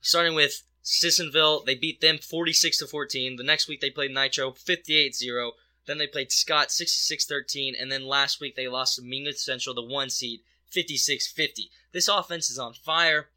Starting 0.01 0.35
with 0.35 0.63
Sissonville, 0.83 1.63
they 1.65 1.75
beat 1.75 2.01
them 2.01 2.17
46 2.17 2.79
to 2.79 2.87
14. 2.87 3.35
The 3.35 3.43
next 3.43 3.67
week 3.67 3.81
they 3.81 3.89
played 3.89 4.13
Nitro 4.13 4.51
58-0. 4.51 5.51
Then 5.85 5.97
they 5.97 6.07
played 6.07 6.31
Scott 6.33 6.67
66-13, 6.67 7.73
and 7.79 7.89
then 7.89 8.05
last 8.05 8.41
week 8.41 8.57
they 8.57 8.67
lost 8.67 8.97
to 8.97 9.01
Mingo 9.01 9.31
Central, 9.31 9.73
the 9.73 9.81
one 9.81 10.09
seed, 10.09 10.41
56-50. 10.75 11.69
This 11.93 12.09
offense 12.09 12.49
is 12.49 12.59
on 12.59 12.73
fire 12.73 13.29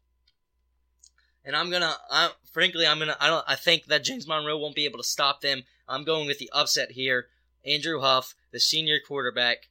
and 1.43 1.55
I'm 1.55 1.69
gonna, 1.71 1.95
I, 2.09 2.31
frankly, 2.51 2.85
I'm 2.85 2.99
gonna, 2.99 3.17
I 3.19 3.27
don't, 3.27 3.45
I 3.47 3.55
think 3.55 3.85
that 3.85 4.03
James 4.03 4.27
Monroe 4.27 4.57
won't 4.57 4.75
be 4.75 4.85
able 4.85 4.99
to 4.99 5.03
stop 5.03 5.41
them. 5.41 5.63
I'm 5.91 6.05
going 6.05 6.25
with 6.25 6.39
the 6.39 6.49
upset 6.53 6.91
here. 6.91 7.27
Andrew 7.65 7.99
Huff, 7.99 8.33
the 8.51 8.59
senior 8.59 8.97
quarterback, 9.05 9.69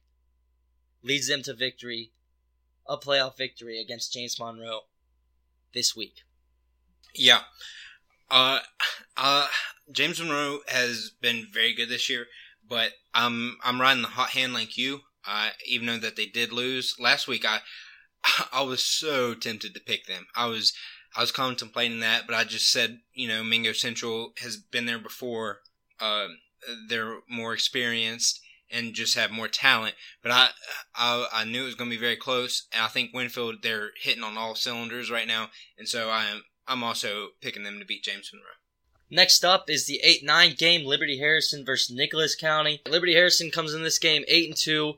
leads 1.03 1.27
them 1.27 1.41
to 1.43 1.53
victory, 1.53 2.11
a 2.87 2.97
playoff 2.97 3.37
victory 3.37 3.81
against 3.81 4.13
James 4.13 4.39
Monroe 4.39 4.81
this 5.73 5.95
week. 5.95 6.21
Yeah, 7.15 7.41
uh, 8.29 8.59
uh, 9.17 9.47
James 9.91 10.21
Monroe 10.21 10.59
has 10.67 11.11
been 11.21 11.47
very 11.51 11.73
good 11.73 11.89
this 11.89 12.09
year, 12.09 12.27
but 12.67 12.91
I'm 13.13 13.57
I'm 13.63 13.81
riding 13.81 14.03
the 14.03 14.09
hot 14.09 14.29
hand 14.29 14.53
like 14.53 14.77
you. 14.77 15.01
Uh, 15.27 15.49
even 15.67 15.87
though 15.87 15.97
that 15.97 16.15
they 16.15 16.27
did 16.27 16.53
lose 16.53 16.95
last 16.99 17.27
week, 17.27 17.45
I 17.45 17.59
I 18.53 18.61
was 18.61 18.83
so 18.83 19.33
tempted 19.33 19.73
to 19.73 19.81
pick 19.81 20.05
them. 20.05 20.27
I 20.35 20.45
was 20.45 20.73
I 21.15 21.21
was 21.21 21.31
contemplating 21.31 21.99
that, 21.99 22.25
but 22.25 22.35
I 22.35 22.43
just 22.43 22.71
said, 22.71 22.99
you 23.13 23.27
know, 23.27 23.43
Mingo 23.43 23.73
Central 23.73 24.33
has 24.37 24.55
been 24.55 24.85
there 24.85 24.99
before. 24.99 25.59
Uh, 26.01 26.27
they're 26.89 27.19
more 27.29 27.53
experienced 27.53 28.41
and 28.71 28.93
just 28.93 29.15
have 29.15 29.31
more 29.31 29.47
talent. 29.47 29.95
But 30.23 30.31
I, 30.31 30.49
I, 30.95 31.27
I 31.33 31.43
knew 31.43 31.63
it 31.63 31.65
was 31.65 31.75
going 31.75 31.89
to 31.89 31.95
be 31.95 31.99
very 32.01 32.15
close, 32.15 32.67
and 32.73 32.83
I 32.83 32.87
think 32.87 33.13
Winfield 33.13 33.57
they're 33.61 33.91
hitting 34.01 34.23
on 34.23 34.37
all 34.37 34.55
cylinders 34.55 35.11
right 35.11 35.27
now, 35.27 35.49
and 35.77 35.87
so 35.87 36.09
I 36.09 36.25
am 36.25 36.43
I'm 36.67 36.83
also 36.83 37.29
picking 37.41 37.63
them 37.63 37.79
to 37.79 37.85
beat 37.85 38.03
James 38.03 38.31
Monroe. 38.31 38.47
Next 39.09 39.43
up 39.43 39.69
is 39.69 39.87
the 39.87 40.01
8-9 40.05 40.57
game, 40.57 40.85
Liberty 40.85 41.17
Harrison 41.17 41.65
versus 41.65 41.93
Nicholas 41.93 42.33
County. 42.33 42.81
Liberty 42.89 43.13
Harrison 43.13 43.51
comes 43.51 43.73
in 43.73 43.83
this 43.83 43.99
game 43.99 44.23
8 44.29 44.47
and 44.47 44.57
2, 44.57 44.93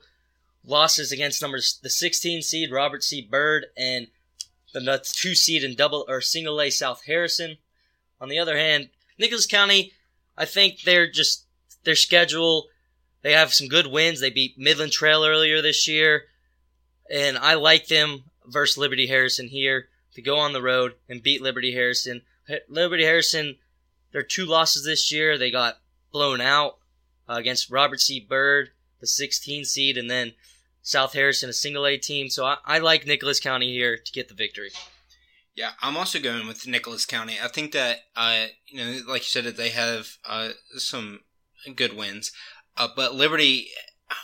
losses 0.64 1.12
against 1.12 1.42
numbers 1.42 1.80
the 1.82 1.90
16 1.90 2.44
seed 2.44 2.72
Robert 2.72 3.04
C. 3.04 3.22
Byrd 3.22 3.66
and 3.76 4.08
the 4.72 5.02
two 5.04 5.36
seed 5.36 5.64
in 5.64 5.76
double 5.76 6.06
or 6.08 6.22
single 6.22 6.62
A 6.62 6.70
South 6.70 7.06
Harrison. 7.06 7.58
On 8.22 8.30
the 8.30 8.40
other 8.40 8.58
hand, 8.58 8.90
Nicholas 9.18 9.48
County, 9.48 9.94
I 10.38 10.46
think 10.46 10.82
they're 10.82 11.10
just 11.10 11.46
their 11.84 11.96
schedule. 11.96 12.68
They 13.22 13.34
have 13.34 13.54
some 13.54 13.68
good 13.68 13.88
wins. 13.88 14.20
They 14.20 14.30
beat 14.30 14.58
Midland 14.58 14.92
Trail 14.92 15.26
earlier 15.26 15.62
this 15.62 15.88
year, 15.88 16.24
and 17.10 17.38
I 17.38 17.54
like 17.54 17.88
them 17.88 18.24
versus 18.46 18.78
Liberty 18.78 19.08
Harrison 19.08 19.48
here 19.48 19.88
to 20.16 20.22
go 20.22 20.38
on 20.38 20.54
the 20.54 20.62
road 20.62 20.94
and 21.08 21.24
beat 21.24 21.42
Liberty 21.42 21.74
Harrison. 21.74 22.22
Liberty 22.68 23.04
Harrison, 23.04 23.58
their 24.12 24.24
two 24.24 24.46
losses 24.46 24.84
this 24.84 25.12
year, 25.12 25.38
they 25.38 25.52
got 25.52 25.80
blown 26.12 26.42
out. 26.42 26.78
Uh, 27.28 27.36
against 27.36 27.72
Robert 27.72 28.02
C. 28.02 28.20
Byrd, 28.20 28.72
the 29.00 29.08
16 29.08 29.64
seed, 29.64 29.98
and 29.98 30.12
then 30.12 30.34
South 30.82 31.14
Harrison, 31.14 31.50
a 31.50 31.54
single 31.54 31.88
A 31.88 31.96
team. 31.98 32.30
So 32.30 32.46
I, 32.46 32.58
I 32.66 32.80
like 32.80 33.08
Nicholas 33.08 33.40
County 33.40 33.72
here 33.72 33.96
to 33.96 34.12
get 34.12 34.28
the 34.28 34.34
victory. 34.34 34.72
Yeah, 35.56 35.72
I'm 35.82 35.98
also 35.98 36.20
going 36.20 36.48
with 36.48 36.68
Nicholas 36.68 37.06
County. 37.06 37.38
I 37.42 37.48
think 37.48 37.74
that, 37.74 38.00
uh, 38.16 38.46
you 38.68 38.78
know, 38.78 39.02
like 39.08 39.22
you 39.22 39.26
said, 39.26 39.44
that 39.44 39.58
they 39.58 39.70
have 39.70 40.18
uh, 40.28 40.50
some 40.78 41.20
good 41.76 41.96
wins. 41.96 42.32
Uh, 42.76 42.88
but 42.96 43.14
Liberty, 43.14 43.68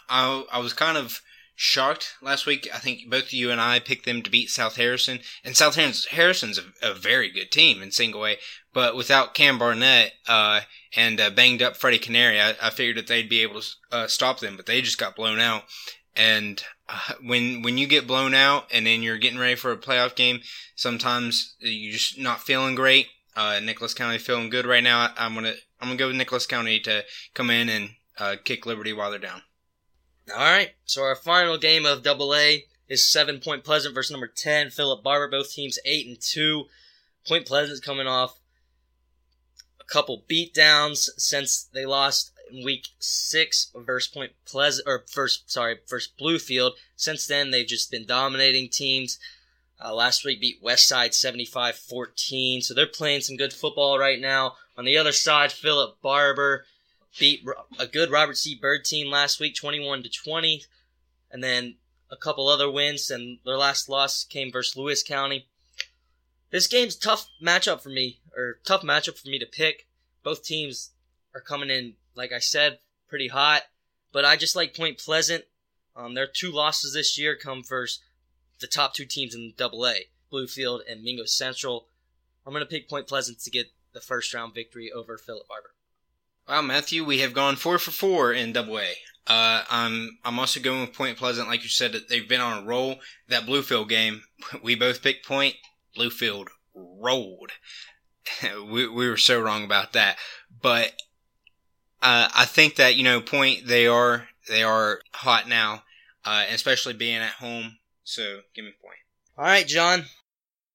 I, 0.10 0.44
I 0.52 0.58
was 0.60 0.74
kind 0.74 0.98
of 0.98 1.22
shocked 1.56 2.16
last 2.22 2.46
week. 2.46 2.68
I 2.74 2.80
think 2.80 3.10
both 3.10 3.34
you 3.34 3.52
and 3.52 3.60
I 3.60 3.80
picked 3.80 4.06
them 4.06 4.22
to 4.24 4.30
beat 4.32 4.50
South 4.50 4.78
Harrison, 4.78 5.20
and 5.44 5.58
South 5.58 5.76
Harrison's 5.76 6.58
a, 6.58 6.92
a 6.92 6.94
very 6.94 7.30
good 7.30 7.52
team 7.52 7.82
in 7.84 7.92
single 7.92 8.26
A. 8.26 8.38
But 8.74 8.96
without 8.96 9.34
Cam 9.34 9.60
Barnett 9.60 10.14
uh, 10.28 10.62
and 10.96 11.20
uh, 11.20 11.30
banged 11.30 11.62
up 11.62 11.76
Freddie 11.76 12.00
Canary, 12.00 12.40
I, 12.40 12.56
I, 12.62 12.70
figured 12.70 12.98
that 12.98 13.08
they'd 13.08 13.28
be 13.28 13.42
able 13.42 13.62
to 13.62 13.68
uh, 13.92 14.08
stop 14.08 14.40
them, 14.40 14.56
but 14.56 14.68
they 14.68 14.82
just 14.82 14.98
got 14.98 15.16
blown 15.16 15.40
out. 15.40 15.64
And 16.16 16.64
when 17.24 17.62
when 17.62 17.78
you 17.78 17.88
get 17.88 18.08
blown 18.08 18.34
out 18.34 18.68
and 18.72 18.86
then 18.86 19.04
you're 19.04 19.18
getting 19.18 19.40
ready 19.40 19.56
for 19.56 19.72
a 19.72 19.78
playoff 19.78 20.16
game, 20.16 20.42
sometimes 20.76 21.56
you're 21.60 21.94
just 21.94 22.18
not 22.18 22.42
feeling 22.42 22.76
great. 22.76 23.08
Uh, 23.36 23.60
Nicholas 23.64 23.94
County 23.94 24.18
feeling 24.18 24.50
good 24.50 24.66
right 24.66 24.84
now. 24.84 25.14
I'm 25.18 25.34
gonna 25.36 25.54
I'm 25.80 25.90
gonna 25.90 25.98
go 25.98 26.08
with 26.08 26.16
Nicholas 26.16 26.46
County 26.46 26.80
to 26.82 27.04
come 27.34 27.50
in 27.50 27.70
and 27.70 27.90
uh, 28.18 28.36
kick 28.44 28.66
Liberty 28.66 28.94
while 28.94 29.10
they're 29.12 29.20
down. 29.20 29.42
All 30.32 30.38
right. 30.40 30.72
So 30.86 31.02
our 31.02 31.16
final 31.16 31.58
game 31.58 31.86
of 31.86 32.04
Double 32.04 32.36
A 32.36 32.66
is 32.88 33.10
Seven 33.10 33.40
Point 33.40 33.64
Pleasant 33.64 33.96
versus 33.96 34.12
number 34.12 34.28
ten 34.28 34.70
Philip 34.70 35.04
Barbour. 35.04 35.30
Both 35.30 35.54
teams 35.54 35.80
eight 35.86 36.08
and 36.08 36.20
two. 36.20 36.66
Point 37.28 37.46
Pleasant's 37.46 37.80
coming 37.82 38.08
off 38.08 38.40
a 39.80 39.84
couple 39.84 40.24
beatdowns 40.30 41.10
since 41.18 41.70
they 41.74 41.86
lost 41.86 42.32
week 42.52 42.88
six 43.00 43.72
versus 43.76 44.12
Point 44.12 44.32
Pleasant 44.46 44.88
or 44.88 45.06
first 45.12 45.52
sorry 45.52 45.78
first 45.88 46.18
Bluefield. 46.18 46.74
Since 46.96 47.28
then 47.28 47.52
they've 47.52 47.68
just 47.68 47.92
been 47.92 48.06
dominating 48.06 48.70
teams. 48.70 49.20
Uh, 49.82 49.94
last 49.94 50.26
week 50.26 50.42
beat 50.42 50.62
Westside 50.62 51.12
75-14, 51.12 52.62
so 52.62 52.74
they're 52.74 52.86
playing 52.86 53.22
some 53.22 53.38
good 53.38 53.54
football 53.54 53.98
right 53.98 54.20
now. 54.20 54.56
On 54.78 54.84
the 54.84 54.98
other 54.98 55.14
side, 55.14 55.54
Philip 55.54 56.02
Barbour 56.02 56.66
beat 57.18 57.46
a 57.80 57.88
good 57.88 58.12
Robert 58.12 58.38
C. 58.38 58.56
Byrd 58.56 58.84
team 58.84 59.10
last 59.10 59.40
week, 59.40 59.56
21 59.56 60.04
to 60.04 60.10
20, 60.10 60.64
and 61.32 61.42
then 61.42 61.76
a 62.12 62.18
couple 62.18 62.48
other 62.48 62.70
wins, 62.70 63.10
and 63.10 63.40
their 63.46 63.58
last 63.58 63.88
loss 63.88 64.24
came 64.24 64.52
versus 64.52 64.76
Lewis 64.76 65.04
County. 65.04 65.48
This 66.52 66.68
game's 66.68 66.96
tough 66.96 67.28
matchup 67.42 67.82
for 67.82 67.90
me, 67.90 68.20
or 68.36 68.60
tough 68.66 68.82
matchup 68.82 69.18
for 69.18 69.30
me 69.30 69.40
to 69.40 69.46
pick. 69.46 69.88
Both 70.24 70.44
teams 70.44 70.92
are 71.34 71.42
coming 71.42 71.70
in, 71.70 71.94
like 72.16 72.32
I 72.32 72.40
said, 72.40 72.80
pretty 73.08 73.28
hot, 73.28 73.64
but 74.12 74.26
I 74.26 74.36
just 74.36 74.56
like 74.56 74.76
Point 74.76 74.98
Pleasant. 74.98 75.46
Um, 75.96 76.14
their 76.14 76.28
two 76.28 76.52
losses 76.52 76.94
this 76.94 77.18
year 77.18 77.36
come 77.36 77.64
first 77.64 78.02
the 78.60 78.68
top 78.68 78.94
two 78.94 79.06
teams 79.06 79.34
in 79.34 79.54
Double 79.58 79.88
A, 79.88 80.08
Bluefield 80.32 80.82
and 80.90 81.04
Mingo 81.04 81.26
Central. 81.26 81.88
I'm 82.46 82.54
going 82.54 82.64
to 82.64 82.70
pick 82.70 82.90
Point 82.90 83.08
Pleasant 83.08 83.40
to 83.42 83.52
get 83.52 83.72
the 83.94 84.02
first 84.02 84.34
round 84.34 84.54
victory 84.54 84.92
over 84.92 85.18
Philip 85.18 85.48
Barbour. 85.48 85.74
Wow, 86.48 86.62
Matthew, 86.62 87.04
we 87.04 87.20
have 87.20 87.34
gone 87.34 87.56
four 87.56 87.78
for 87.78 87.92
four 87.92 88.34
in 88.34 88.54
Double 88.54 88.80
A. 88.80 88.94
Uh, 89.28 89.64
I'm 89.70 90.18
I'm 90.26 90.40
also 90.40 90.60
going 90.60 90.82
with 90.82 90.94
Point 90.94 91.18
Pleasant, 91.18 91.48
like 91.48 91.62
you 91.62 91.70
said, 91.70 91.96
they've 92.10 92.28
been 92.28 92.42
on 92.42 92.64
a 92.64 92.66
roll. 92.66 92.96
That 93.28 93.44
Bluefield 93.44 93.88
game, 93.90 94.24
we 94.64 94.76
both 94.76 95.04
picked 95.04 95.26
Point. 95.26 95.56
Bluefield 95.98 96.48
rolled. 96.74 97.52
we 98.44 98.88
we 98.88 99.08
were 99.08 99.18
so 99.18 99.40
wrong 99.40 99.64
about 99.64 99.94
that, 99.94 100.18
but 100.62 100.94
uh, 102.02 102.30
I 102.34 102.46
think 102.46 102.76
that 102.76 102.96
you 102.96 103.04
know 103.04 103.22
Point 103.22 103.68
they 103.68 103.88
are 103.88 104.28
they 104.48 104.64
are 104.64 105.02
hot 105.14 105.48
now, 105.48 105.84
uh, 106.26 106.46
especially 106.50 106.94
being 106.94 107.18
at 107.18 107.34
home. 107.34 107.78
So 108.04 108.42
give 108.56 108.66
me 108.66 108.72
Point. 108.82 108.98
All 109.38 109.46
right, 109.46 109.68
John. 109.68 110.06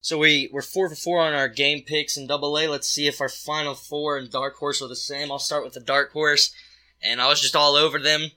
So 0.00 0.18
we 0.18 0.50
we're 0.52 0.62
four 0.62 0.88
for 0.90 0.96
four 0.96 1.20
on 1.20 1.32
our 1.32 1.48
game 1.48 1.82
picks 1.82 2.16
in 2.16 2.26
Double 2.26 2.58
A. 2.58 2.68
Let's 2.68 2.88
see 2.88 3.06
if 3.06 3.20
our 3.20 3.28
final 3.28 3.74
four 3.74 4.18
and 4.18 4.30
Dark 4.30 4.56
Horse 4.56 4.82
are 4.82 4.88
the 4.88 4.96
same. 4.96 5.32
I'll 5.32 5.38
start 5.38 5.64
with 5.64 5.74
the 5.74 5.80
Dark 5.80 6.12
Horse, 6.12 6.54
and 7.02 7.20
I 7.22 7.28
was 7.28 7.40
just 7.40 7.56
all 7.56 7.74
over 7.74 7.98
them, 7.98 8.30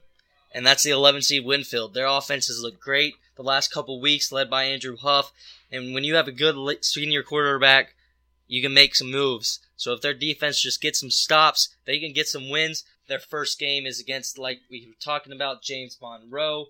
and 0.54 0.65
that's 0.65 0.84
the 0.84 0.91
11 0.91 1.23
seed 1.23 1.45
Winfield. 1.45 1.93
Their 1.93 2.06
offenses 2.06 2.62
look 2.62 2.80
great 2.80 3.15
the 3.36 3.43
last 3.43 3.71
couple 3.71 4.00
weeks, 4.02 4.32
led 4.32 4.50
by 4.50 4.63
Andrew 4.63 4.97
Huff. 4.97 5.32
And 5.71 5.93
when 5.93 6.04
you 6.04 6.15
have 6.15 6.28
a 6.28 6.32
good 6.32 6.56
senior 6.86 7.21
quarterback, 7.21 7.93
you 8.47 8.62
can 8.62 8.73
make 8.73 8.95
some 8.95 9.12
moves. 9.12 9.60
So 9.78 9.94
if 9.94 10.02
their 10.02 10.13
defense 10.13 10.60
just 10.60 10.82
gets 10.82 11.00
some 11.00 11.12
stops, 11.12 11.70
they 11.86 12.00
can 12.00 12.12
get 12.12 12.28
some 12.28 12.50
wins. 12.50 12.84
Their 13.08 13.20
first 13.20 13.58
game 13.58 13.86
is 13.86 14.02
against, 14.02 14.38
like 14.38 14.60
we 14.70 14.86
were 14.88 15.00
talking 15.00 15.32
about, 15.32 15.62
James 15.62 15.98
Monroe, 16.02 16.66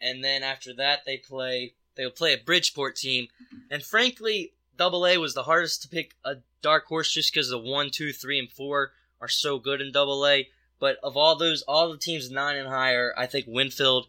and 0.00 0.22
then 0.22 0.44
after 0.44 0.72
that 0.74 1.00
they 1.04 1.16
play 1.16 1.74
They'll 1.96 2.10
play 2.10 2.34
a 2.34 2.38
Bridgeport 2.38 2.94
team, 2.94 3.28
and 3.70 3.82
frankly, 3.82 4.52
Double 4.76 5.06
A 5.06 5.16
was 5.16 5.32
the 5.32 5.44
hardest 5.44 5.82
to 5.82 5.88
pick 5.88 6.14
a 6.24 6.36
dark 6.60 6.84
horse 6.86 7.10
just 7.10 7.32
because 7.32 7.48
the 7.48 7.58
one, 7.58 7.90
two, 7.90 8.12
three, 8.12 8.38
and 8.38 8.50
four 8.50 8.92
are 9.20 9.28
so 9.28 9.58
good 9.58 9.80
in 9.80 9.92
Double 9.92 10.26
A. 10.26 10.48
But 10.78 10.98
of 11.02 11.16
all 11.16 11.36
those, 11.36 11.62
all 11.62 11.90
the 11.90 11.96
teams 11.96 12.30
nine 12.30 12.56
and 12.56 12.68
higher, 12.68 13.14
I 13.16 13.24
think 13.26 13.46
Winfield 13.48 14.08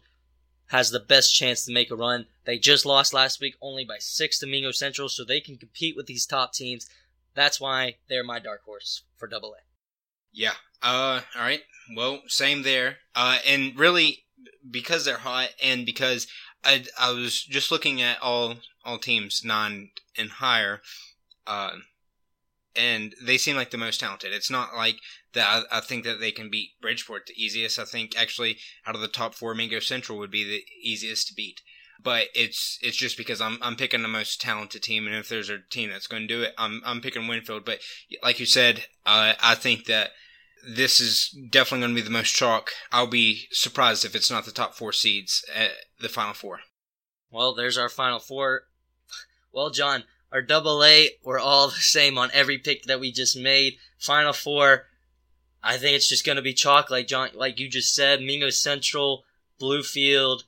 has 0.66 0.90
the 0.90 1.00
best 1.00 1.34
chance 1.34 1.64
to 1.64 1.72
make 1.72 1.90
a 1.90 1.96
run. 1.96 2.26
They 2.44 2.58
just 2.58 2.84
lost 2.84 3.14
last 3.14 3.40
week 3.40 3.56
only 3.62 3.86
by 3.86 3.96
six 3.98 4.38
to 4.40 4.46
Mingo 4.46 4.70
Central, 4.70 5.08
so 5.08 5.24
they 5.24 5.40
can 5.40 5.56
compete 5.56 5.96
with 5.96 6.06
these 6.06 6.26
top 6.26 6.52
teams. 6.52 6.90
That's 7.38 7.60
why 7.60 7.96
they're 8.08 8.24
my 8.24 8.38
dark 8.38 8.62
horse 8.64 9.04
for 9.16 9.28
Double 9.28 9.50
A. 9.50 9.62
Yeah. 10.32 10.54
Uh. 10.82 11.20
All 11.36 11.42
right. 11.42 11.62
Well, 11.96 12.22
same 12.26 12.62
there. 12.62 12.96
Uh. 13.14 13.38
And 13.46 13.78
really, 13.78 14.24
because 14.70 15.04
they're 15.04 15.18
hot, 15.18 15.50
and 15.62 15.86
because 15.86 16.26
I, 16.64 16.84
I 16.98 17.12
was 17.12 17.42
just 17.42 17.70
looking 17.70 18.02
at 18.02 18.20
all 18.20 18.56
all 18.84 18.98
teams 18.98 19.42
non 19.44 19.90
and 20.16 20.30
higher, 20.30 20.80
uh, 21.46 21.72
and 22.74 23.14
they 23.22 23.38
seem 23.38 23.56
like 23.56 23.70
the 23.70 23.78
most 23.78 24.00
talented. 24.00 24.32
It's 24.32 24.50
not 24.50 24.74
like 24.74 24.96
that. 25.34 25.66
I, 25.70 25.78
I, 25.78 25.80
think 25.80 26.04
that 26.04 26.20
they 26.20 26.30
can 26.30 26.50
beat 26.50 26.80
Bridgeport 26.80 27.26
the 27.26 27.42
easiest. 27.42 27.78
I 27.78 27.84
think 27.84 28.18
actually 28.18 28.58
out 28.86 28.94
of 28.94 29.00
the 29.00 29.08
top 29.08 29.34
four, 29.34 29.54
Mingo 29.54 29.80
Central 29.80 30.18
would 30.18 30.30
be 30.30 30.44
the 30.44 30.62
easiest 30.82 31.28
to 31.28 31.34
beat. 31.34 31.60
But 32.00 32.28
it's 32.34 32.78
it's 32.80 32.96
just 32.96 33.16
because 33.16 33.40
I'm 33.40 33.58
I'm 33.60 33.76
picking 33.76 34.02
the 34.02 34.08
most 34.08 34.40
talented 34.40 34.82
team, 34.82 35.06
and 35.06 35.16
if 35.16 35.28
there's 35.28 35.50
a 35.50 35.58
team 35.58 35.90
that's 35.90 36.06
going 36.06 36.22
to 36.22 36.34
do 36.34 36.42
it, 36.42 36.54
I'm 36.56 36.80
I'm 36.84 37.00
picking 37.00 37.26
Winfield. 37.26 37.64
But 37.64 37.80
like 38.22 38.38
you 38.38 38.46
said, 38.46 38.84
uh, 39.04 39.32
I 39.42 39.54
think 39.56 39.86
that 39.86 40.10
this 40.66 41.00
is 41.00 41.36
definitely 41.50 41.80
going 41.80 41.96
to 41.96 42.02
be 42.02 42.04
the 42.04 42.10
most 42.10 42.34
chalk. 42.34 42.70
I'll 42.92 43.06
be 43.06 43.48
surprised 43.50 44.04
if 44.04 44.14
it's 44.14 44.30
not 44.30 44.44
the 44.44 44.52
top 44.52 44.74
four 44.74 44.92
seeds 44.92 45.44
at 45.54 45.72
the 46.00 46.08
final 46.08 46.34
four. 46.34 46.60
Well, 47.30 47.54
there's 47.54 47.78
our 47.78 47.88
final 47.88 48.18
four. 48.18 48.62
Well, 49.52 49.70
John, 49.70 50.04
our 50.32 50.42
double 50.42 50.84
A, 50.84 51.10
we're 51.24 51.38
all 51.38 51.68
the 51.68 51.74
same 51.74 52.18
on 52.18 52.30
every 52.32 52.58
pick 52.58 52.84
that 52.84 53.00
we 53.00 53.12
just 53.12 53.36
made. 53.36 53.74
Final 53.98 54.32
four, 54.32 54.86
I 55.62 55.76
think 55.76 55.96
it's 55.96 56.08
just 56.08 56.24
going 56.24 56.36
to 56.36 56.42
be 56.42 56.54
chalk, 56.54 56.90
like 56.90 57.06
John, 57.08 57.30
like 57.34 57.58
you 57.58 57.68
just 57.68 57.94
said. 57.94 58.20
Mingo 58.20 58.50
Central, 58.50 59.24
Bluefield, 59.60 60.44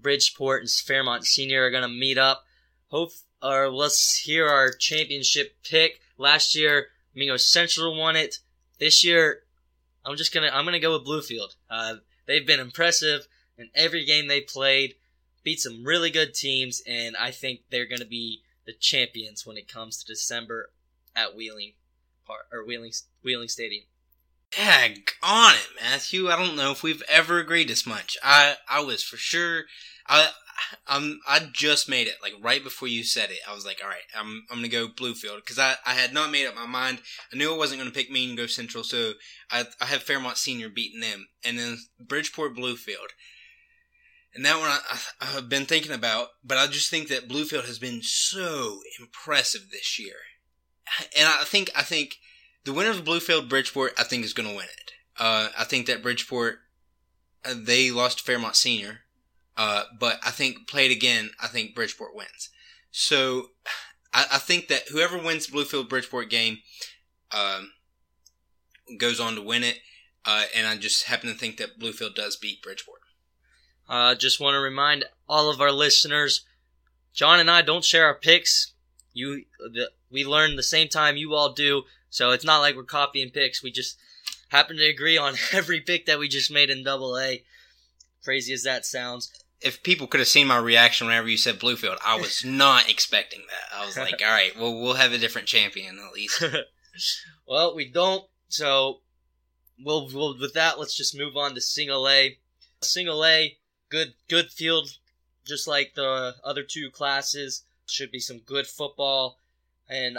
Bridgeport, 0.00 0.62
and 0.62 0.70
Fairmont 0.70 1.24
Senior 1.24 1.64
are 1.64 1.70
going 1.70 1.82
to 1.82 1.88
meet 1.88 2.18
up. 2.18 2.44
Hope, 2.88 3.12
or 3.42 3.70
let's 3.70 4.18
hear 4.18 4.48
our 4.48 4.70
championship 4.72 5.56
pick. 5.64 6.00
Last 6.16 6.54
year, 6.54 6.88
Mingo 7.14 7.36
Central 7.36 7.96
won 7.96 8.16
it. 8.16 8.38
This 8.78 9.04
year, 9.04 9.42
I'm 10.04 10.16
just 10.16 10.34
gonna 10.34 10.50
I'm 10.52 10.64
gonna 10.64 10.80
go 10.80 10.92
with 10.92 11.06
Bluefield. 11.06 11.54
Uh, 11.70 11.96
they've 12.26 12.46
been 12.46 12.60
impressive 12.60 13.26
in 13.56 13.70
every 13.74 14.04
game 14.04 14.28
they 14.28 14.40
played, 14.40 14.94
beat 15.42 15.60
some 15.60 15.84
really 15.84 16.10
good 16.10 16.34
teams, 16.34 16.82
and 16.86 17.16
I 17.16 17.30
think 17.30 17.60
they're 17.70 17.86
gonna 17.86 18.04
be 18.04 18.42
the 18.66 18.72
champions 18.72 19.46
when 19.46 19.56
it 19.56 19.68
comes 19.68 19.98
to 19.98 20.12
December 20.12 20.70
at 21.16 21.36
Wheeling 21.36 21.72
Park 22.26 22.46
or 22.52 22.64
Wheeling 22.64 22.92
Wheeling 23.22 23.48
Stadium. 23.48 23.84
Dag 24.56 25.10
on 25.22 25.54
it, 25.54 25.68
Matthew. 25.82 26.28
I 26.28 26.36
don't 26.36 26.56
know 26.56 26.70
if 26.70 26.82
we've 26.82 27.02
ever 27.08 27.38
agreed 27.38 27.68
this 27.68 27.86
much. 27.86 28.16
I 28.22 28.56
I 28.68 28.80
was 28.80 29.02
for 29.02 29.16
sure. 29.16 29.64
I 30.06 30.30
I'm 30.86 31.20
I 31.26 31.40
just 31.52 31.88
made 31.88 32.06
it 32.06 32.16
like 32.22 32.34
right 32.40 32.62
before 32.62 32.88
you 32.88 33.04
said 33.04 33.30
it. 33.30 33.38
I 33.48 33.54
was 33.54 33.64
like, 33.64 33.80
all 33.82 33.88
right, 33.88 34.02
I'm 34.16 34.44
I'm 34.50 34.58
gonna 34.58 34.68
go 34.68 34.88
Bluefield 34.88 35.36
because 35.36 35.58
I 35.58 35.76
I 35.84 35.94
had 35.94 36.12
not 36.12 36.30
made 36.30 36.46
up 36.46 36.54
my 36.54 36.66
mind. 36.66 37.00
I 37.32 37.36
knew 37.36 37.52
I 37.52 37.56
wasn't 37.56 37.80
gonna 37.80 37.90
pick 37.90 38.10
Mingo 38.10 38.46
Central, 38.46 38.84
so 38.84 39.12
I 39.50 39.64
I 39.80 39.86
have 39.86 40.02
Fairmont 40.02 40.36
Senior 40.36 40.68
beating 40.68 41.00
them, 41.00 41.28
and 41.44 41.58
then 41.58 41.78
Bridgeport 42.00 42.56
Bluefield. 42.56 43.12
And 44.34 44.44
that 44.44 44.58
one 44.58 44.68
I, 44.68 44.98
I, 45.20 45.26
have 45.26 45.48
been 45.48 45.64
thinking 45.64 45.92
about, 45.92 46.30
but 46.42 46.58
I 46.58 46.66
just 46.66 46.90
think 46.90 47.06
that 47.06 47.28
Bluefield 47.28 47.66
has 47.66 47.78
been 47.78 48.02
so 48.02 48.80
impressive 48.98 49.70
this 49.70 49.96
year, 49.96 50.16
and 51.16 51.28
I 51.28 51.44
think 51.44 51.70
I 51.76 51.82
think 51.82 52.16
the 52.64 52.72
winner 52.72 52.90
of 52.90 53.04
Bluefield 53.04 53.48
Bridgeport 53.48 53.92
I 53.98 54.04
think 54.04 54.24
is 54.24 54.32
going 54.32 54.48
to 54.48 54.54
win 54.54 54.66
it. 54.66 54.92
Uh, 55.18 55.48
I 55.56 55.64
think 55.64 55.86
that 55.86 56.02
Bridgeport 56.02 56.58
uh, 57.44 57.54
they 57.56 57.90
lost 57.90 58.18
to 58.18 58.24
Fairmont 58.24 58.56
Senior, 58.56 59.00
uh, 59.56 59.84
but 59.98 60.18
I 60.24 60.30
think 60.30 60.66
played 60.68 60.90
again, 60.90 61.30
I 61.40 61.46
think 61.46 61.74
Bridgeport 61.74 62.14
wins. 62.14 62.50
So 62.90 63.50
I, 64.12 64.26
I 64.32 64.38
think 64.38 64.68
that 64.68 64.88
whoever 64.90 65.18
wins 65.18 65.46
Bluefield 65.46 65.88
Bridgeport 65.88 66.30
game 66.30 66.58
um, 67.30 67.72
goes 68.98 69.20
on 69.20 69.34
to 69.34 69.42
win 69.42 69.62
it. 69.64 69.78
uh, 70.24 70.44
and 70.54 70.66
I 70.66 70.76
just 70.76 71.04
happen 71.04 71.28
to 71.30 71.36
think 71.38 71.58
that 71.58 71.78
Bluefield 71.78 72.14
does 72.14 72.36
beat 72.36 72.62
Bridgeport. 72.62 73.00
Uh, 73.88 74.14
just 74.14 74.40
want 74.40 74.54
to 74.54 74.60
remind 74.60 75.04
all 75.28 75.50
of 75.50 75.60
our 75.60 75.70
listeners, 75.72 76.44
John 77.12 77.40
and 77.40 77.50
I 77.50 77.62
don't 77.62 77.84
share 77.84 78.06
our 78.06 78.14
picks. 78.14 78.72
You, 79.12 79.44
the, 79.58 79.90
we 80.10 80.24
learn 80.24 80.56
the 80.56 80.62
same 80.62 80.88
time 80.88 81.16
you 81.16 81.34
all 81.34 81.52
do, 81.52 81.82
so 82.14 82.30
it's 82.30 82.44
not 82.44 82.60
like 82.60 82.76
we're 82.76 82.84
copying 82.84 83.30
picks. 83.30 83.60
We 83.60 83.72
just 83.72 83.98
happen 84.50 84.76
to 84.76 84.84
agree 84.88 85.18
on 85.18 85.34
every 85.52 85.80
pick 85.80 86.06
that 86.06 86.20
we 86.20 86.28
just 86.28 86.48
made 86.48 86.70
in 86.70 86.84
Double 86.84 87.18
A. 87.18 87.42
Crazy 88.22 88.52
as 88.52 88.62
that 88.62 88.86
sounds. 88.86 89.32
If 89.60 89.82
people 89.82 90.06
could 90.06 90.20
have 90.20 90.28
seen 90.28 90.46
my 90.46 90.58
reaction 90.58 91.08
whenever 91.08 91.28
you 91.28 91.36
said 91.36 91.58
Bluefield, 91.58 91.98
I 92.06 92.16
was 92.16 92.44
not 92.44 92.88
expecting 92.88 93.40
that. 93.48 93.76
I 93.76 93.84
was 93.84 93.98
like, 93.98 94.22
all 94.24 94.30
right, 94.30 94.56
well, 94.56 94.80
we'll 94.80 94.94
have 94.94 95.12
a 95.12 95.18
different 95.18 95.48
champion 95.48 95.98
at 95.98 96.14
least. 96.14 96.40
well, 97.48 97.74
we 97.74 97.90
don't. 97.90 98.24
So, 98.46 99.00
we'll, 99.84 100.08
we'll 100.14 100.38
with 100.38 100.54
that, 100.54 100.78
let's 100.78 100.96
just 100.96 101.18
move 101.18 101.36
on 101.36 101.56
to 101.56 101.60
Single 101.60 102.08
A. 102.08 102.38
Single 102.80 103.24
A, 103.24 103.56
good 103.88 104.14
good 104.28 104.52
field, 104.52 104.98
just 105.44 105.66
like 105.66 105.94
the 105.96 106.36
other 106.44 106.62
two 106.62 106.90
classes. 106.90 107.64
Should 107.86 108.12
be 108.12 108.20
some 108.20 108.38
good 108.38 108.68
football, 108.68 109.40
and 109.88 110.18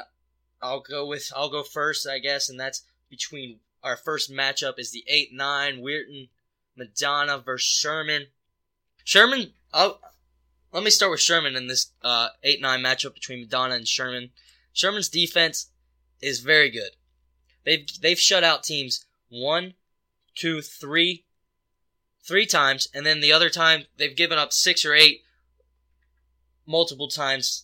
I'll 0.61 0.81
go 0.81 1.05
with 1.05 1.31
I'll 1.35 1.49
go 1.49 1.63
first, 1.63 2.07
I 2.07 2.19
guess, 2.19 2.49
and 2.49 2.59
that's 2.59 2.83
between 3.09 3.59
our 3.83 3.95
first 3.95 4.31
matchup 4.31 4.79
is 4.79 4.91
the 4.91 5.03
eight 5.07 5.29
nine 5.31 5.81
Weirton 5.81 6.29
Madonna 6.75 7.37
versus 7.37 7.67
Sherman. 7.67 8.27
Sherman, 9.03 9.53
I'll, 9.73 9.99
let 10.71 10.83
me 10.83 10.89
start 10.89 11.11
with 11.11 11.21
Sherman 11.21 11.55
in 11.55 11.67
this 11.67 11.91
uh, 12.01 12.29
eight 12.43 12.61
nine 12.61 12.81
matchup 12.81 13.13
between 13.13 13.41
Madonna 13.41 13.75
and 13.75 13.87
Sherman. 13.87 14.31
Sherman's 14.73 15.09
defense 15.09 15.67
is 16.21 16.39
very 16.39 16.69
good. 16.69 16.91
They've 17.63 17.87
they've 18.01 18.19
shut 18.19 18.43
out 18.43 18.63
teams 18.63 19.05
one, 19.29 19.73
two, 20.35 20.61
three, 20.61 21.25
three 22.23 22.45
times, 22.45 22.87
and 22.93 23.05
then 23.05 23.19
the 23.19 23.31
other 23.31 23.49
time 23.49 23.83
they've 23.97 24.15
given 24.15 24.37
up 24.37 24.51
six 24.51 24.83
or 24.83 24.93
eight 24.93 25.21
multiple 26.65 27.07
times. 27.07 27.63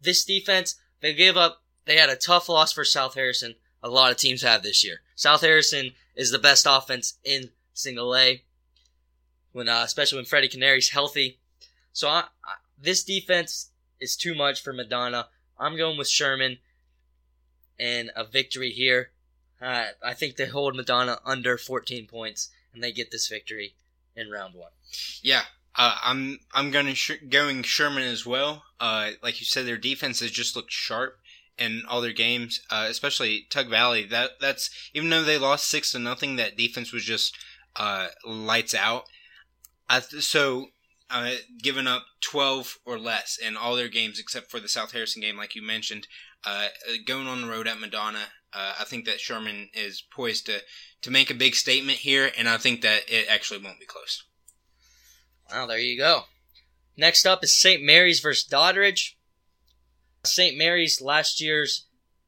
This 0.00 0.24
defense, 0.24 0.76
they 1.00 1.14
gave 1.14 1.36
up. 1.36 1.62
They 1.90 1.96
had 1.96 2.08
a 2.08 2.14
tough 2.14 2.48
loss 2.48 2.72
for 2.72 2.84
South 2.84 3.14
Harrison. 3.14 3.56
A 3.82 3.88
lot 3.88 4.12
of 4.12 4.16
teams 4.16 4.42
have 4.42 4.62
this 4.62 4.84
year. 4.84 5.00
South 5.16 5.40
Harrison 5.40 5.90
is 6.14 6.30
the 6.30 6.38
best 6.38 6.64
offense 6.70 7.14
in 7.24 7.50
Single 7.74 8.14
A, 8.14 8.44
when 9.50 9.68
uh, 9.68 9.82
especially 9.84 10.18
when 10.18 10.24
Freddie 10.24 10.46
Canary's 10.46 10.90
healthy. 10.90 11.40
So 11.92 12.08
I, 12.08 12.26
I, 12.44 12.54
this 12.80 13.02
defense 13.02 13.70
is 13.98 14.14
too 14.14 14.36
much 14.36 14.62
for 14.62 14.72
Madonna. 14.72 15.30
I'm 15.58 15.76
going 15.76 15.98
with 15.98 16.06
Sherman 16.06 16.58
and 17.76 18.12
a 18.14 18.22
victory 18.22 18.70
here. 18.70 19.10
Uh, 19.60 19.86
I 20.00 20.14
think 20.14 20.36
they 20.36 20.46
hold 20.46 20.76
Madonna 20.76 21.18
under 21.24 21.58
14 21.58 22.06
points 22.06 22.50
and 22.72 22.84
they 22.84 22.92
get 22.92 23.10
this 23.10 23.26
victory 23.26 23.74
in 24.14 24.30
round 24.30 24.54
one. 24.54 24.70
Yeah, 25.22 25.42
uh, 25.74 25.96
I'm 26.04 26.38
I'm 26.54 26.70
going 26.70 26.94
sh- 26.94 27.24
going 27.28 27.64
Sherman 27.64 28.04
as 28.04 28.24
well. 28.24 28.62
Uh, 28.78 29.10
like 29.24 29.40
you 29.40 29.44
said, 29.44 29.66
their 29.66 29.76
defense 29.76 30.20
has 30.20 30.30
just 30.30 30.54
looked 30.54 30.70
sharp 30.70 31.18
in 31.58 31.82
all 31.88 32.00
their 32.00 32.12
games, 32.12 32.60
uh, 32.70 32.86
especially 32.88 33.46
Tug 33.50 33.68
Valley. 33.68 34.04
That 34.04 34.32
that's 34.40 34.70
even 34.94 35.10
though 35.10 35.22
they 35.22 35.38
lost 35.38 35.68
six 35.68 35.92
to 35.92 35.98
nothing, 35.98 36.36
that 36.36 36.56
defense 36.56 36.92
was 36.92 37.04
just 37.04 37.36
uh, 37.76 38.08
lights 38.24 38.74
out. 38.74 39.04
Th- 39.90 40.22
so 40.22 40.68
uh, 41.10 41.32
giving 41.60 41.86
up 41.86 42.04
12 42.20 42.78
or 42.86 42.98
less 42.98 43.36
in 43.36 43.56
all 43.56 43.74
their 43.74 43.88
games 43.88 44.18
except 44.18 44.50
for 44.50 44.60
the 44.60 44.68
South 44.68 44.92
Harrison 44.92 45.20
game, 45.20 45.36
like 45.36 45.54
you 45.54 45.62
mentioned. 45.62 46.06
Uh, 46.44 46.68
going 47.04 47.26
on 47.26 47.42
the 47.42 47.48
road 47.48 47.66
at 47.66 47.80
Madonna, 47.80 48.26
uh, 48.54 48.74
I 48.80 48.84
think 48.84 49.04
that 49.04 49.20
Sherman 49.20 49.68
is 49.74 50.02
poised 50.02 50.46
to, 50.46 50.60
to 51.02 51.10
make 51.10 51.30
a 51.30 51.34
big 51.34 51.54
statement 51.54 51.98
here, 51.98 52.30
and 52.38 52.48
I 52.48 52.56
think 52.56 52.80
that 52.82 53.02
it 53.08 53.26
actually 53.28 53.62
won't 53.62 53.80
be 53.80 53.86
close. 53.86 54.24
Well, 55.50 55.66
there 55.66 55.78
you 55.78 55.98
go. 55.98 56.22
Next 56.96 57.26
up 57.26 57.42
is 57.42 57.58
St. 57.58 57.82
Mary's 57.82 58.20
versus 58.20 58.48
Doddridge. 58.48 59.16
St. 60.24 60.56
Mary's 60.56 61.00
last 61.00 61.40
year's 61.40 61.86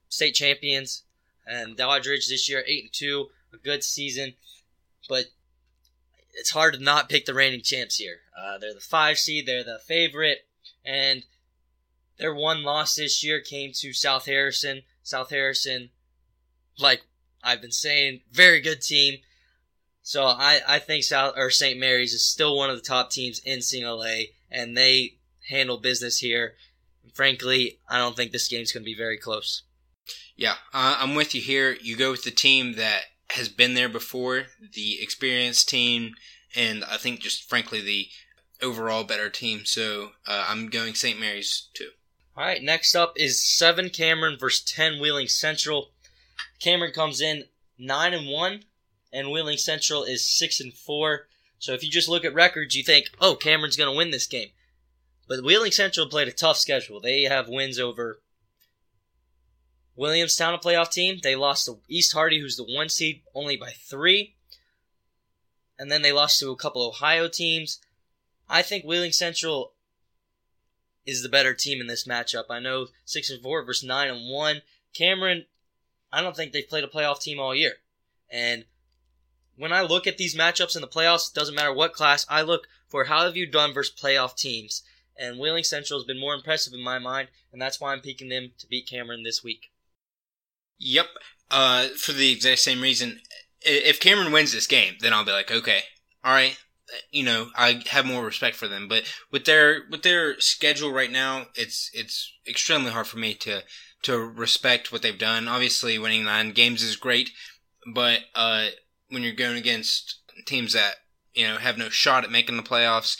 state 0.08 0.34
champions, 0.34 1.02
and 1.46 1.76
Doddridge 1.76 2.28
this 2.28 2.48
year 2.48 2.64
eight 2.66 2.84
and 2.84 2.92
two, 2.92 3.28
a 3.52 3.56
good 3.56 3.84
season, 3.84 4.34
but 5.08 5.26
it's 6.34 6.50
hard 6.50 6.74
to 6.74 6.80
not 6.80 7.08
pick 7.08 7.26
the 7.26 7.34
reigning 7.34 7.62
champs 7.62 7.96
here. 7.96 8.20
Uh, 8.38 8.58
they're 8.58 8.74
the 8.74 8.80
five 8.80 9.18
seed, 9.18 9.46
they're 9.46 9.64
the 9.64 9.80
favorite, 9.86 10.46
and 10.84 11.24
their 12.18 12.34
one 12.34 12.62
loss 12.62 12.94
this 12.94 13.22
year 13.24 13.40
came 13.40 13.72
to 13.74 13.92
South 13.92 14.26
Harrison. 14.26 14.82
South 15.02 15.30
Harrison, 15.30 15.90
like 16.78 17.02
I've 17.42 17.60
been 17.60 17.72
saying, 17.72 18.20
very 18.30 18.60
good 18.60 18.80
team. 18.80 19.18
So 20.02 20.24
I, 20.24 20.60
I 20.66 20.78
think 20.78 21.04
South 21.04 21.34
or 21.36 21.50
St. 21.50 21.78
Mary's 21.78 22.12
is 22.12 22.24
still 22.24 22.56
one 22.56 22.70
of 22.70 22.76
the 22.76 22.82
top 22.82 23.10
teams 23.10 23.40
in 23.40 23.62
Single 23.62 24.04
A, 24.04 24.30
and 24.50 24.76
they 24.76 25.14
handle 25.48 25.78
business 25.78 26.18
here. 26.18 26.54
Frankly, 27.12 27.78
I 27.88 27.98
don't 27.98 28.16
think 28.16 28.32
this 28.32 28.48
game's 28.48 28.72
going 28.72 28.82
to 28.82 28.90
be 28.90 28.96
very 28.96 29.18
close. 29.18 29.62
Yeah, 30.36 30.54
uh, 30.72 30.96
I'm 30.98 31.14
with 31.14 31.34
you 31.34 31.40
here. 31.40 31.76
You 31.80 31.96
go 31.96 32.10
with 32.10 32.24
the 32.24 32.30
team 32.30 32.74
that 32.74 33.02
has 33.30 33.48
been 33.48 33.74
there 33.74 33.88
before, 33.88 34.44
the 34.74 35.00
experienced 35.00 35.68
team, 35.68 36.14
and 36.54 36.84
I 36.84 36.96
think 36.96 37.20
just 37.20 37.48
frankly 37.48 37.80
the 37.80 38.08
overall 38.62 39.04
better 39.04 39.28
team. 39.28 39.64
So 39.64 40.10
uh, 40.26 40.46
I'm 40.48 40.68
going 40.68 40.94
St. 40.94 41.18
Mary's 41.20 41.68
too. 41.74 41.90
All 42.36 42.44
right, 42.44 42.62
next 42.62 42.94
up 42.94 43.12
is 43.16 43.44
seven 43.44 43.90
Cameron 43.90 44.38
versus 44.38 44.64
ten 44.64 45.00
Wheeling 45.00 45.28
Central. 45.28 45.90
Cameron 46.60 46.92
comes 46.92 47.20
in 47.20 47.44
nine 47.78 48.14
and 48.14 48.28
one, 48.28 48.64
and 49.12 49.30
Wheeling 49.30 49.58
Central 49.58 50.04
is 50.04 50.26
six 50.26 50.60
and 50.60 50.72
four. 50.72 51.26
So 51.58 51.74
if 51.74 51.84
you 51.84 51.90
just 51.90 52.08
look 52.08 52.24
at 52.24 52.34
records, 52.34 52.74
you 52.74 52.82
think, 52.82 53.10
oh, 53.20 53.36
Cameron's 53.36 53.76
going 53.76 53.90
to 53.92 53.96
win 53.96 54.10
this 54.10 54.26
game. 54.26 54.48
But 55.32 55.44
Wheeling 55.44 55.72
Central 55.72 56.08
played 56.08 56.28
a 56.28 56.32
tough 56.32 56.58
schedule. 56.58 57.00
They 57.00 57.22
have 57.22 57.48
wins 57.48 57.78
over 57.78 58.20
Williamstown, 59.96 60.52
a 60.52 60.58
playoff 60.58 60.90
team. 60.90 61.20
They 61.22 61.34
lost 61.36 61.64
to 61.64 61.78
East 61.88 62.12
Hardy, 62.12 62.38
who's 62.38 62.58
the 62.58 62.64
one 62.64 62.90
seed, 62.90 63.22
only 63.34 63.56
by 63.56 63.70
three. 63.70 64.34
And 65.78 65.90
then 65.90 66.02
they 66.02 66.12
lost 66.12 66.38
to 66.40 66.50
a 66.50 66.56
couple 66.56 66.86
Ohio 66.86 67.28
teams. 67.28 67.78
I 68.46 68.60
think 68.60 68.84
Wheeling 68.84 69.12
Central 69.12 69.72
is 71.06 71.22
the 71.22 71.30
better 71.30 71.54
team 71.54 71.80
in 71.80 71.86
this 71.86 72.06
matchup. 72.06 72.50
I 72.50 72.58
know 72.58 72.88
six 73.06 73.30
and 73.30 73.42
four 73.42 73.64
versus 73.64 73.88
nine 73.88 74.10
and 74.10 74.30
one. 74.30 74.60
Cameron, 74.92 75.46
I 76.12 76.20
don't 76.20 76.36
think 76.36 76.52
they've 76.52 76.68
played 76.68 76.84
a 76.84 76.88
playoff 76.88 77.22
team 77.22 77.40
all 77.40 77.54
year. 77.54 77.76
And 78.30 78.66
when 79.56 79.72
I 79.72 79.80
look 79.80 80.06
at 80.06 80.18
these 80.18 80.36
matchups 80.36 80.76
in 80.76 80.82
the 80.82 80.88
playoffs, 80.88 81.30
it 81.30 81.34
doesn't 81.34 81.54
matter 81.54 81.72
what 81.72 81.94
class, 81.94 82.26
I 82.28 82.42
look 82.42 82.68
for 82.86 83.04
how 83.04 83.24
have 83.24 83.34
you 83.38 83.46
done 83.46 83.72
versus 83.72 83.98
playoff 83.98 84.36
teams. 84.36 84.82
And 85.22 85.38
Wheeling 85.38 85.62
Central 85.62 86.00
has 86.00 86.06
been 86.06 86.18
more 86.18 86.34
impressive 86.34 86.74
in 86.74 86.82
my 86.82 86.98
mind, 86.98 87.28
and 87.52 87.62
that's 87.62 87.80
why 87.80 87.92
I'm 87.92 88.00
picking 88.00 88.28
them 88.28 88.50
to 88.58 88.66
beat 88.66 88.88
Cameron 88.88 89.22
this 89.22 89.44
week. 89.44 89.70
Yep. 90.80 91.06
Uh, 91.48 91.88
for 91.96 92.10
the 92.10 92.32
exact 92.32 92.58
same 92.58 92.80
reason. 92.80 93.20
If 93.60 94.00
Cameron 94.00 94.32
wins 94.32 94.50
this 94.50 94.66
game, 94.66 94.94
then 95.00 95.12
I'll 95.12 95.24
be 95.24 95.30
like, 95.30 95.52
okay, 95.52 95.82
all 96.24 96.32
right, 96.32 96.58
you 97.12 97.22
know, 97.22 97.50
I 97.54 97.82
have 97.90 98.04
more 98.04 98.24
respect 98.24 98.56
for 98.56 98.66
them. 98.66 98.88
But 98.88 99.04
with 99.30 99.44
their 99.44 99.82
with 99.88 100.02
their 100.02 100.40
schedule 100.40 100.92
right 100.92 101.10
now, 101.10 101.46
it's 101.54 101.88
it's 101.94 102.32
extremely 102.48 102.90
hard 102.90 103.06
for 103.06 103.18
me 103.18 103.34
to 103.34 103.62
to 104.02 104.18
respect 104.18 104.90
what 104.90 105.02
they've 105.02 105.16
done. 105.16 105.46
Obviously, 105.46 105.98
winning 105.98 106.24
nine 106.24 106.50
games 106.50 106.82
is 106.82 106.96
great, 106.96 107.30
but 107.94 108.20
uh, 108.34 108.68
when 109.08 109.22
you're 109.22 109.32
going 109.32 109.56
against 109.56 110.18
teams 110.46 110.72
that 110.72 110.94
you 111.32 111.46
know 111.46 111.58
have 111.58 111.78
no 111.78 111.88
shot 111.88 112.24
at 112.24 112.30
making 112.32 112.56
the 112.56 112.62
playoffs, 112.64 113.16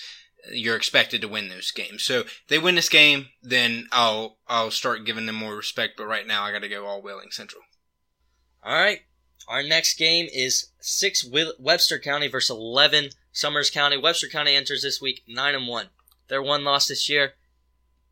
you're 0.51 0.77
expected 0.77 1.21
to 1.21 1.29
win 1.29 1.49
those 1.49 1.71
games. 1.71 2.03
So 2.03 2.25
they 2.49 2.59
win 2.59 2.75
this 2.75 2.89
game, 2.89 3.29
then 3.43 3.87
I'll 3.93 4.39
I'll 4.49 4.71
start 4.71 5.05
giving 5.05 5.27
them 5.27 5.37
more 5.37 5.57
respect. 5.57 5.95
But 5.97 6.07
right 6.07 6.27
now, 6.27 6.43
I 6.43 6.53
got 6.53 6.63
to 6.63 6.69
go 6.69 6.87
all 6.87 7.03
Wheeling 7.03 7.31
Central. 7.31 7.63
All 8.63 8.75
right. 8.75 9.01
Our 9.49 9.63
next 9.63 9.99
game 9.99 10.29
is 10.33 10.69
six 10.81 11.29
Webster 11.59 11.99
County 11.99 12.29
versus 12.29 12.57
eleven 12.57 13.11
Summers 13.33 13.71
County. 13.71 13.97
Webster 13.97 14.29
County 14.29 14.55
enters 14.55 14.83
this 14.83 15.01
week 15.01 15.23
nine 15.27 15.55
and 15.55 15.67
one. 15.67 15.89
Their 16.29 16.43
one 16.43 16.65
loss 16.65 16.89
this 16.89 17.09
year, 17.09 17.35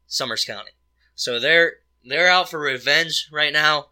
Summers 0.06 0.44
County. 0.44 0.72
So 1.14 1.38
they're 1.38 1.74
they're 2.04 2.28
out 2.28 2.50
for 2.50 2.58
revenge 2.58 3.28
right 3.32 3.52
now, 3.52 3.86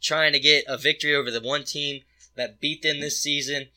trying 0.00 0.32
to 0.32 0.40
get 0.40 0.64
a 0.68 0.76
victory 0.76 1.14
over 1.14 1.30
the 1.30 1.40
one 1.40 1.64
team 1.64 2.02
that 2.36 2.60
beat 2.60 2.82
them 2.82 3.00
this 3.00 3.20
season. 3.20 3.68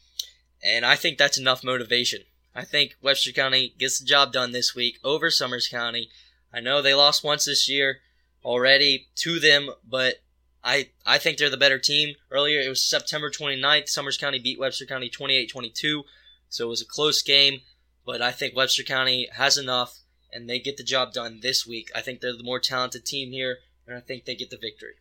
And 0.64 0.86
I 0.86 0.96
think 0.96 1.18
that's 1.18 1.38
enough 1.38 1.64
motivation. 1.64 2.22
I 2.56 2.64
think 2.64 2.96
Webster 3.02 3.34
County 3.34 3.74
gets 3.78 4.00
the 4.00 4.06
job 4.06 4.32
done 4.32 4.54
this 4.54 4.74
week 4.74 4.98
over 5.04 5.30
Summers 5.30 5.68
County. 5.68 6.10
I 6.54 6.62
know 6.62 6.82
they 6.82 6.94
lost 6.94 7.24
once 7.24 7.46
this 7.46 7.68
year 7.68 8.00
already 8.46 9.08
to 9.16 9.40
them, 9.40 9.72
but 9.86 10.16
I 10.64 10.90
I 11.06 11.18
think 11.18 11.38
they're 11.38 11.50
the 11.50 11.58
better 11.58 11.80
team. 11.80 12.16
Earlier 12.32 12.62
it 12.62 12.70
was 12.70 12.82
September 12.82 13.30
29th. 13.30 13.90
Summers 13.90 14.18
County 14.18 14.40
beat 14.40 14.58
Webster 14.58 14.86
County 14.86 15.10
28-22. 15.10 16.04
So 16.48 16.66
it 16.66 16.70
was 16.70 16.82
a 16.82 16.86
close 16.86 17.22
game, 17.22 17.60
but 18.06 18.22
I 18.22 18.32
think 18.32 18.56
Webster 18.56 18.84
County 18.84 19.28
has 19.34 19.58
enough 19.58 20.00
and 20.32 20.50
they 20.50 20.60
get 20.60 20.78
the 20.78 20.84
job 20.84 21.12
done 21.12 21.42
this 21.42 21.68
week. 21.68 21.92
I 21.94 22.00
think 22.00 22.22
they're 22.22 22.38
the 22.38 22.44
more 22.44 22.60
talented 22.60 23.06
team 23.06 23.32
here 23.32 23.58
and 23.86 23.98
I 23.98 24.00
think 24.00 24.24
they 24.24 24.36
get 24.36 24.50
the 24.50 24.58
victory. 24.58 24.96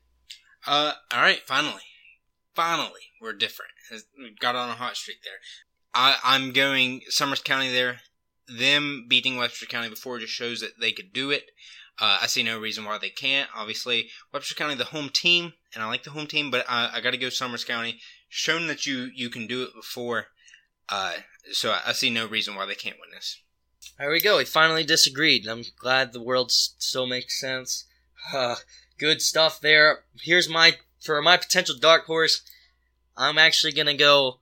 Uh 0.67 0.95
all 1.13 1.23
right, 1.23 1.41
finally. 1.47 1.83
finally 2.53 3.13
we're 3.21 3.33
different. 3.33 3.73
We 4.19 4.35
got 4.41 4.57
on 4.57 4.71
a 4.71 4.75
hot 4.75 4.97
streak 4.97 5.23
there. 5.23 5.39
I, 5.95 6.17
I'm 6.25 6.53
going 6.53 7.03
Summers 7.09 7.41
County 7.41 7.71
there. 7.71 8.01
Them 8.49 9.07
beating 9.09 9.37
Webster 9.37 9.67
County 9.67 9.89
before 9.89 10.19
just 10.19 10.33
shows 10.33 10.61
that 10.61 10.81
they 10.81 10.93
could 10.93 11.13
do 11.13 11.31
it. 11.31 11.45
Uh, 12.01 12.19
I 12.23 12.27
see 12.27 12.43
no 12.43 12.59
reason 12.59 12.85
why 12.85 12.99
they 12.99 13.11
can't. 13.11 13.49
Obviously, 13.55 14.09
Webster 14.33 14.55
County, 14.55 14.75
the 14.75 14.85
home 14.85 15.11
team, 15.11 15.53
and 15.73 15.83
I 15.83 15.87
like 15.87 16.03
the 16.03 16.11
home 16.11 16.27
team, 16.27 16.51
but 16.51 16.65
I, 16.69 16.91
I 16.95 17.01
got 17.01 17.13
to 17.13 17.17
go 17.17 17.29
Summers 17.29 17.65
County. 17.65 18.01
Shown 18.29 18.67
that 18.67 18.85
you 18.85 19.11
you 19.15 19.31
can 19.31 19.47
do 19.47 19.63
it 19.63 19.75
before, 19.75 20.27
uh, 20.89 21.13
so 21.53 21.71
I, 21.71 21.83
I, 21.87 21.93
see 21.93 22.11
no 22.11 22.27
reason 22.27 22.57
why 22.57 22.67
they 22.67 22.75
can't 22.75 22.97
win 23.01 23.11
this. 23.15 23.41
There 23.97 24.11
we 24.11 24.21
go. 24.21 24.39
We 24.39 24.45
finally 24.45 24.83
disagreed. 24.83 25.47
I'm 25.47 25.63
glad 25.79 26.13
the 26.13 26.23
world 26.23 26.51
still 26.51 27.07
makes 27.07 27.39
sense. 27.39 27.85
Uh, 28.33 28.57
good 28.99 29.23
stuff 29.23 29.61
there. 29.61 30.01
Here's 30.21 30.49
my 30.49 30.79
for 31.01 31.23
my 31.23 31.37
potential 31.37 31.77
dark 31.81 32.07
horse. 32.07 32.43
I'm 33.17 33.39
actually 33.39 33.73
gonna 33.73 33.97
go 33.97 34.41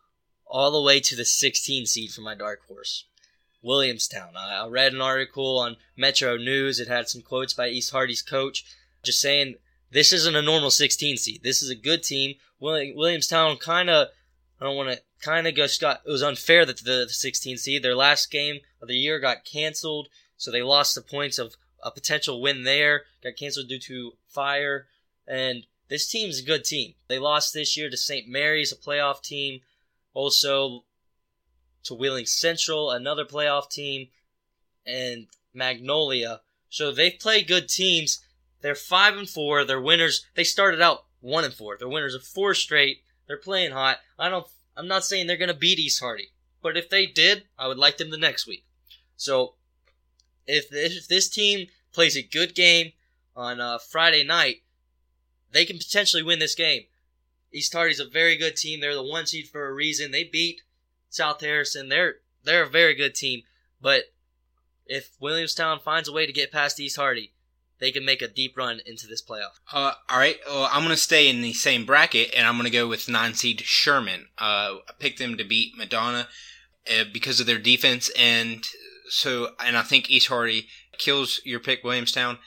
all 0.53 0.71
the 0.71 0.83
way 0.83 1.01
to 1.01 1.17
the 1.17 1.25
16 1.25 1.87
seed 1.87 2.11
for 2.13 2.21
my 2.21 2.35
dark 2.35 2.61
horse. 2.69 3.07
Williamstown. 3.63 4.37
I 4.37 4.67
read 4.69 4.93
an 4.93 5.01
article 5.01 5.59
on 5.59 5.77
Metro 5.97 6.37
News. 6.37 6.79
It 6.79 6.89
had 6.89 7.09
some 7.09 7.23
quotes 7.23 7.55
by 7.55 7.69
East 7.69 7.91
Hardy's 7.91 8.21
coach, 8.21 8.65
just 9.03 9.21
saying 9.21 9.55
this 9.91 10.13
isn't 10.13 10.37
a 10.37 10.43
normal 10.43 10.71
16 10.71 11.17
seed. 11.17 11.41
This 11.43 11.63
is 11.63 11.71
a 11.71 11.75
good 11.75 12.03
team. 12.03 12.35
Williamstown 12.61 13.57
kind 13.57 13.89
of, 13.89 14.09
I 14.61 14.65
don't 14.65 14.77
want 14.77 14.91
to, 14.91 15.01
kind 15.23 15.47
of 15.47 15.57
go 15.57 15.67
Scott. 15.67 16.03
It 16.07 16.11
was 16.11 16.23
unfair 16.23 16.67
that 16.67 16.79
the, 16.79 17.05
the 17.07 17.09
16 17.09 17.57
seed, 17.57 17.83
their 17.83 17.97
last 17.97 18.31
game 18.31 18.61
of 18.83 18.89
the 18.89 18.97
year, 18.97 19.19
got 19.19 19.45
canceled, 19.45 20.09
so 20.37 20.51
they 20.51 20.63
lost 20.63 20.95
the 20.95 21.01
points 21.01 21.39
of 21.39 21.55
a 21.83 21.91
potential 21.91 22.43
win 22.43 22.65
there. 22.65 23.05
Got 23.23 23.37
canceled 23.37 23.69
due 23.69 23.79
to 23.79 24.13
fire, 24.29 24.87
and 25.27 25.67
this 25.89 26.09
team's 26.09 26.41
a 26.41 26.45
good 26.45 26.65
team. 26.65 26.95
They 27.09 27.19
lost 27.19 27.55
this 27.55 27.77
year 27.77 27.89
to 27.89 27.97
St. 27.97 28.29
Mary's, 28.29 28.73
a 28.73 28.77
playoff 28.77 29.23
team. 29.23 29.61
Also, 30.15 30.85
to 31.85 31.95
Wheeling 31.95 32.27
Central, 32.27 32.91
another 32.91 33.25
playoff 33.25 33.71
team, 33.71 34.09
and 34.87 35.27
Magnolia. 35.55 36.41
So 36.69 36.93
they've 36.93 37.19
played 37.19 37.49
good 37.49 37.69
teams. 37.69 38.25
They're 38.61 38.75
five 38.75 39.17
and 39.17 39.29
four. 39.29 39.65
They're 39.65 39.81
winners. 39.81 40.27
They 40.35 40.45
started 40.45 40.81
out 40.81 41.05
one 41.21 41.45
and 41.45 41.55
four. 41.55 41.77
They're 41.77 41.89
winners 41.89 42.15
of 42.15 42.25
four 42.25 42.55
straight. 42.55 43.03
They're 43.27 43.37
playing 43.37 43.73
hot. 43.73 43.99
I 44.19 44.29
don't. 44.29 44.47
I'm 44.77 44.89
not 44.89 45.05
saying 45.05 45.27
they're 45.27 45.37
gonna 45.37 45.55
beat 45.55 45.79
East 45.79 46.01
Hardy, 46.01 46.31
but 46.63 46.77
if 46.77 46.89
they 46.89 47.07
did, 47.07 47.45
I 47.59 47.69
would 47.69 47.79
like 47.79 47.99
them 47.99 48.11
the 48.11 48.17
next 48.17 48.47
week. 48.47 48.65
So 49.17 49.55
if 50.47 50.71
this, 50.71 50.97
if 50.97 51.09
this 51.09 51.29
team 51.29 51.69
plays 51.93 52.17
a 52.17 52.23
good 52.23 52.55
game 52.55 52.93
on 53.37 53.61
uh, 53.61 53.79
Friday 53.79 54.25
night, 54.25 54.63
they 55.53 55.65
can 55.65 55.79
potentially 55.79 56.23
win 56.23 56.39
this 56.39 56.55
game. 56.55 56.85
East 57.53 57.73
Hardy's 57.73 58.01
a 58.01 58.09
very 58.09 58.37
good 58.37 58.57
team. 58.57 58.81
They're 58.81 58.95
the 58.95 59.03
one 59.03 59.27
seed 59.27 59.49
for 59.49 59.67
a 59.67 59.73
reason. 59.73 60.11
They 60.11 60.25
beat 60.25 60.63
South 61.11 61.41
Harrison. 61.41 61.89
They're 61.89 62.17
they're 62.45 62.65
a 62.65 62.69
very 62.69 62.95
good 62.95 63.15
team, 63.15 63.43
but 63.81 64.13
if 64.87 65.11
Williamstown 65.21 65.79
finds 65.79 66.09
a 66.09 66.13
way 66.13 66.27
to 66.27 66.33
get 66.33 66.51
past 66.51 66.81
East 66.81 66.97
Hardy, 66.97 67.33
they 67.79 67.91
can 67.91 68.05
make 68.05 68.23
a 68.23 68.29
deep 68.29 68.57
run 68.57 68.81
into 68.87 69.07
this 69.07 69.23
playoff. 69.23 69.59
Uh, 69.73 69.95
all 70.09 70.19
right, 70.19 70.39
well, 70.47 70.69
I'm 70.71 70.83
going 70.83 70.95
to 70.95 71.01
stay 71.01 71.29
in 71.29 71.43
the 71.43 71.53
same 71.53 71.85
bracket, 71.85 72.33
and 72.37 72.47
I'm 72.47 72.55
going 72.55 72.65
to 72.65 72.71
go 72.71 72.87
with 72.87 73.09
nine 73.09 73.35
seed 73.35 73.61
Sherman. 73.61 74.29
Uh, 74.39 74.77
I 74.89 74.93
picked 74.99 75.19
them 75.19 75.37
to 75.37 75.45
beat 75.45 75.77
Madonna 75.77 76.29
uh, 76.89 77.05
because 77.13 77.41
of 77.41 77.47
their 77.47 77.59
defense, 77.59 78.11
and 78.19 78.65
so 79.09 79.51
and 79.65 79.77
I 79.77 79.83
think 79.83 80.11
East 80.11 80.29
Hardy 80.29 80.69
kills 80.99 81.41
your 81.45 81.61
pick 81.61 81.85
Williamstown. 81.85 82.39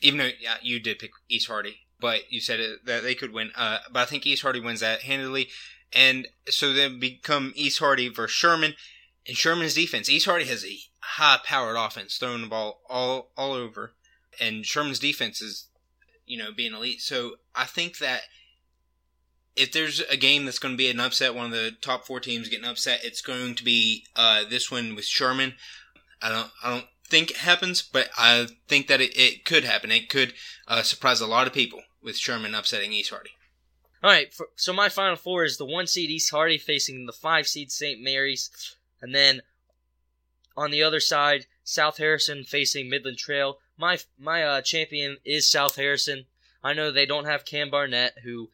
Even 0.00 0.18
though 0.18 0.30
you 0.62 0.78
did 0.78 0.98
pick 0.98 1.10
East 1.28 1.48
Hardy, 1.48 1.80
but 2.00 2.30
you 2.30 2.40
said 2.40 2.60
it, 2.60 2.84
that 2.86 3.02
they 3.02 3.14
could 3.14 3.32
win. 3.32 3.50
Uh, 3.56 3.78
but 3.92 4.00
I 4.00 4.04
think 4.04 4.26
East 4.26 4.42
Hardy 4.42 4.60
wins 4.60 4.80
that 4.80 5.02
handily. 5.02 5.48
And 5.92 6.28
so 6.48 6.72
then 6.72 6.98
become 7.00 7.52
East 7.56 7.78
Hardy 7.78 8.08
versus 8.08 8.34
Sherman. 8.34 8.74
And 9.26 9.36
Sherman's 9.36 9.74
defense, 9.74 10.08
East 10.08 10.26
Hardy 10.26 10.46
has 10.46 10.64
a 10.64 10.78
high 11.00 11.38
powered 11.44 11.76
offense, 11.76 12.16
throwing 12.16 12.42
the 12.42 12.48
ball 12.48 12.80
all 12.88 13.30
all 13.36 13.52
over. 13.52 13.92
And 14.40 14.64
Sherman's 14.64 14.98
defense 14.98 15.42
is, 15.42 15.68
you 16.26 16.38
know, 16.38 16.52
being 16.52 16.74
elite. 16.74 17.00
So 17.00 17.36
I 17.54 17.64
think 17.64 17.98
that 17.98 18.22
if 19.56 19.72
there's 19.72 20.00
a 20.00 20.16
game 20.16 20.44
that's 20.44 20.60
going 20.60 20.74
to 20.74 20.78
be 20.78 20.88
an 20.88 21.00
upset, 21.00 21.34
one 21.34 21.46
of 21.46 21.52
the 21.52 21.72
top 21.80 22.06
four 22.06 22.20
teams 22.20 22.48
getting 22.48 22.64
upset, 22.64 23.00
it's 23.02 23.20
going 23.20 23.56
to 23.56 23.64
be 23.64 24.04
uh, 24.14 24.44
this 24.48 24.70
one 24.70 24.94
with 24.94 25.04
Sherman. 25.04 25.54
I 26.22 26.30
don't, 26.30 26.50
I 26.62 26.70
don't 26.70 26.86
think 27.08 27.32
it 27.32 27.38
happens, 27.38 27.82
but 27.82 28.08
I 28.16 28.46
think 28.68 28.86
that 28.86 29.00
it, 29.00 29.16
it 29.16 29.44
could 29.44 29.64
happen. 29.64 29.90
It 29.90 30.08
could 30.08 30.32
uh, 30.68 30.82
surprise 30.82 31.20
a 31.20 31.26
lot 31.26 31.48
of 31.48 31.52
people 31.52 31.82
with 32.02 32.16
Sherman 32.16 32.54
upsetting 32.54 32.92
East 32.92 33.10
Hardy. 33.10 33.30
All 34.02 34.10
right, 34.10 34.32
for, 34.32 34.48
so 34.54 34.72
my 34.72 34.88
final 34.88 35.16
four 35.16 35.44
is 35.44 35.56
the 35.56 35.64
one 35.64 35.86
seed 35.86 36.10
East 36.10 36.30
Hardy 36.30 36.58
facing 36.58 37.06
the 37.06 37.12
five 37.12 37.48
seed 37.48 37.72
St. 37.72 38.00
Mary's, 38.00 38.76
and 39.02 39.14
then 39.14 39.42
on 40.56 40.70
the 40.70 40.82
other 40.82 41.00
side, 41.00 41.46
South 41.64 41.98
Harrison 41.98 42.44
facing 42.44 42.88
Midland 42.88 43.18
Trail. 43.18 43.58
My 43.76 43.98
my 44.18 44.42
uh, 44.42 44.62
champion 44.62 45.18
is 45.24 45.50
South 45.50 45.76
Harrison. 45.76 46.26
I 46.62 46.74
know 46.74 46.90
they 46.90 47.06
don't 47.06 47.26
have 47.26 47.44
Cam 47.44 47.70
Barnett, 47.70 48.18
who 48.24 48.50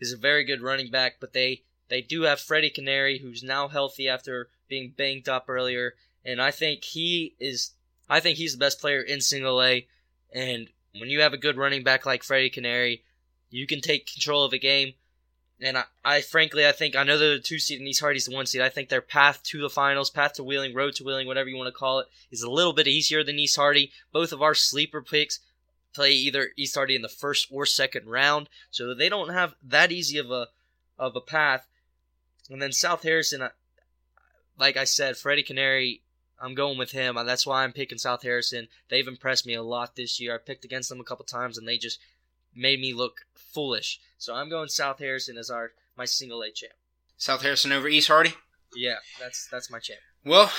is 0.00 0.12
a 0.12 0.16
very 0.16 0.44
good 0.44 0.62
running 0.62 0.90
back, 0.90 1.16
but 1.20 1.32
they 1.32 1.62
they 1.88 2.02
do 2.02 2.22
have 2.22 2.40
Freddie 2.40 2.70
Canary, 2.70 3.18
who's 3.18 3.42
now 3.42 3.68
healthy 3.68 4.08
after 4.08 4.48
being 4.68 4.92
banged 4.96 5.28
up 5.28 5.46
earlier, 5.48 5.94
and 6.24 6.40
I 6.40 6.50
think 6.50 6.84
he 6.84 7.34
is. 7.38 7.72
I 8.08 8.20
think 8.20 8.38
he's 8.38 8.52
the 8.52 8.58
best 8.58 8.80
player 8.80 9.02
in 9.02 9.20
single 9.20 9.62
A, 9.62 9.86
and 10.32 10.68
when 11.00 11.10
you 11.10 11.20
have 11.20 11.32
a 11.32 11.38
good 11.38 11.56
running 11.56 11.82
back 11.82 12.06
like 12.06 12.22
Freddie 12.22 12.50
Canary, 12.50 13.02
you 13.50 13.66
can 13.66 13.80
take 13.80 14.12
control 14.12 14.44
of 14.44 14.52
a 14.52 14.58
game. 14.58 14.94
And 15.60 15.76
I, 15.76 15.84
I 16.04 16.20
frankly, 16.20 16.66
I 16.66 16.72
think 16.72 16.94
I 16.94 17.02
know 17.02 17.18
they're 17.18 17.36
the 17.36 17.40
two 17.40 17.58
seed 17.58 17.80
and 17.80 17.88
East 17.88 18.00
Hardy's 18.00 18.26
the 18.26 18.34
one 18.34 18.46
seed. 18.46 18.60
I 18.60 18.68
think 18.68 18.88
their 18.88 19.02
path 19.02 19.42
to 19.44 19.60
the 19.60 19.70
finals, 19.70 20.10
path 20.10 20.34
to 20.34 20.44
Wheeling, 20.44 20.74
road 20.74 20.94
to 20.96 21.04
Wheeling, 21.04 21.26
whatever 21.26 21.48
you 21.48 21.56
want 21.56 21.66
to 21.68 21.78
call 21.78 21.98
it, 21.98 22.06
is 22.30 22.42
a 22.42 22.50
little 22.50 22.72
bit 22.72 22.86
easier 22.86 23.24
than 23.24 23.38
East 23.38 23.56
Hardy. 23.56 23.90
Both 24.12 24.32
of 24.32 24.40
our 24.40 24.54
sleeper 24.54 25.02
picks 25.02 25.40
play 25.92 26.12
either 26.12 26.50
East 26.56 26.76
Hardy 26.76 26.94
in 26.94 27.02
the 27.02 27.08
first 27.08 27.48
or 27.50 27.66
second 27.66 28.06
round, 28.06 28.48
so 28.70 28.94
they 28.94 29.08
don't 29.08 29.30
have 29.30 29.54
that 29.62 29.90
easy 29.90 30.18
of 30.18 30.30
a 30.30 30.48
of 30.96 31.16
a 31.16 31.20
path. 31.20 31.66
And 32.50 32.62
then 32.62 32.72
South 32.72 33.02
Harrison, 33.02 33.48
like 34.58 34.76
I 34.76 34.84
said, 34.84 35.16
Freddie 35.16 35.42
Canary, 35.42 36.02
I'm 36.40 36.54
going 36.54 36.78
with 36.78 36.92
him. 36.92 37.16
That's 37.26 37.46
why 37.46 37.64
I'm 37.64 37.72
picking 37.72 37.98
South 37.98 38.22
Harrison. 38.22 38.68
They've 38.88 39.08
impressed 39.08 39.46
me 39.46 39.54
a 39.54 39.62
lot 39.62 39.96
this 39.96 40.20
year. 40.20 40.34
I 40.34 40.38
picked 40.38 40.64
against 40.64 40.88
them 40.88 41.00
a 41.00 41.04
couple 41.04 41.24
times, 41.24 41.58
and 41.58 41.66
they 41.66 41.78
just 41.78 41.98
made 42.54 42.80
me 42.80 42.92
look 42.94 43.22
foolish. 43.34 44.00
So 44.18 44.34
I'm 44.34 44.48
going 44.48 44.68
South 44.68 44.98
Harrison 44.98 45.36
as 45.36 45.50
our 45.50 45.72
my 45.96 46.04
single 46.04 46.42
A 46.42 46.50
champ. 46.50 46.74
South 47.16 47.42
Harrison 47.42 47.72
over 47.72 47.88
East 47.88 48.08
Hardy. 48.08 48.34
Yeah, 48.74 48.96
that's 49.20 49.48
that's 49.50 49.70
my 49.70 49.78
champ. 49.78 50.00
Well, 50.24 50.52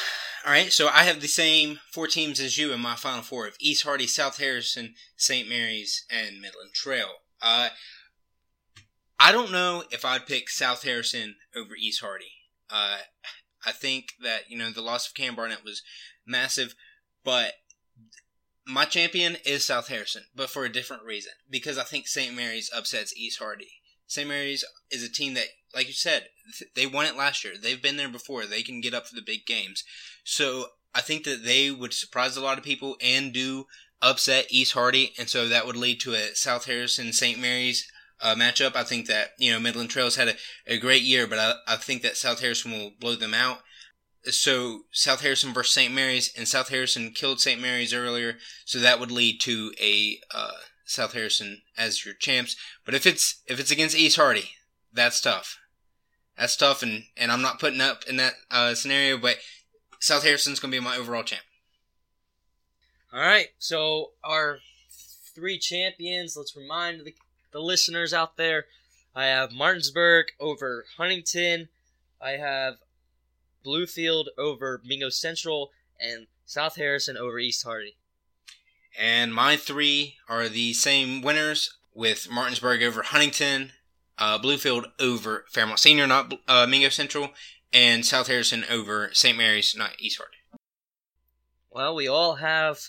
all 0.46 0.52
right. 0.52 0.72
So 0.72 0.88
I 0.88 1.04
have 1.04 1.22
the 1.22 1.28
same 1.28 1.80
four 1.92 2.08
teams 2.08 2.40
as 2.40 2.58
you 2.58 2.74
in 2.74 2.80
my 2.80 2.96
final 2.96 3.22
four 3.22 3.48
of 3.48 3.56
East 3.60 3.84
Hardy, 3.84 4.08
South 4.08 4.38
Harrison, 4.38 4.96
St. 5.16 5.48
Mary's, 5.48 6.06
and 6.10 6.42
Midland 6.42 6.74
Trail. 6.74 7.10
Uh, 7.42 7.70
I 9.20 9.32
don't 9.32 9.52
know 9.52 9.84
if 9.92 10.06
I'd 10.06 10.26
pick 10.26 10.50
South 10.50 10.84
Harrison 10.84 11.36
over 11.56 11.76
East 11.76 12.02
Hardy. 12.02 12.32
Uh, 12.70 12.98
I 13.66 13.72
think 13.72 14.14
that 14.24 14.50
you 14.50 14.58
know 14.58 14.72
the 14.72 14.82
loss 14.82 15.08
of 15.08 15.14
Cam 15.14 15.36
Barnett 15.36 15.64
was 15.64 15.84
massive, 16.26 16.76
but 17.24 17.54
my 18.66 18.86
champion 18.86 19.38
is 19.46 19.66
South 19.66 19.88
Harrison, 19.88 20.24
but 20.36 20.50
for 20.50 20.64
a 20.64 20.72
different 20.72 21.04
reason. 21.04 21.34
Because 21.50 21.78
I 21.78 21.84
think 21.84 22.08
St. 22.08 22.36
Mary's 22.36 22.70
upsets 22.76 23.16
East 23.18 23.40
Hardy. 23.40 23.72
St. 24.08 24.28
Mary's 24.28 24.64
is 24.92 25.04
a 25.04 25.12
team 25.12 25.34
that, 25.36 25.48
like 25.76 25.88
you 25.88 25.94
said, 25.94 26.28
they 26.76 26.88
won 26.88 27.06
it 27.06 27.16
last 27.16 27.44
year. 27.44 27.54
They've 27.62 27.82
been 27.82 27.98
there 27.98 28.10
before. 28.10 28.46
They 28.46 28.64
can 28.64 28.82
get 28.82 28.94
up 28.94 29.08
for 29.08 29.16
the 29.16 29.22
big 29.22 29.46
games. 29.46 29.84
So 30.24 30.68
I 30.96 31.02
think 31.02 31.24
that 31.26 31.44
they 31.44 31.70
would 31.70 31.94
surprise 31.94 32.36
a 32.36 32.42
lot 32.42 32.58
of 32.58 32.64
people 32.64 32.96
and 33.02 33.32
do 33.32 33.66
upset 34.02 34.48
East 34.50 34.74
Hardy, 34.74 35.14
and 35.20 35.30
so 35.30 35.48
that 35.48 35.66
would 35.66 35.76
lead 35.76 36.00
to 36.02 36.14
a 36.14 36.36
South 36.36 36.66
Harrison 36.66 37.14
St. 37.14 37.40
Mary's 37.40 37.88
uh, 38.22 38.36
matchup. 38.36 38.76
I 38.76 38.84
think 38.84 39.08
that 39.08 39.32
you 39.38 39.52
know 39.52 39.60
Midland 39.60 39.90
Trails 39.90 40.16
had 40.16 40.30
a, 40.30 40.36
a 40.68 40.78
great 40.78 41.04
year, 41.04 41.28
but 41.28 41.40
I, 41.40 41.54
I 41.68 41.76
think 41.76 42.02
that 42.02 42.18
South 42.18 42.42
Harrison 42.42 42.72
will 42.72 42.92
blow 43.00 43.16
them 43.16 43.34
out 43.34 43.60
so 44.26 44.82
South 44.92 45.22
Harrison 45.22 45.54
versus 45.54 45.74
St. 45.74 45.94
Mary's, 45.94 46.34
and 46.36 46.48
South 46.48 46.70
Harrison 46.70 47.12
killed 47.12 47.40
St. 47.40 47.62
Mary's 47.62 47.94
earlier, 47.94 48.38
so 48.66 48.80
that 48.80 49.00
would 49.00 49.12
lead 49.12 49.40
to 49.42 49.72
a 49.82 50.20
uh, 50.34 50.52
South 50.86 51.14
Harrison 51.14 51.62
as 51.78 52.06
your 52.06 52.14
champs. 52.14 52.56
But 52.86 52.94
if 52.94 53.06
it's 53.06 53.42
if 53.48 53.60
it's 53.60 53.72
against 53.72 53.98
East 53.98 54.18
Hardy, 54.18 54.52
that's 54.94 55.22
tough. 55.22 55.58
That's 56.38 56.56
tough, 56.56 56.84
and 56.84 57.04
and 57.16 57.32
I'm 57.32 57.42
not 57.42 57.60
putting 57.60 57.82
up 57.82 58.04
in 58.08 58.18
that 58.18 58.34
uh, 58.52 58.76
scenario. 58.76 59.18
But 59.18 59.38
South 60.00 60.24
Harrison's 60.24 60.60
going 60.60 60.72
to 60.72 60.80
be 60.80 60.84
my 60.84 60.98
overall 60.98 61.24
champ. 61.24 61.44
All 63.14 63.22
right, 63.22 63.48
so 63.58 64.12
our 64.24 64.60
three 65.34 65.58
champions. 65.58 66.36
Let's 66.36 66.56
remind 66.56 67.06
the, 67.06 67.16
the 67.52 67.60
listeners 67.60 68.14
out 68.14 68.38
there. 68.38 68.66
I 69.16 69.26
have 69.26 69.52
Martinsburg 69.52 70.28
over 70.40 70.86
Huntington. 70.98 71.70
I 72.22 72.32
have 72.32 72.76
Bluefield 73.66 74.26
over 74.38 74.82
Mingo 74.86 75.10
Central, 75.10 75.72
and 76.00 76.28
South 76.46 76.76
Harrison 76.76 77.18
over 77.18 77.40
East 77.40 77.64
Hardy. 77.64 77.98
And 78.98 79.34
my 79.34 79.56
three 79.56 80.16
are 80.28 80.50
the 80.50 80.74
same 80.74 81.22
winners 81.22 81.78
with 81.94 82.30
Martinsburg 82.32 82.82
over 82.82 83.04
Huntington, 83.04 83.72
uh, 84.18 84.40
Bluefield 84.40 84.86
over 85.00 85.46
Fairmont 85.50 85.80
Senior, 85.80 86.08
not 86.08 86.34
uh, 86.48 86.66
Mingo 86.68 86.90
Central, 86.90 87.30
and 87.72 88.06
South 88.06 88.28
Harrison 88.28 88.66
over 88.70 89.10
St. 89.14 89.38
Mary's, 89.38 89.76
not 89.78 89.92
East 90.00 90.18
Hardy. 90.18 90.38
Well, 91.70 91.94
we 91.94 92.08
all 92.08 92.36
have 92.36 92.80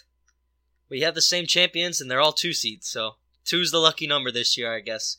we 0.88 1.02
have 1.02 1.14
the 1.14 1.22
same 1.22 1.46
champions, 1.46 2.00
and 2.00 2.11
they're 2.11 2.20
all 2.20 2.32
two 2.32 2.52
seeds. 2.52 2.88
So 2.88 3.16
two's 3.51 3.72
the 3.72 3.78
lucky 3.78 4.07
number 4.07 4.30
this 4.30 4.57
year, 4.57 4.72
I 4.72 4.80
guess. 4.80 5.16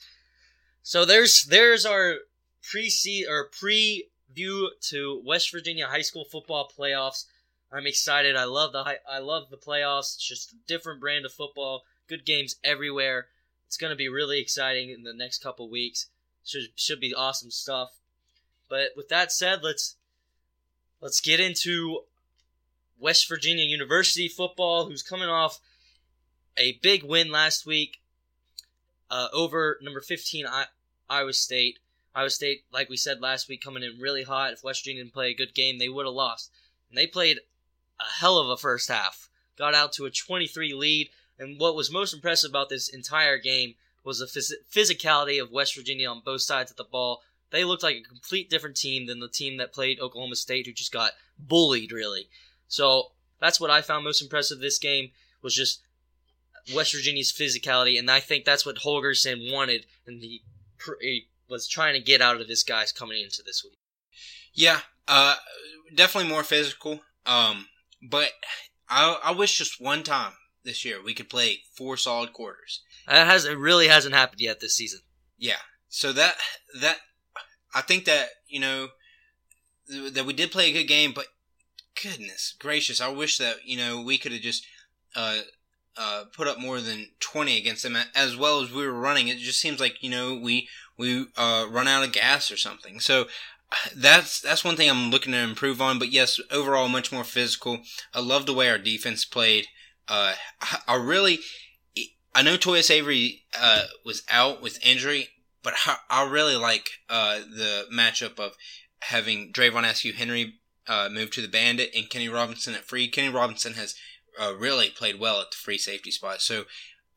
So 0.84 1.04
there's 1.04 1.44
there's 1.44 1.86
our 1.86 2.20
pre 2.62 2.90
or 3.30 3.50
preview 3.50 4.68
to 4.90 5.22
West 5.26 5.52
Virginia 5.52 5.88
high 5.88 6.02
school 6.02 6.24
football 6.24 6.72
playoffs. 6.78 7.26
I'm 7.72 7.88
excited. 7.88 8.36
I 8.36 8.46
love 8.46 8.72
the 8.72 9.00
I 9.10 9.20
love 9.20 9.50
the 9.50 9.58
playoffs. 9.58 10.16
It's 10.16 10.28
just 10.28 10.54
a 10.54 10.56
different 10.68 11.02
brand 11.02 11.26
of 11.26 11.34
football. 11.34 11.84
Good 12.08 12.26
games 12.26 12.56
everywhere. 12.64 13.28
It's 13.68 13.78
going 13.78 13.92
to 13.92 13.98
be 13.98 14.10
really 14.10 14.40
exciting 14.40 14.90
in 14.90 15.04
the 15.04 15.14
next 15.14 15.44
couple 15.44 15.70
weeks. 15.70 16.08
Should 16.46 16.70
should 16.76 17.00
be 17.00 17.14
awesome 17.14 17.52
stuff. 17.52 17.92
But 18.70 18.92
with 18.96 19.10
that 19.10 19.32
said, 19.32 19.60
let's 19.62 19.96
let's 21.02 21.20
get 21.20 21.40
into 21.42 22.02
West 22.98 23.28
Virginia 23.28 23.66
University 23.66 24.30
football, 24.30 24.86
who's 24.86 25.04
coming 25.04 25.30
off 25.30 25.60
a 26.58 26.80
big 26.82 27.04
win 27.04 27.32
last 27.32 27.66
week 27.66 28.01
uh, 29.12 29.28
over 29.34 29.78
number 29.82 30.00
15 30.00 30.48
I- 30.48 30.66
Iowa 31.10 31.34
State. 31.34 31.80
Iowa 32.16 32.30
State, 32.30 32.64
like 32.74 32.90
we 32.90 32.98
said 32.98 33.22
last 33.22 33.48
week, 33.48 33.62
coming 33.62 33.84
in 33.84 34.00
really 34.00 34.24
hot. 34.24 34.54
If 34.54 34.64
West 34.64 34.82
Virginia 34.82 35.04
didn't 35.04 35.14
play 35.14 35.30
a 35.30 35.36
good 35.36 35.54
game, 35.54 35.78
they 35.78 35.90
would 35.90 36.06
have 36.06 36.16
lost. 36.16 36.52
And 36.90 36.98
they 36.98 37.06
played 37.06 37.40
a 38.00 38.20
hell 38.20 38.38
of 38.38 38.50
a 38.50 38.58
first 38.58 38.90
half. 38.90 39.30
Got 39.58 39.76
out 39.76 39.94
to 39.94 40.06
a 40.06 40.12
23 40.12 40.74
lead. 40.74 41.10
And 41.38 41.60
what 41.60 41.76
was 41.76 41.92
most 41.92 42.14
impressive 42.14 42.50
about 42.50 42.70
this 42.70 42.90
entire 42.90 43.38
game 43.38 43.76
was 44.04 44.20
the 44.20 44.26
phys- 44.26 44.54
physicality 44.72 45.42
of 45.42 45.52
West 45.52 45.76
Virginia 45.76 46.10
on 46.10 46.22
both 46.24 46.42
sides 46.42 46.72
of 46.72 46.78
the 46.78 46.84
ball. 46.84 47.22
They 47.52 47.64
looked 47.64 47.84
like 47.84 47.98
a 47.98 48.02
complete 48.08 48.50
different 48.50 48.78
team 48.78 49.08
than 49.08 49.20
the 49.20 49.28
team 49.28 49.58
that 49.58 49.74
played 49.74 50.00
Oklahoma 50.00 50.36
State, 50.36 50.66
who 50.66 50.74
just 50.74 50.94
got 50.94 51.12
bullied, 51.38 51.92
really. 51.92 52.30
So 52.68 53.12
that's 53.40 53.60
what 53.60 53.70
I 53.70 53.82
found 53.82 54.06
most 54.06 54.22
impressive 54.22 54.60
this 54.60 54.80
game 54.80 55.12
was 55.42 55.54
just 55.54 55.82
West 56.74 56.94
Virginia's 56.94 57.32
physicality, 57.32 57.98
and 57.98 58.10
I 58.10 58.20
think 58.20 58.46
that's 58.46 58.66
what 58.66 58.78
Holgorsen 58.78 59.52
wanted, 59.52 59.86
and 60.06 60.22
he, 60.22 60.44
he 61.02 61.28
was 61.50 61.68
trying 61.68 61.94
to 61.94 62.00
get 62.00 62.22
out 62.22 62.40
of 62.40 62.48
this 62.48 62.64
guys 62.64 62.92
coming 62.92 63.22
into 63.22 63.44
this 63.46 63.64
week. 63.64 63.78
Yeah, 64.54 64.80
uh, 65.08 65.36
definitely 65.94 66.30
more 66.30 66.44
physical. 66.44 67.02
Um, 67.26 67.68
but 68.02 68.30
I, 68.90 69.20
I 69.24 69.32
wish 69.32 69.58
just 69.58 69.82
one 69.82 70.04
time 70.04 70.34
this 70.64 70.84
year 70.86 71.04
we 71.04 71.14
could 71.14 71.30
play 71.30 71.60
four 71.76 71.98
solid 71.98 72.34
quarters. 72.34 72.82
That 73.08 73.28
has 73.28 73.46
it 73.46 73.58
really 73.58 73.88
hasn't 73.88 74.16
happened 74.16 74.42
yet 74.42 74.60
this 74.60 74.76
season. 74.76 75.02
Yeah, 75.38 75.60
so 75.90 76.14
that 76.14 76.36
that 76.80 76.98
I 77.74 77.82
think 77.82 78.06
that 78.06 78.30
you 78.48 78.60
know 78.60 78.90
that 79.88 80.26
we 80.26 80.34
did 80.34 80.52
play 80.52 80.70
a 80.70 80.74
good 80.74 80.88
game, 80.88 81.12
but 81.14 81.28
goodness 82.02 82.56
gracious, 82.60 83.02
I 83.02 83.10
wish 83.10 83.38
that 83.38 83.58
you 83.66 83.78
know 83.78 84.02
we 84.02 84.18
could 84.18 84.32
have 84.32 84.42
just 84.42 84.66
uh, 85.16 85.40
uh, 85.98 86.26
put 86.34 86.48
up 86.48 86.60
more 86.60 86.80
than 86.80 87.08
twenty 87.20 87.58
against 87.58 87.84
them 87.84 87.98
as 88.16 88.36
well 88.36 88.62
as 88.62 88.72
we 88.72 88.86
were 88.86 88.94
running. 88.94 89.28
It 89.28 89.38
just 89.38 89.60
seems 89.60 89.80
like 89.80 90.02
you 90.02 90.10
know 90.10 90.36
we 90.36 90.68
we 90.98 91.26
uh, 91.38 91.66
run 91.70 91.88
out 91.88 92.04
of 92.04 92.12
gas 92.12 92.52
or 92.52 92.58
something. 92.58 93.00
So 93.00 93.28
that's 93.96 94.40
that's 94.40 94.64
one 94.64 94.76
thing 94.76 94.90
I'm 94.90 95.12
looking 95.12 95.34
to 95.34 95.40
improve 95.40 95.82
on. 95.82 96.00
But 96.00 96.12
yes, 96.12 96.40
overall 96.52 96.88
much 96.88 97.12
more 97.12 97.24
physical. 97.24 97.80
I 98.14 98.20
love 98.20 98.46
the 98.46 98.54
way 98.54 98.70
our 98.70 98.78
defense 98.78 99.26
played. 99.26 99.68
Uh, 100.08 100.36
I 100.88 100.96
really, 100.96 101.40
I 102.34 102.42
know 102.42 102.58
Toya 102.58 102.90
Avery 102.90 103.44
uh, 103.60 103.84
was 104.06 104.24
out 104.30 104.62
with 104.62 104.86
injury, 104.86 105.30
but 105.64 105.74
I, 105.86 105.98
I 106.10 106.30
really 106.30 106.56
like 106.56 106.90
uh, 107.10 107.40
the 107.40 107.86
matchup 107.94 108.40
of 108.40 108.54
having 109.02 109.52
Dravon 109.52 109.90
Askew 109.90 110.14
Henry 110.14 110.56
uh, 110.88 111.10
moved 111.12 111.34
to 111.34 111.42
the 111.42 111.48
Bandit 111.48 111.92
and 111.96 112.10
Kenny 112.10 112.30
Robinson 112.30 112.76
at 112.76 112.86
free. 112.86 113.08
Kenny 113.08 113.30
Robinson 113.30 113.74
has 113.74 113.96
uh, 114.40 114.54
really 114.58 114.90
played 114.90 115.20
well 115.20 115.42
at 115.42 115.52
the 115.52 115.58
free 115.58 115.78
safety 115.78 116.12
spot. 116.12 116.42
So 116.42 116.66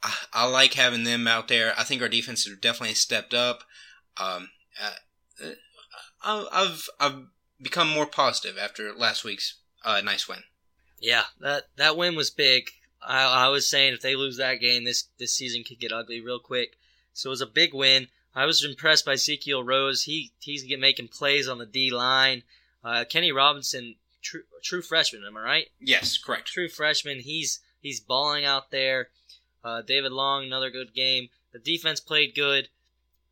I, 0.02 0.14
I, 0.32 0.46
like 0.46 0.74
having 0.74 1.04
them 1.04 1.26
out 1.26 1.48
there. 1.48 1.72
I 1.78 1.84
think 1.84 2.02
our 2.02 2.08
defense 2.08 2.44
has 2.44 2.56
definitely 2.56 2.94
stepped 2.94 3.34
up. 3.34 3.64
Um, 4.16 4.50
uh, 4.82 5.50
I, 6.22 6.46
I've 6.52 6.88
I've 7.00 7.26
become 7.60 7.88
more 7.88 8.06
positive 8.06 8.58
after 8.58 8.92
last 8.92 9.24
week's 9.24 9.58
uh, 9.84 10.00
nice 10.02 10.28
win. 10.28 10.40
Yeah, 11.00 11.24
that 11.40 11.64
that 11.76 11.96
win 11.96 12.16
was 12.16 12.30
big. 12.30 12.70
I, 13.02 13.46
I 13.46 13.48
was 13.48 13.68
saying 13.68 13.94
if 13.94 14.00
they 14.00 14.16
lose 14.16 14.36
that 14.38 14.60
game, 14.60 14.84
this 14.84 15.08
this 15.18 15.34
season 15.34 15.64
could 15.64 15.80
get 15.80 15.92
ugly 15.92 16.20
real 16.20 16.38
quick. 16.38 16.76
So 17.12 17.28
it 17.28 17.30
was 17.30 17.40
a 17.40 17.46
big 17.46 17.74
win. 17.74 18.08
I 18.34 18.46
was 18.46 18.64
impressed 18.64 19.06
by 19.06 19.12
Ezekiel 19.12 19.62
Rose. 19.62 20.04
He 20.04 20.32
he's 20.40 20.64
making 20.78 21.08
plays 21.08 21.48
on 21.48 21.58
the 21.58 21.66
D 21.66 21.90
line. 21.90 22.42
Uh, 22.82 23.04
Kenny 23.08 23.32
Robinson, 23.32 23.96
true, 24.24 24.42
true 24.62 24.82
freshman, 24.82 25.24
am 25.24 25.36
I 25.36 25.42
right? 25.42 25.66
Yes, 25.80 26.18
correct. 26.18 26.48
True 26.48 26.68
freshman. 26.68 27.20
He's 27.20 27.60
he's 27.80 28.00
balling 28.00 28.44
out 28.44 28.70
there. 28.70 29.08
Uh, 29.62 29.82
David 29.82 30.12
Long, 30.12 30.44
another 30.44 30.70
good 30.70 30.94
game. 30.94 31.28
The 31.52 31.58
defense 31.58 32.00
played 32.00 32.34
good, 32.34 32.68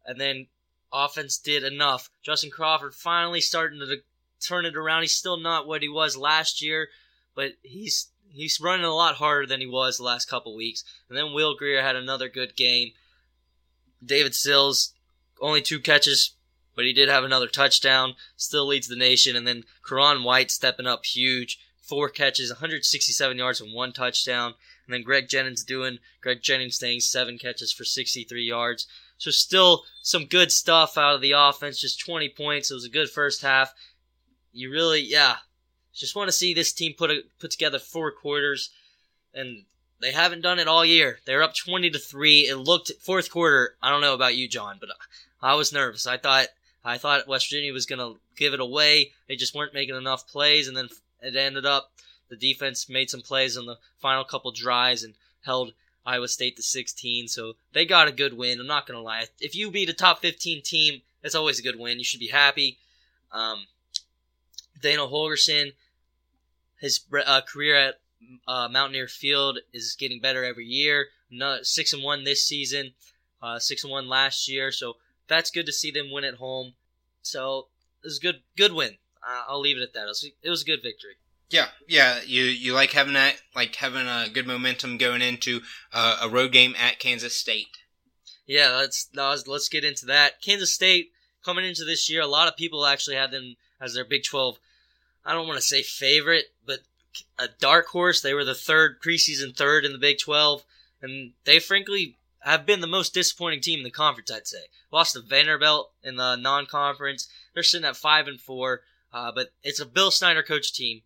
and 0.07 0.21
then 0.21 0.47
offense 0.93 1.39
did 1.39 1.65
enough. 1.65 2.09
Justin 2.23 2.51
Crawford 2.51 2.95
finally 2.95 3.41
starting 3.41 3.81
to 3.81 3.97
turn 4.41 4.67
it 4.67 4.77
around. 4.77 5.03
He's 5.03 5.13
still 5.13 5.37
not 5.37 5.67
what 5.67 5.83
he 5.83 5.89
was 5.89 6.17
last 6.17 6.63
year, 6.63 6.89
but 7.35 7.53
he's 7.63 8.09
he's 8.31 8.61
running 8.61 8.85
a 8.85 8.95
lot 8.95 9.17
harder 9.17 9.47
than 9.47 9.61
he 9.61 9.67
was 9.67 9.97
the 9.97 10.05
last 10.05 10.29
couple 10.29 10.55
weeks. 10.55 10.85
And 11.09 11.19
then 11.19 11.33
Will 11.33 11.55
Grier 11.55 11.83
had 11.83 11.97
another 11.97 12.29
good 12.29 12.57
game. 12.57 12.93
David 14.05 14.35
Sills, 14.35 14.93
only 15.41 15.63
two 15.63 15.81
catches, 15.81 16.35
but 16.75 16.85
he 16.85 16.93
did 16.93 17.09
have 17.09 17.25
another 17.25 17.49
touchdown, 17.49 18.15
still 18.37 18.67
leads 18.67 18.89
the 18.89 18.97
nation. 18.97 19.37
And 19.37 19.47
then 19.47 19.65
Ka'Raun 19.83 20.25
White 20.25 20.51
stepping 20.51 20.87
up 20.87 21.05
huge, 21.05 21.59
four 21.81 22.09
catches, 22.09 22.51
167 22.51 23.39
yards, 23.39 23.61
and 23.61 23.73
one 23.73 23.93
touchdown. 23.93 24.55
And 24.87 24.95
then 24.95 25.03
Greg 25.03 25.29
Jennings 25.29 25.65
doing 25.65 25.99
Greg 26.21 26.43
Jennings 26.43 26.79
things, 26.79 27.07
seven 27.07 27.39
catches 27.39 27.73
for 27.73 27.85
63 27.85 28.43
yards. 28.43 28.87
So 29.19 29.31
still 29.31 29.85
some 30.03 30.25
good 30.25 30.51
stuff 30.51 30.99
out 30.99 31.15
of 31.15 31.21
the 31.21 31.33
offense, 31.33 31.81
just 31.81 32.01
20 32.01 32.31
points. 32.31 32.71
It 32.71 32.75
was 32.75 32.85
a 32.85 32.91
good 32.91 33.11
first 33.11 33.43
half. 33.43 33.73
You 34.53 34.71
really, 34.71 35.01
yeah, 35.01 35.37
just 35.95 36.17
want 36.17 36.29
to 36.29 36.33
see 36.33 36.55
this 36.55 36.73
team 36.73 36.95
put 36.97 37.11
a, 37.11 37.21
put 37.39 37.51
together 37.51 37.79
four 37.79 38.11
quarters, 38.11 38.71
and 39.33 39.65
they 40.01 40.11
haven't 40.11 40.41
done 40.41 40.59
it 40.59 40.69
all 40.69 40.85
year. 40.85 41.21
They're 41.25 41.43
up 41.43 41.55
20 41.55 41.91
to 41.91 41.99
three. 41.99 42.41
It 42.41 42.57
looked 42.57 42.91
fourth 43.01 43.31
quarter. 43.31 43.77
I 43.81 43.91
don't 43.91 44.01
know 44.01 44.15
about 44.15 44.35
you, 44.35 44.49
John, 44.49 44.79
but 44.81 44.89
I 45.41 45.55
was 45.55 45.73
nervous. 45.73 46.07
I 46.07 46.17
thought 46.17 46.49
I 46.85 46.99
thought 46.99 47.29
West 47.29 47.49
Virginia 47.49 47.73
was 47.73 47.87
going 47.87 47.99
to 47.99 48.21
give 48.37 48.55
it 48.55 48.61
away. 48.61 49.13
They 49.29 49.37
just 49.37 49.55
weren't 49.55 49.75
making 49.75 49.95
enough 49.95 50.27
plays, 50.27 50.69
and 50.69 50.77
then 50.77 50.89
it 51.21 51.37
ended 51.37 51.65
up 51.65 51.93
the 52.33 52.37
defense 52.37 52.89
made 52.89 53.11
some 53.11 53.21
plays 53.21 53.59
on 53.59 53.67
the 53.67 53.77
final 53.99 54.25
couple 54.25 54.51
drives 54.53 55.03
and 55.03 55.13
held 55.45 55.75
Iowa 56.07 56.29
State 56.29 56.57
to 56.57 56.63
16. 56.63 57.29
So 57.29 57.55
they 57.75 57.85
got 57.85 58.09
a 58.09 58.13
good 58.13 58.37
win. 58.37 58.59
I'm 58.59 58.67
not 58.67 58.87
going 58.87 58.99
to 58.99 59.03
lie. 59.03 59.27
If 59.39 59.55
you 59.55 59.71
beat 59.71 59.91
a 59.91 59.93
top 59.93 60.21
15 60.21 60.63
team, 60.63 61.03
that's 61.21 61.35
always 61.35 61.59
a 61.59 61.63
good 61.63 61.79
win. 61.79 61.99
You 61.99 62.05
should 62.05 62.21
be 62.21 62.29
happy. 62.29 62.79
Um, 63.33 63.67
Daniel 64.81 65.11
Holgorsen, 65.11 65.75
his 66.81 67.01
uh, 67.27 67.43
career 67.43 67.77
at 67.77 67.95
uh, 68.49 68.69
Mountaineer 68.71 69.09
Field 69.09 69.59
is 69.75 69.95
getting 69.99 70.21
better 70.21 70.43
every 70.43 70.67
year. 70.67 71.09
Another, 71.31 71.65
six 71.65 71.93
and 71.93 72.03
one 72.03 72.25
this 72.25 72.43
season, 72.43 72.93
uh, 73.43 73.59
six 73.59 73.85
and 73.85 73.91
one 73.91 74.09
last 74.09 74.49
year. 74.49 74.73
So 74.73 74.97
that's 75.29 75.51
good 75.51 75.67
to 75.67 75.73
see 75.73 75.91
them 75.91 76.11
win 76.11 76.25
at 76.25 76.35
home. 76.35 76.75
So 77.23 77.69
it 78.03 78.07
was 78.07 78.19
a 78.19 78.23
good, 78.23 78.43
good 78.57 78.73
win. 78.73 78.99
I'll 79.25 79.61
leave 79.61 79.77
it 79.77 79.83
at 79.83 79.95
that. 79.95 80.05
It 80.05 80.09
was, 80.09 80.31
it 80.43 80.51
was 80.51 80.63
a 80.63 80.67
good 80.67 80.83
victory. 80.83 81.17
Yeah, 81.49 81.67
yeah, 81.87 82.21
you 82.27 82.45
you 82.45 82.73
like 82.73 82.93
having 82.93 83.13
that, 83.13 83.37
like 83.55 83.77
having 83.77 84.07
a 84.07 84.29
good 84.33 84.47
momentum 84.47 84.97
going 84.97 85.21
into 85.21 85.61
uh, 85.93 86.17
a 86.23 86.29
road 86.29 86.51
game 86.51 86.75
at 86.79 86.99
Kansas 86.99 87.37
State. 87.37 87.67
Yeah, 88.47 88.71
let's 88.71 89.11
let's 89.15 89.69
get 89.69 89.85
into 89.85 90.07
that. 90.07 90.41
Kansas 90.41 90.73
State 90.73 91.11
coming 91.45 91.67
into 91.67 91.85
this 91.85 92.09
year, 92.09 92.23
a 92.23 92.27
lot 92.27 92.49
of 92.49 92.57
people 92.57 92.87
actually 92.87 93.17
had 93.17 93.33
them 93.33 93.57
as 93.83 93.93
their 93.93 94.05
Big 94.07 94.25
Twelve. 94.25 94.59
I 95.27 95.35
don't 95.35 95.47
want 95.47 95.59
to 95.59 95.67
say 95.67 95.83
favorite, 95.83 96.47
but 96.65 96.81
a 97.39 97.49
dark 97.61 97.89
horse. 97.89 98.23
They 98.23 98.33
were 98.33 98.45
the 98.47 98.55
third 98.55 99.03
preseason 99.03 99.55
third 99.55 99.85
in 99.85 99.93
the 99.93 99.99
Big 99.99 100.19
Twelve, 100.19 100.65
and 101.03 101.33
they 101.45 101.59
frankly 101.59 102.17
have 102.43 102.67
been 102.67 102.81
the 102.81 102.87
most 102.87 103.15
disappointing 103.15 103.61
team 103.61 103.81
in 103.81 103.85
the 103.85 103.91
conference. 103.91 104.31
I'd 104.31 104.47
say 104.47 104.65
lost 104.91 105.15
to 105.15 105.21
Vanderbilt 105.21 105.93
in 106.03 106.17
the 106.17 106.37
non-conference. 106.37 107.29
They're 107.55 107.63
sitting 107.63 107.87
at 107.87 107.97
five 107.97 108.27
and 108.27 108.41
four, 108.41 108.83
uh, 109.13 109.33
but 109.33 109.53
it's 109.63 109.81
a 109.81 109.87
Bill 109.87 110.11
Snyder 110.11 110.43
coach 110.43 110.73
team. 110.73 111.03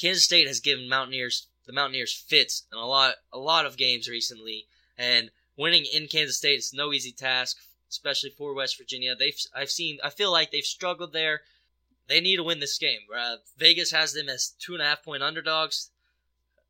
Kansas 0.00 0.24
State 0.24 0.46
has 0.46 0.60
given 0.60 0.88
Mountaineers 0.88 1.46
the 1.66 1.72
Mountaineers 1.72 2.12
fits 2.12 2.64
in 2.72 2.78
a 2.78 2.86
lot 2.86 3.14
a 3.32 3.38
lot 3.38 3.66
of 3.66 3.76
games 3.76 4.08
recently, 4.08 4.66
and 4.98 5.30
winning 5.56 5.86
in 5.92 6.08
Kansas 6.08 6.38
State 6.38 6.58
is 6.58 6.72
no 6.74 6.92
easy 6.92 7.12
task, 7.12 7.58
especially 7.88 8.30
for 8.30 8.54
West 8.54 8.76
Virginia. 8.78 9.14
They've 9.14 9.38
I've 9.54 9.70
seen 9.70 9.98
I 10.02 10.10
feel 10.10 10.32
like 10.32 10.50
they've 10.50 10.64
struggled 10.64 11.12
there. 11.12 11.42
They 12.08 12.20
need 12.20 12.36
to 12.36 12.42
win 12.42 12.60
this 12.60 12.78
game. 12.78 13.00
Uh, 13.16 13.36
Vegas 13.56 13.92
has 13.92 14.12
them 14.12 14.28
as 14.28 14.54
two 14.58 14.74
and 14.74 14.82
a 14.82 14.86
half 14.86 15.04
point 15.04 15.22
underdogs, 15.22 15.90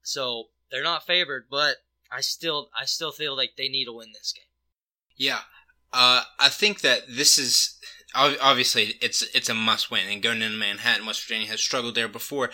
so 0.02 0.48
they're 0.70 0.82
not 0.82 1.06
favored. 1.06 1.46
But 1.50 1.76
I 2.12 2.20
still 2.20 2.70
I 2.78 2.84
still 2.84 3.12
feel 3.12 3.36
like 3.36 3.52
they 3.56 3.68
need 3.68 3.86
to 3.86 3.92
win 3.92 4.08
this 4.12 4.32
game. 4.32 4.44
Yeah, 5.16 5.40
Uh, 5.92 6.22
I 6.38 6.48
think 6.48 6.80
that 6.80 7.02
this 7.08 7.38
is 7.38 7.78
obviously 8.14 8.94
it's 9.00 9.22
it's 9.34 9.48
a 9.48 9.54
must 9.54 9.90
win, 9.90 10.08
and 10.08 10.22
going 10.22 10.42
into 10.42 10.56
Manhattan, 10.56 11.06
West 11.06 11.22
Virginia 11.26 11.48
has 11.48 11.60
struggled 11.60 11.94
there 11.94 12.08
before. 12.08 12.50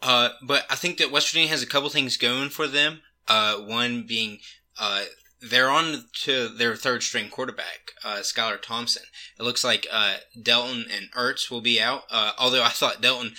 Uh, 0.00 0.30
but 0.42 0.64
I 0.70 0.76
think 0.76 0.98
that 0.98 1.10
West 1.10 1.28
Virginia 1.28 1.48
has 1.48 1.62
a 1.62 1.66
couple 1.66 1.88
things 1.90 2.16
going 2.16 2.50
for 2.50 2.66
them. 2.66 3.02
Uh, 3.26 3.56
one 3.56 4.04
being 4.06 4.38
uh, 4.78 5.04
they're 5.40 5.70
on 5.70 6.04
to 6.24 6.48
their 6.48 6.76
third 6.76 7.02
string 7.02 7.28
quarterback, 7.28 7.92
uh, 8.04 8.18
Skylar 8.18 8.60
Thompson. 8.60 9.02
It 9.38 9.42
looks 9.42 9.64
like 9.64 9.86
uh, 9.92 10.16
Delton 10.40 10.86
and 10.90 11.10
Ertz 11.12 11.50
will 11.50 11.60
be 11.60 11.80
out. 11.80 12.04
Uh, 12.10 12.32
although 12.38 12.62
I 12.62 12.70
thought 12.70 13.02
Delton 13.02 13.34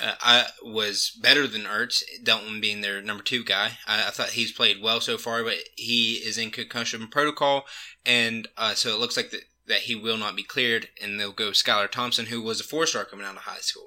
uh, 0.00 0.14
I 0.20 0.46
was 0.62 1.10
better 1.20 1.46
than 1.46 1.62
Ertz, 1.62 2.02
Delton 2.22 2.60
being 2.60 2.80
their 2.80 3.00
number 3.02 3.22
two 3.22 3.44
guy. 3.44 3.78
I, 3.86 4.08
I, 4.08 4.10
thought 4.10 4.30
he's 4.30 4.52
played 4.52 4.82
well 4.82 5.00
so 5.00 5.18
far, 5.18 5.42
but 5.42 5.56
he 5.76 6.14
is 6.14 6.38
in 6.38 6.50
concussion 6.50 7.08
protocol, 7.08 7.64
and 8.04 8.48
uh, 8.56 8.74
so 8.74 8.90
it 8.90 9.00
looks 9.00 9.16
like 9.16 9.30
that 9.30 9.42
that 9.66 9.82
he 9.82 9.94
will 9.94 10.18
not 10.18 10.36
be 10.36 10.42
cleared, 10.42 10.88
and 11.00 11.18
they'll 11.18 11.32
go 11.32 11.50
Skylar 11.50 11.90
Thompson, 11.90 12.26
who 12.26 12.42
was 12.42 12.60
a 12.60 12.64
four 12.64 12.86
star 12.86 13.04
coming 13.04 13.24
out 13.24 13.36
of 13.36 13.42
high 13.42 13.60
school. 13.60 13.86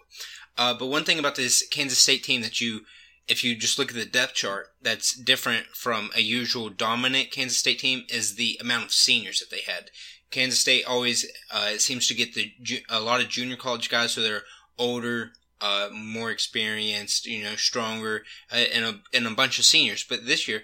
Uh, 0.58 0.74
but 0.74 0.88
one 0.88 1.04
thing 1.04 1.20
about 1.20 1.36
this 1.36 1.68
Kansas 1.68 2.00
State 2.00 2.24
team 2.24 2.42
that 2.42 2.60
you 2.60 2.82
if 3.28 3.44
you 3.44 3.56
just 3.56 3.80
look 3.80 3.90
at 3.90 3.96
the 3.96 4.06
depth 4.06 4.34
chart, 4.34 4.68
that's 4.82 5.16
different 5.16 5.68
from 5.68 6.10
a 6.16 6.22
usual 6.22 6.70
dominant 6.70 7.32
Kansas 7.32 7.58
State 7.58 7.80
team 7.80 8.04
is 8.10 8.36
the 8.36 8.58
amount 8.60 8.86
of 8.86 8.92
seniors 8.92 9.40
that 9.40 9.50
they 9.50 9.62
had. 9.62 9.92
Kansas 10.30 10.60
State 10.60 10.86
always 10.86 11.26
uh, 11.52 11.78
seems 11.78 12.08
to 12.08 12.14
get 12.14 12.34
the 12.34 12.52
a 12.90 13.00
lot 13.00 13.22
of 13.22 13.30
junior 13.30 13.56
college 13.56 13.90
guys, 13.90 14.12
so 14.12 14.22
they're 14.22 14.44
older, 14.78 15.32
uh, 15.64 15.88
more 15.94 16.30
experienced, 16.30 17.26
you 17.26 17.42
know, 17.42 17.56
stronger, 17.56 18.24
uh, 18.52 18.58
and 18.74 18.84
a 18.84 19.00
and 19.16 19.26
a 19.26 19.32
bunch 19.32 19.58
of 19.58 19.66
seniors. 19.66 20.04
But 20.04 20.26
this 20.26 20.46
year, 20.46 20.64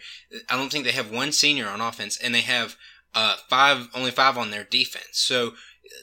I 0.50 0.58
don't 0.58 0.70
think 0.70 0.84
they 0.84 0.92
have 0.92 1.10
one 1.10 1.32
senior 1.32 1.70
on 1.70 1.80
offense, 1.80 2.20
and 2.22 2.36
they 2.36 2.42
have 2.42 2.76
uh, 3.16 3.38
five 3.50 3.88
only 3.96 4.12
five 4.12 4.38
on 4.38 4.52
their 4.52 4.66
defense. 4.66 5.14
So 5.14 5.54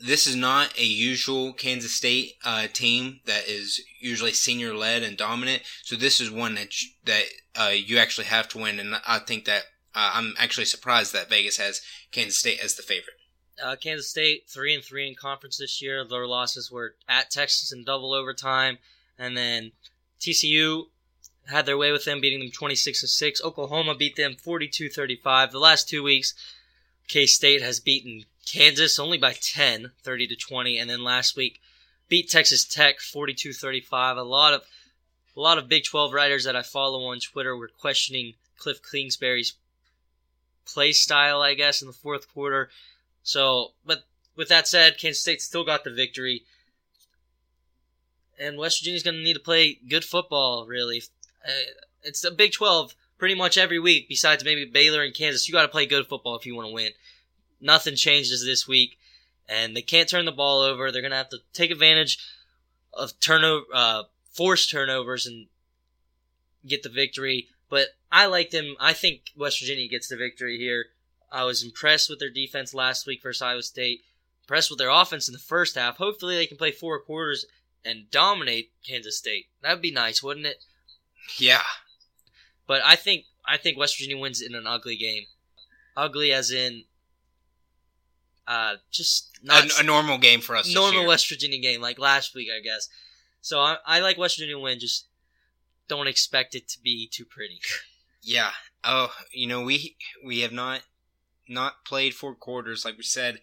this 0.02 0.26
is 0.26 0.34
not 0.34 0.78
a 0.78 0.84
usual 0.84 1.52
Kansas 1.52 1.94
State 1.94 2.36
uh, 2.42 2.68
team 2.72 3.20
that 3.26 3.46
is 3.46 3.82
usually 4.00 4.32
senior 4.32 4.74
led 4.74 5.02
and 5.02 5.16
dominant. 5.16 5.62
So 5.82 5.94
this 5.94 6.18
is 6.18 6.30
one 6.30 6.54
that 6.54 6.80
you, 6.80 6.88
that 7.04 7.24
uh, 7.54 7.72
you 7.74 7.98
actually 7.98 8.26
have 8.28 8.48
to 8.48 8.58
win, 8.58 8.80
and 8.80 8.96
I 9.06 9.18
think 9.18 9.44
that 9.44 9.64
uh, 9.94 10.12
I'm 10.14 10.34
actually 10.38 10.64
surprised 10.64 11.12
that 11.12 11.28
Vegas 11.28 11.58
has 11.58 11.82
Kansas 12.12 12.38
State 12.38 12.60
as 12.64 12.76
the 12.76 12.82
favorite. 12.82 13.15
Uh, 13.62 13.76
Kansas 13.76 14.08
State 14.08 14.44
three 14.48 14.74
and 14.74 14.84
three 14.84 15.08
in 15.08 15.14
conference 15.14 15.58
this 15.58 15.80
year. 15.80 16.04
Their 16.04 16.26
losses 16.26 16.70
were 16.70 16.94
at 17.08 17.30
Texas 17.30 17.72
in 17.72 17.84
double 17.84 18.12
overtime, 18.12 18.78
and 19.18 19.36
then 19.36 19.72
TCU 20.20 20.86
had 21.46 21.66
their 21.66 21.78
way 21.78 21.92
with 21.92 22.04
them, 22.04 22.20
beating 22.20 22.40
them 22.40 22.50
26 22.50 23.00
to 23.00 23.08
six. 23.08 23.42
Oklahoma 23.42 23.94
beat 23.94 24.16
them 24.16 24.34
42-35. 24.34 25.50
The 25.50 25.58
last 25.58 25.88
two 25.88 26.02
weeks, 26.02 26.34
K 27.08 27.26
State 27.26 27.62
has 27.62 27.80
beaten 27.80 28.24
Kansas 28.44 28.98
only 28.98 29.18
by 29.18 29.32
10, 29.32 29.92
30 30.02 30.26
to 30.28 30.36
20, 30.36 30.78
and 30.78 30.90
then 30.90 31.02
last 31.02 31.36
week 31.36 31.60
beat 32.08 32.30
Texas 32.30 32.64
Tech 32.64 32.98
42-35. 32.98 34.16
A 34.16 34.22
lot 34.22 34.54
of 34.54 34.62
a 35.36 35.40
lot 35.40 35.58
of 35.58 35.68
Big 35.68 35.84
12 35.84 36.12
writers 36.14 36.44
that 36.44 36.56
I 36.56 36.62
follow 36.62 37.04
on 37.04 37.20
Twitter 37.20 37.54
were 37.54 37.68
questioning 37.68 38.34
Cliff 38.58 38.80
Kingsbury's 38.90 39.52
play 40.64 40.92
style, 40.92 41.42
I 41.42 41.54
guess, 41.54 41.82
in 41.82 41.88
the 41.88 41.92
fourth 41.92 42.32
quarter. 42.32 42.70
So, 43.26 43.72
but 43.84 44.04
with 44.36 44.48
that 44.48 44.66
said, 44.66 44.98
Kansas 44.98 45.20
State 45.20 45.42
still 45.42 45.64
got 45.64 45.84
the 45.84 45.90
victory. 45.90 46.44
And 48.38 48.56
West 48.56 48.80
Virginia's 48.80 49.02
going 49.02 49.16
to 49.16 49.22
need 49.22 49.34
to 49.34 49.40
play 49.40 49.78
good 49.88 50.04
football, 50.04 50.66
really. 50.66 51.02
Uh, 51.44 51.50
it's 52.02 52.24
a 52.24 52.30
Big 52.30 52.52
12 52.52 52.94
pretty 53.18 53.34
much 53.34 53.58
every 53.58 53.78
week, 53.78 54.08
besides 54.08 54.44
maybe 54.44 54.64
Baylor 54.64 55.02
and 55.02 55.14
Kansas. 55.14 55.48
You 55.48 55.52
got 55.52 55.62
to 55.62 55.68
play 55.68 55.86
good 55.86 56.06
football 56.06 56.36
if 56.36 56.46
you 56.46 56.54
want 56.54 56.68
to 56.68 56.74
win 56.74 56.92
nothing 57.60 57.96
changes 57.96 58.44
this 58.44 58.66
week, 58.68 58.98
and 59.48 59.76
they 59.76 59.82
can't 59.82 60.08
turn 60.08 60.24
the 60.24 60.32
ball 60.32 60.60
over. 60.60 60.90
They're 60.90 61.02
gonna 61.02 61.16
have 61.16 61.30
to 61.30 61.38
take 61.52 61.70
advantage 61.70 62.18
of 62.92 63.18
turnover, 63.20 63.66
uh, 63.72 64.02
forced 64.32 64.70
turnovers, 64.70 65.26
and 65.26 65.46
get 66.66 66.82
the 66.82 66.88
victory. 66.88 67.48
But 67.68 67.88
I 68.10 68.26
like 68.26 68.50
them. 68.50 68.76
I 68.80 68.92
think 68.92 69.32
West 69.36 69.60
Virginia 69.60 69.88
gets 69.88 70.08
the 70.08 70.16
victory 70.16 70.58
here. 70.58 70.86
I 71.36 71.44
was 71.44 71.62
impressed 71.62 72.08
with 72.08 72.18
their 72.18 72.30
defense 72.30 72.72
last 72.72 73.06
week 73.06 73.22
versus 73.22 73.42
Iowa 73.42 73.62
State. 73.62 74.00
Impressed 74.44 74.70
with 74.70 74.78
their 74.78 74.88
offense 74.88 75.28
in 75.28 75.34
the 75.34 75.38
first 75.38 75.74
half. 75.74 75.98
Hopefully, 75.98 76.34
they 76.34 76.46
can 76.46 76.56
play 76.56 76.70
four 76.70 76.98
quarters 76.98 77.44
and 77.84 78.10
dominate 78.10 78.72
Kansas 78.86 79.18
State. 79.18 79.46
That'd 79.60 79.82
be 79.82 79.90
nice, 79.90 80.22
wouldn't 80.22 80.46
it? 80.46 80.64
Yeah. 81.36 81.62
But 82.66 82.80
I 82.86 82.96
think 82.96 83.24
I 83.46 83.58
think 83.58 83.76
West 83.76 83.98
Virginia 83.98 84.16
wins 84.16 84.40
in 84.40 84.54
an 84.54 84.66
ugly 84.66 84.96
game. 84.96 85.24
Ugly 85.94 86.32
as 86.32 86.50
in 86.50 86.84
uh, 88.48 88.76
just 88.90 89.38
not 89.42 89.66
a, 89.66 89.80
a, 89.80 89.82
normal 89.82 90.16
game 90.16 90.40
for 90.40 90.56
us. 90.56 90.72
Normal 90.72 91.06
West 91.06 91.28
Virginia 91.28 91.58
game, 91.58 91.82
like 91.82 91.98
last 91.98 92.34
week, 92.34 92.48
I 92.56 92.60
guess. 92.60 92.88
So 93.42 93.60
I, 93.60 93.76
I 93.84 94.00
like 94.00 94.16
West 94.16 94.38
Virginia 94.38 94.58
win. 94.58 94.78
Just 94.78 95.06
don't 95.86 96.06
expect 96.06 96.54
it 96.54 96.66
to 96.68 96.80
be 96.80 97.08
too 97.12 97.26
pretty. 97.26 97.60
yeah. 98.22 98.52
Oh, 98.84 99.12
you 99.32 99.46
know 99.46 99.62
we 99.62 99.96
we 100.24 100.40
have 100.40 100.52
not 100.52 100.80
not 101.48 101.84
played 101.84 102.14
four 102.14 102.34
quarters 102.34 102.84
like 102.84 102.96
we 102.96 103.02
said. 103.02 103.40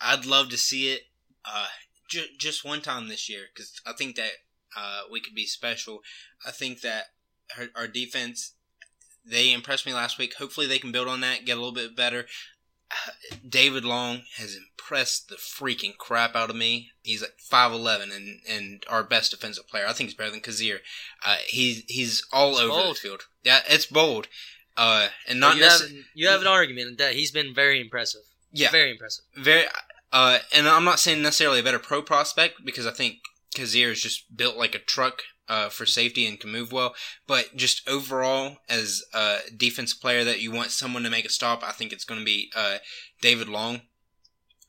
I'd 0.00 0.26
love 0.26 0.50
to 0.50 0.58
see 0.58 0.92
it 0.92 1.02
uh, 1.44 1.66
ju- 2.08 2.26
just 2.38 2.64
one 2.64 2.82
time 2.82 3.08
this 3.08 3.28
year 3.28 3.46
because 3.54 3.80
I 3.86 3.92
think 3.92 4.16
that 4.16 4.32
uh, 4.76 5.02
we 5.10 5.20
could 5.20 5.34
be 5.34 5.46
special. 5.46 6.00
I 6.46 6.50
think 6.50 6.80
that 6.82 7.06
our, 7.58 7.66
our 7.74 7.88
defense 7.88 8.52
they 9.28 9.52
impressed 9.52 9.86
me 9.86 9.94
last 9.94 10.18
week. 10.18 10.34
Hopefully, 10.34 10.66
they 10.66 10.78
can 10.78 10.92
build 10.92 11.08
on 11.08 11.20
that, 11.20 11.44
get 11.44 11.56
a 11.56 11.60
little 11.60 11.72
bit 11.72 11.96
better. 11.96 12.26
David 13.48 13.84
Long 13.84 14.22
has 14.36 14.56
impressed 14.56 15.28
the 15.28 15.36
freaking 15.36 15.96
crap 15.96 16.36
out 16.36 16.50
of 16.50 16.56
me. 16.56 16.90
He's 17.02 17.22
like 17.22 17.34
five 17.38 17.72
eleven 17.72 18.10
and 18.12 18.40
and 18.48 18.84
our 18.88 19.02
best 19.02 19.32
defensive 19.32 19.66
player. 19.68 19.86
I 19.86 19.92
think 19.92 20.10
he's 20.10 20.16
better 20.16 20.30
than 20.30 20.40
Kyzir. 20.40 20.78
Uh, 21.24 21.36
he's 21.48 21.82
he's 21.88 22.24
all 22.32 22.52
it's 22.52 22.60
over 22.60 22.68
bold. 22.68 22.96
the 22.96 23.00
field. 23.00 23.22
Yeah, 23.42 23.60
it's 23.68 23.86
bold. 23.86 24.28
Uh, 24.76 25.08
and 25.28 25.40
not 25.40 25.56
you, 25.56 25.64
have, 25.64 25.80
you 26.14 26.28
have 26.28 26.40
an 26.42 26.46
argument 26.46 26.98
that 26.98 27.14
he's 27.14 27.30
been 27.30 27.54
very 27.54 27.80
impressive. 27.80 28.22
Yeah, 28.52 28.70
very 28.70 28.90
impressive. 28.90 29.24
Very. 29.36 29.66
Uh, 30.12 30.38
and 30.54 30.68
I'm 30.68 30.84
not 30.84 31.00
saying 31.00 31.22
necessarily 31.22 31.60
a 31.60 31.62
better 31.62 31.78
pro 31.78 32.02
prospect 32.02 32.64
because 32.64 32.86
I 32.86 32.92
think 32.92 33.16
Kyzir 33.54 33.90
is 33.90 34.02
just 34.02 34.36
built 34.36 34.56
like 34.56 34.74
a 34.74 34.78
truck 34.78 35.22
uh, 35.48 35.68
for 35.68 35.86
safety 35.86 36.26
and 36.26 36.38
can 36.38 36.50
move 36.50 36.72
well. 36.72 36.94
But 37.26 37.56
just 37.56 37.88
overall, 37.88 38.58
as 38.68 39.02
a 39.14 39.38
defensive 39.56 40.00
player 40.00 40.24
that 40.24 40.40
you 40.40 40.52
want 40.52 40.70
someone 40.70 41.02
to 41.02 41.10
make 41.10 41.24
a 41.24 41.30
stop, 41.30 41.62
I 41.62 41.72
think 41.72 41.92
it's 41.92 42.04
going 42.04 42.20
to 42.20 42.24
be 42.24 42.50
uh, 42.54 42.78
David 43.20 43.48
Long. 43.48 43.82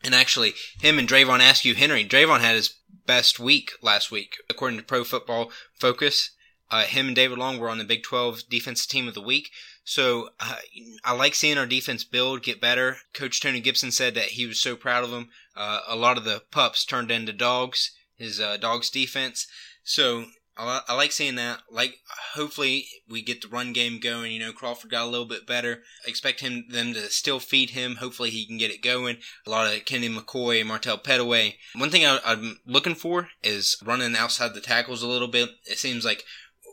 And 0.03 0.13
actually, 0.13 0.53
him 0.79 0.99
and 0.99 1.07
Dravon 1.07 1.39
Askew 1.39 1.75
Henry. 1.75 2.07
Dravon 2.07 2.41
had 2.41 2.55
his 2.55 2.75
best 3.05 3.39
week 3.39 3.71
last 3.81 4.11
week, 4.11 4.35
according 4.49 4.77
to 4.77 4.85
Pro 4.85 5.03
Football 5.03 5.51
Focus. 5.79 6.31
Uh, 6.69 6.83
him 6.83 7.07
and 7.07 7.15
David 7.15 7.37
Long 7.37 7.57
were 7.57 7.69
on 7.69 7.77
the 7.77 7.83
Big 7.83 8.03
12 8.03 8.43
Defensive 8.49 8.89
Team 8.89 9.07
of 9.07 9.13
the 9.13 9.21
Week. 9.21 9.49
So 9.87 10.31
uh, 10.41 10.57
I 11.05 11.13
like 11.13 11.33
seeing 11.33 11.57
our 11.57 11.65
defense 11.65 12.03
build, 12.03 12.43
get 12.43 12.59
better. 12.59 12.97
Coach 13.13 13.39
Tony 13.39 13.61
Gibson 13.61 13.89
said 13.89 14.15
that 14.15 14.25
he 14.25 14.45
was 14.45 14.59
so 14.59 14.75
proud 14.75 15.05
of 15.05 15.11
them. 15.11 15.29
Uh, 15.55 15.79
a 15.87 15.95
lot 15.95 16.17
of 16.17 16.25
the 16.25 16.43
pups 16.51 16.83
turned 16.83 17.09
into 17.09 17.31
dogs, 17.31 17.91
his 18.17 18.41
uh, 18.41 18.57
dogs 18.57 18.89
defense. 18.89 19.47
So 19.85 20.25
I, 20.57 20.81
I 20.89 20.93
like 20.93 21.13
seeing 21.13 21.35
that. 21.35 21.59
Like, 21.71 21.99
hopefully 22.33 22.87
we 23.07 23.21
get 23.21 23.41
the 23.41 23.47
run 23.47 23.71
game 23.71 24.01
going. 24.01 24.33
You 24.33 24.41
know, 24.41 24.51
Crawford 24.51 24.91
got 24.91 25.05
a 25.05 25.09
little 25.09 25.25
bit 25.25 25.47
better. 25.47 25.83
I 26.05 26.09
expect 26.09 26.41
him 26.41 26.65
them 26.69 26.93
to 26.93 27.09
still 27.09 27.39
feed 27.39 27.69
him. 27.69 27.95
Hopefully 27.95 28.29
he 28.29 28.45
can 28.45 28.57
get 28.57 28.71
it 28.71 28.83
going. 28.83 29.19
A 29.45 29.49
lot 29.49 29.73
of 29.73 29.85
Kenny 29.85 30.09
McCoy, 30.09 30.65
Martell 30.65 30.97
Pettaway. 30.97 31.53
One 31.77 31.91
thing 31.91 32.05
I, 32.05 32.19
I'm 32.25 32.59
looking 32.65 32.95
for 32.95 33.29
is 33.41 33.81
running 33.85 34.17
outside 34.17 34.53
the 34.53 34.59
tackles 34.59 35.01
a 35.01 35.07
little 35.07 35.29
bit. 35.29 35.51
It 35.63 35.77
seems 35.77 36.03
like 36.03 36.25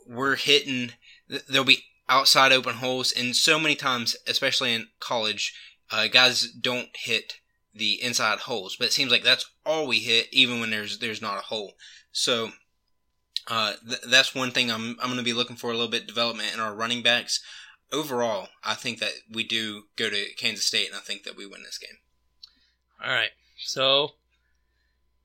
we're 0.05 0.35
hitting. 0.35 0.91
There'll 1.47 1.63
be 1.63 1.85
outside 2.07 2.51
open 2.51 2.75
holes, 2.75 3.11
and 3.11 3.35
so 3.35 3.59
many 3.59 3.75
times, 3.75 4.15
especially 4.27 4.73
in 4.73 4.87
college, 4.99 5.53
uh, 5.91 6.07
guys 6.07 6.51
don't 6.51 6.89
hit 6.93 7.39
the 7.73 8.01
inside 8.01 8.39
holes. 8.39 8.75
But 8.75 8.87
it 8.87 8.93
seems 8.93 9.11
like 9.11 9.23
that's 9.23 9.49
all 9.65 9.87
we 9.87 9.99
hit, 9.99 10.27
even 10.31 10.59
when 10.59 10.69
there's 10.69 10.99
there's 10.99 11.21
not 11.21 11.37
a 11.37 11.47
hole. 11.47 11.73
So 12.11 12.51
uh, 13.47 13.73
th- 13.87 14.01
that's 14.09 14.35
one 14.35 14.51
thing 14.51 14.71
I'm 14.71 14.97
I'm 15.01 15.07
going 15.07 15.17
to 15.17 15.23
be 15.23 15.33
looking 15.33 15.55
for 15.55 15.69
a 15.69 15.73
little 15.73 15.89
bit 15.89 16.07
development 16.07 16.53
in 16.53 16.59
our 16.59 16.73
running 16.73 17.03
backs. 17.03 17.41
Overall, 17.91 18.49
I 18.63 18.73
think 18.73 18.99
that 18.99 19.11
we 19.31 19.43
do 19.43 19.83
go 19.95 20.09
to 20.09 20.33
Kansas 20.37 20.65
State, 20.65 20.87
and 20.87 20.95
I 20.95 20.99
think 20.99 21.23
that 21.23 21.37
we 21.37 21.45
win 21.45 21.63
this 21.63 21.77
game. 21.77 21.97
All 23.03 23.13
right, 23.13 23.29
so 23.57 24.13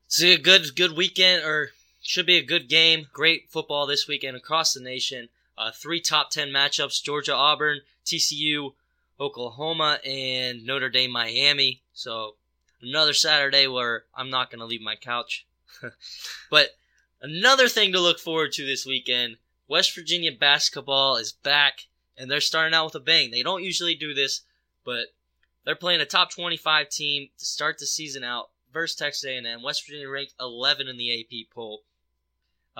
it's 0.07 0.23
a 0.23 0.37
good 0.37 0.77
good 0.77 0.97
weekend, 0.97 1.45
or 1.45 1.71
should 2.03 2.27
be 2.27 2.37
a 2.37 2.45
good 2.45 2.69
game. 2.69 3.07
Great 3.13 3.51
football 3.51 3.87
this 3.87 4.07
weekend 4.07 4.37
across 4.37 4.75
the 4.75 4.81
nation. 4.81 5.29
Uh, 5.61 5.71
three 5.71 6.01
top 6.01 6.31
ten 6.31 6.49
matchups: 6.49 7.03
Georgia, 7.03 7.35
Auburn, 7.35 7.81
TCU, 8.05 8.73
Oklahoma, 9.21 9.99
and 10.07 10.65
Notre 10.65 10.89
Dame, 10.89 11.11
Miami. 11.11 11.83
So 11.93 12.37
another 12.81 13.13
Saturday 13.13 13.67
where 13.67 14.05
I'm 14.15 14.31
not 14.31 14.51
going 14.51 14.61
to 14.61 14.67
leave 14.67 14.81
my 14.81 14.97
couch. 14.97 15.47
but 16.51 16.71
Another 17.23 17.69
thing 17.69 17.93
to 17.93 18.01
look 18.01 18.19
forward 18.19 18.53
to 18.53 18.65
this 18.65 18.87
weekend 18.87 19.37
West 19.69 19.95
Virginia 19.95 20.33
basketball 20.33 21.17
is 21.17 21.33
back, 21.33 21.87
and 22.17 22.31
they're 22.31 22.41
starting 22.41 22.75
out 22.75 22.87
with 22.87 22.95
a 22.95 23.01
bang. 23.01 23.31
They 23.31 23.43
don't 23.43 23.63
usually 23.63 23.95
do 23.95 24.15
this, 24.15 24.41
but 24.85 25.09
they're 25.65 25.77
playing 25.77 26.01
a 26.01 26.07
top 26.07 26.31
25 26.31 26.89
team 26.89 27.29
to 27.39 27.45
start 27.45 27.79
the 27.79 27.87
season 27.87 28.25
out 28.25 28.49
versus 28.73 28.97
Texas 28.97 29.25
A&M. 29.25 29.63
West 29.63 29.87
Virginia 29.87 30.09
ranked 30.09 30.33
11 30.41 30.89
in 30.89 30.97
the 30.97 31.21
AP 31.21 31.55
poll. 31.55 31.83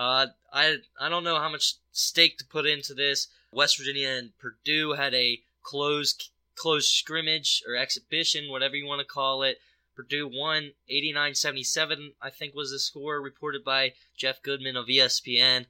Uh, 0.01 0.25
I 0.51 0.77
I 0.99 1.09
don't 1.09 1.23
know 1.23 1.37
how 1.37 1.49
much 1.49 1.75
stake 1.91 2.39
to 2.39 2.45
put 2.45 2.65
into 2.65 2.95
this. 2.95 3.27
West 3.51 3.77
Virginia 3.77 4.09
and 4.09 4.35
Purdue 4.39 4.93
had 4.93 5.13
a 5.13 5.41
closed 5.61 6.31
closed 6.55 6.89
scrimmage 6.89 7.61
or 7.67 7.75
exhibition, 7.75 8.49
whatever 8.49 8.75
you 8.75 8.87
want 8.87 8.99
to 8.99 9.05
call 9.05 9.43
it. 9.43 9.59
Purdue 9.95 10.27
won 10.27 10.71
89-77, 10.91 12.13
I 12.19 12.31
think 12.31 12.55
was 12.55 12.71
the 12.71 12.79
score 12.79 13.21
reported 13.21 13.63
by 13.63 13.93
Jeff 14.17 14.41
Goodman 14.41 14.75
of 14.75 14.87
ESPN. 14.87 15.67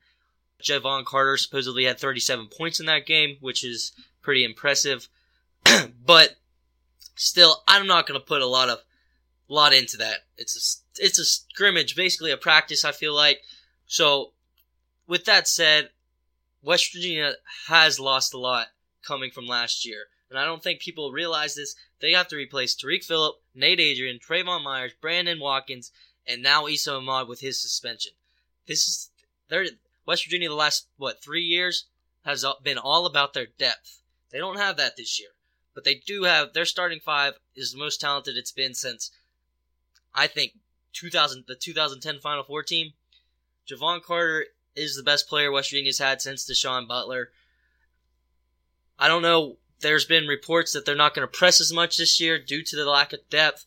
Jevon 0.63 1.03
Carter 1.03 1.35
supposedly 1.35 1.83
had 1.83 1.99
37 1.99 2.47
points 2.57 2.79
in 2.79 2.85
that 2.85 3.05
game, 3.05 3.35
which 3.41 3.65
is 3.65 3.91
pretty 4.21 4.45
impressive. 4.45 5.09
but 6.05 6.37
still, 7.15 7.63
I'm 7.67 7.85
not 7.85 8.07
going 8.07 8.17
to 8.17 8.25
put 8.25 8.41
a 8.41 8.47
lot 8.47 8.69
of 8.69 8.79
lot 9.49 9.73
into 9.73 9.97
that. 9.97 10.19
It's 10.37 10.55
a 10.55 11.03
it's 11.03 11.19
a 11.19 11.25
scrimmage, 11.25 11.97
basically 11.97 12.31
a 12.31 12.37
practice. 12.37 12.85
I 12.85 12.93
feel 12.93 13.13
like. 13.13 13.41
So, 13.91 14.31
with 15.05 15.25
that 15.25 15.49
said, 15.49 15.89
West 16.63 16.93
Virginia 16.93 17.33
has 17.67 17.99
lost 17.99 18.33
a 18.33 18.37
lot 18.37 18.67
coming 19.05 19.31
from 19.31 19.47
last 19.47 19.85
year, 19.85 20.05
and 20.29 20.39
I 20.39 20.45
don't 20.45 20.63
think 20.63 20.79
people 20.79 21.11
realize 21.11 21.55
this. 21.55 21.75
They 21.99 22.13
have 22.13 22.29
to 22.29 22.37
replace 22.37 22.73
Tarik 22.73 23.03
Phillip, 23.03 23.35
Nate 23.53 23.81
Adrian, 23.81 24.19
Teyvon 24.19 24.63
Myers, 24.63 24.93
Brandon 25.01 25.41
Watkins, 25.41 25.91
and 26.25 26.41
now 26.41 26.67
Esa 26.67 26.93
Ahmad 26.93 27.27
with 27.27 27.41
his 27.41 27.61
suspension. 27.61 28.13
This 28.65 28.87
is 28.87 29.09
they're 29.49 29.65
West 30.05 30.23
Virginia 30.23 30.47
the 30.47 30.55
last 30.55 30.87
what 30.95 31.21
three 31.21 31.43
years 31.43 31.87
has 32.23 32.45
been 32.63 32.77
all 32.77 33.05
about 33.05 33.33
their 33.33 33.47
depth. 33.57 34.03
They 34.29 34.37
don't 34.37 34.55
have 34.55 34.77
that 34.77 34.95
this 34.95 35.19
year, 35.19 35.31
but 35.73 35.83
they 35.83 35.95
do 35.95 36.23
have 36.23 36.53
their 36.53 36.63
starting 36.63 37.01
five 37.01 37.33
is 37.57 37.73
the 37.73 37.77
most 37.77 37.99
talented 37.99 38.37
it's 38.37 38.53
been 38.53 38.73
since 38.73 39.11
I 40.15 40.27
think 40.27 40.53
2000 40.93 41.43
the 41.45 41.55
2010 41.55 42.19
Final 42.19 42.45
Four 42.45 42.63
team. 42.63 42.93
Jevon 43.69 44.03
Carter 44.03 44.45
is 44.75 44.95
the 44.95 45.03
best 45.03 45.27
player 45.27 45.51
West 45.51 45.71
Virginia's 45.71 45.99
had 45.99 46.21
since 46.21 46.49
Da'Sean 46.49 46.87
Butler. 46.87 47.29
I 48.97 49.07
don't 49.07 49.21
know. 49.21 49.57
There's 49.81 50.05
been 50.05 50.27
reports 50.27 50.73
that 50.73 50.85
they're 50.85 50.95
not 50.95 51.15
going 51.15 51.27
to 51.27 51.37
press 51.37 51.59
as 51.59 51.73
much 51.73 51.97
this 51.97 52.21
year 52.21 52.37
due 52.39 52.63
to 52.63 52.75
the 52.75 52.85
lack 52.85 53.13
of 53.13 53.27
depth. 53.29 53.65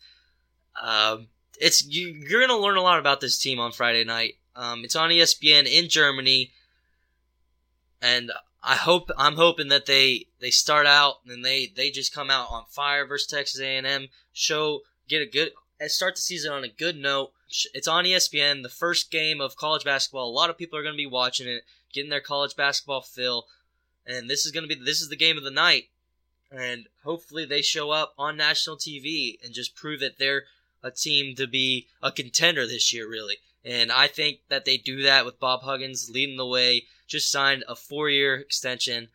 Um, 0.80 1.28
it's 1.60 1.84
you, 1.86 2.08
you're 2.08 2.40
going 2.40 2.56
to 2.56 2.56
learn 2.56 2.76
a 2.76 2.82
lot 2.82 2.98
about 2.98 3.20
this 3.20 3.38
team 3.38 3.58
on 3.58 3.72
Friday 3.72 4.04
night. 4.04 4.34
Um, 4.56 4.84
it's 4.84 4.96
on 4.96 5.10
ESPN 5.10 5.66
in 5.66 5.88
Germany, 5.88 6.52
and 8.00 8.30
I 8.62 8.76
hope 8.76 9.10
I'm 9.18 9.34
hoping 9.34 9.68
that 9.68 9.86
they 9.86 10.26
they 10.40 10.50
start 10.50 10.86
out 10.86 11.16
and 11.26 11.44
they 11.44 11.72
they 11.74 11.90
just 11.90 12.14
come 12.14 12.30
out 12.30 12.48
on 12.50 12.64
fire 12.68 13.06
versus 13.06 13.26
Texas 13.26 13.60
A&M. 13.60 14.08
Show 14.32 14.80
get 15.08 15.22
a 15.22 15.26
good 15.26 15.50
start 15.86 16.16
the 16.16 16.20
season 16.20 16.52
on 16.52 16.64
a 16.64 16.68
good 16.68 16.96
note. 16.96 17.32
It's 17.72 17.88
on 17.88 18.04
ESPN, 18.04 18.62
the 18.62 18.68
first 18.68 19.10
game 19.10 19.40
of 19.40 19.56
college 19.56 19.84
basketball. 19.84 20.28
A 20.28 20.32
lot 20.32 20.50
of 20.50 20.58
people 20.58 20.78
are 20.78 20.82
going 20.82 20.94
to 20.94 20.98
be 20.98 21.06
watching 21.06 21.48
it, 21.48 21.62
getting 21.92 22.10
their 22.10 22.20
college 22.20 22.56
basketball 22.56 23.02
fill, 23.02 23.46
and 24.06 24.28
this 24.28 24.44
is 24.44 24.52
going 24.52 24.68
to 24.68 24.74
be 24.74 24.82
this 24.82 25.00
is 25.00 25.08
the 25.08 25.16
game 25.16 25.36
of 25.36 25.44
the 25.44 25.50
night. 25.50 25.88
And 26.50 26.86
hopefully 27.02 27.44
they 27.44 27.62
show 27.62 27.90
up 27.90 28.14
on 28.16 28.36
national 28.36 28.76
TV 28.76 29.38
and 29.42 29.52
just 29.52 29.74
prove 29.74 30.00
that 30.00 30.18
they're 30.18 30.44
a 30.82 30.90
team 30.90 31.34
to 31.36 31.46
be 31.46 31.88
a 32.02 32.12
contender 32.12 32.66
this 32.66 32.92
year, 32.92 33.08
really. 33.08 33.36
And 33.64 33.90
I 33.90 34.06
think 34.06 34.40
that 34.50 34.64
they 34.64 34.76
do 34.76 35.02
that 35.02 35.24
with 35.24 35.40
Bob 35.40 35.62
Huggins 35.62 36.10
leading 36.12 36.36
the 36.36 36.46
way. 36.46 36.84
Just 37.06 37.32
signed 37.32 37.64
a 37.66 37.74
four-year 37.74 38.36
extension. 38.36 39.08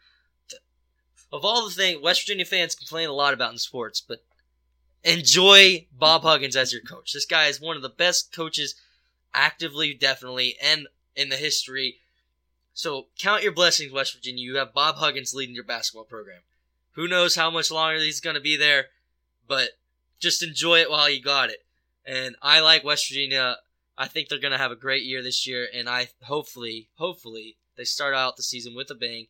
Of 1.31 1.45
all 1.45 1.65
the 1.65 1.73
things 1.73 2.01
West 2.01 2.23
Virginia 2.23 2.45
fans 2.45 2.75
complain 2.75 3.07
a 3.07 3.13
lot 3.13 3.33
about 3.33 3.51
in 3.51 3.59
sports, 3.59 4.01
but 4.01 4.23
enjoy 5.03 5.87
Bob 5.91 6.23
Huggins 6.23 6.55
as 6.55 6.73
your 6.73 6.81
coach. 6.81 7.13
This 7.13 7.25
guy 7.25 7.45
is 7.47 7.61
one 7.61 7.75
of 7.75 7.81
the 7.81 7.89
best 7.89 8.33
coaches, 8.33 8.75
actively, 9.33 9.93
definitely, 9.93 10.55
and 10.61 10.87
in 11.15 11.29
the 11.29 11.35
history. 11.35 11.97
So 12.73 13.07
count 13.17 13.43
your 13.43 13.51
blessings, 13.51 13.91
West 13.91 14.13
Virginia. 14.13 14.43
You 14.43 14.57
have 14.57 14.73
Bob 14.73 14.95
Huggins 14.95 15.33
leading 15.33 15.55
your 15.55 15.63
basketball 15.63 16.05
program. 16.05 16.41
Who 16.93 17.07
knows 17.07 17.35
how 17.35 17.49
much 17.49 17.71
longer 17.71 17.99
he's 17.99 18.21
going 18.21 18.35
to 18.35 18.41
be 18.41 18.57
there, 18.57 18.87
but 19.47 19.69
just 20.19 20.43
enjoy 20.43 20.79
it 20.79 20.91
while 20.91 21.09
you 21.09 21.21
got 21.21 21.49
it. 21.49 21.65
And 22.05 22.35
I 22.41 22.59
like 22.59 22.83
West 22.83 23.07
Virginia. 23.09 23.57
I 23.97 24.07
think 24.07 24.27
they're 24.27 24.39
going 24.39 24.53
to 24.53 24.57
have 24.57 24.71
a 24.71 24.75
great 24.75 25.03
year 25.03 25.21
this 25.21 25.45
year, 25.45 25.67
and 25.73 25.89
I 25.89 26.07
hopefully, 26.23 26.87
hopefully, 26.95 27.57
they 27.75 27.83
start 27.83 28.13
out 28.13 28.37
the 28.37 28.43
season 28.43 28.75
with 28.75 28.89
a 28.91 28.95
bang, 28.95 29.27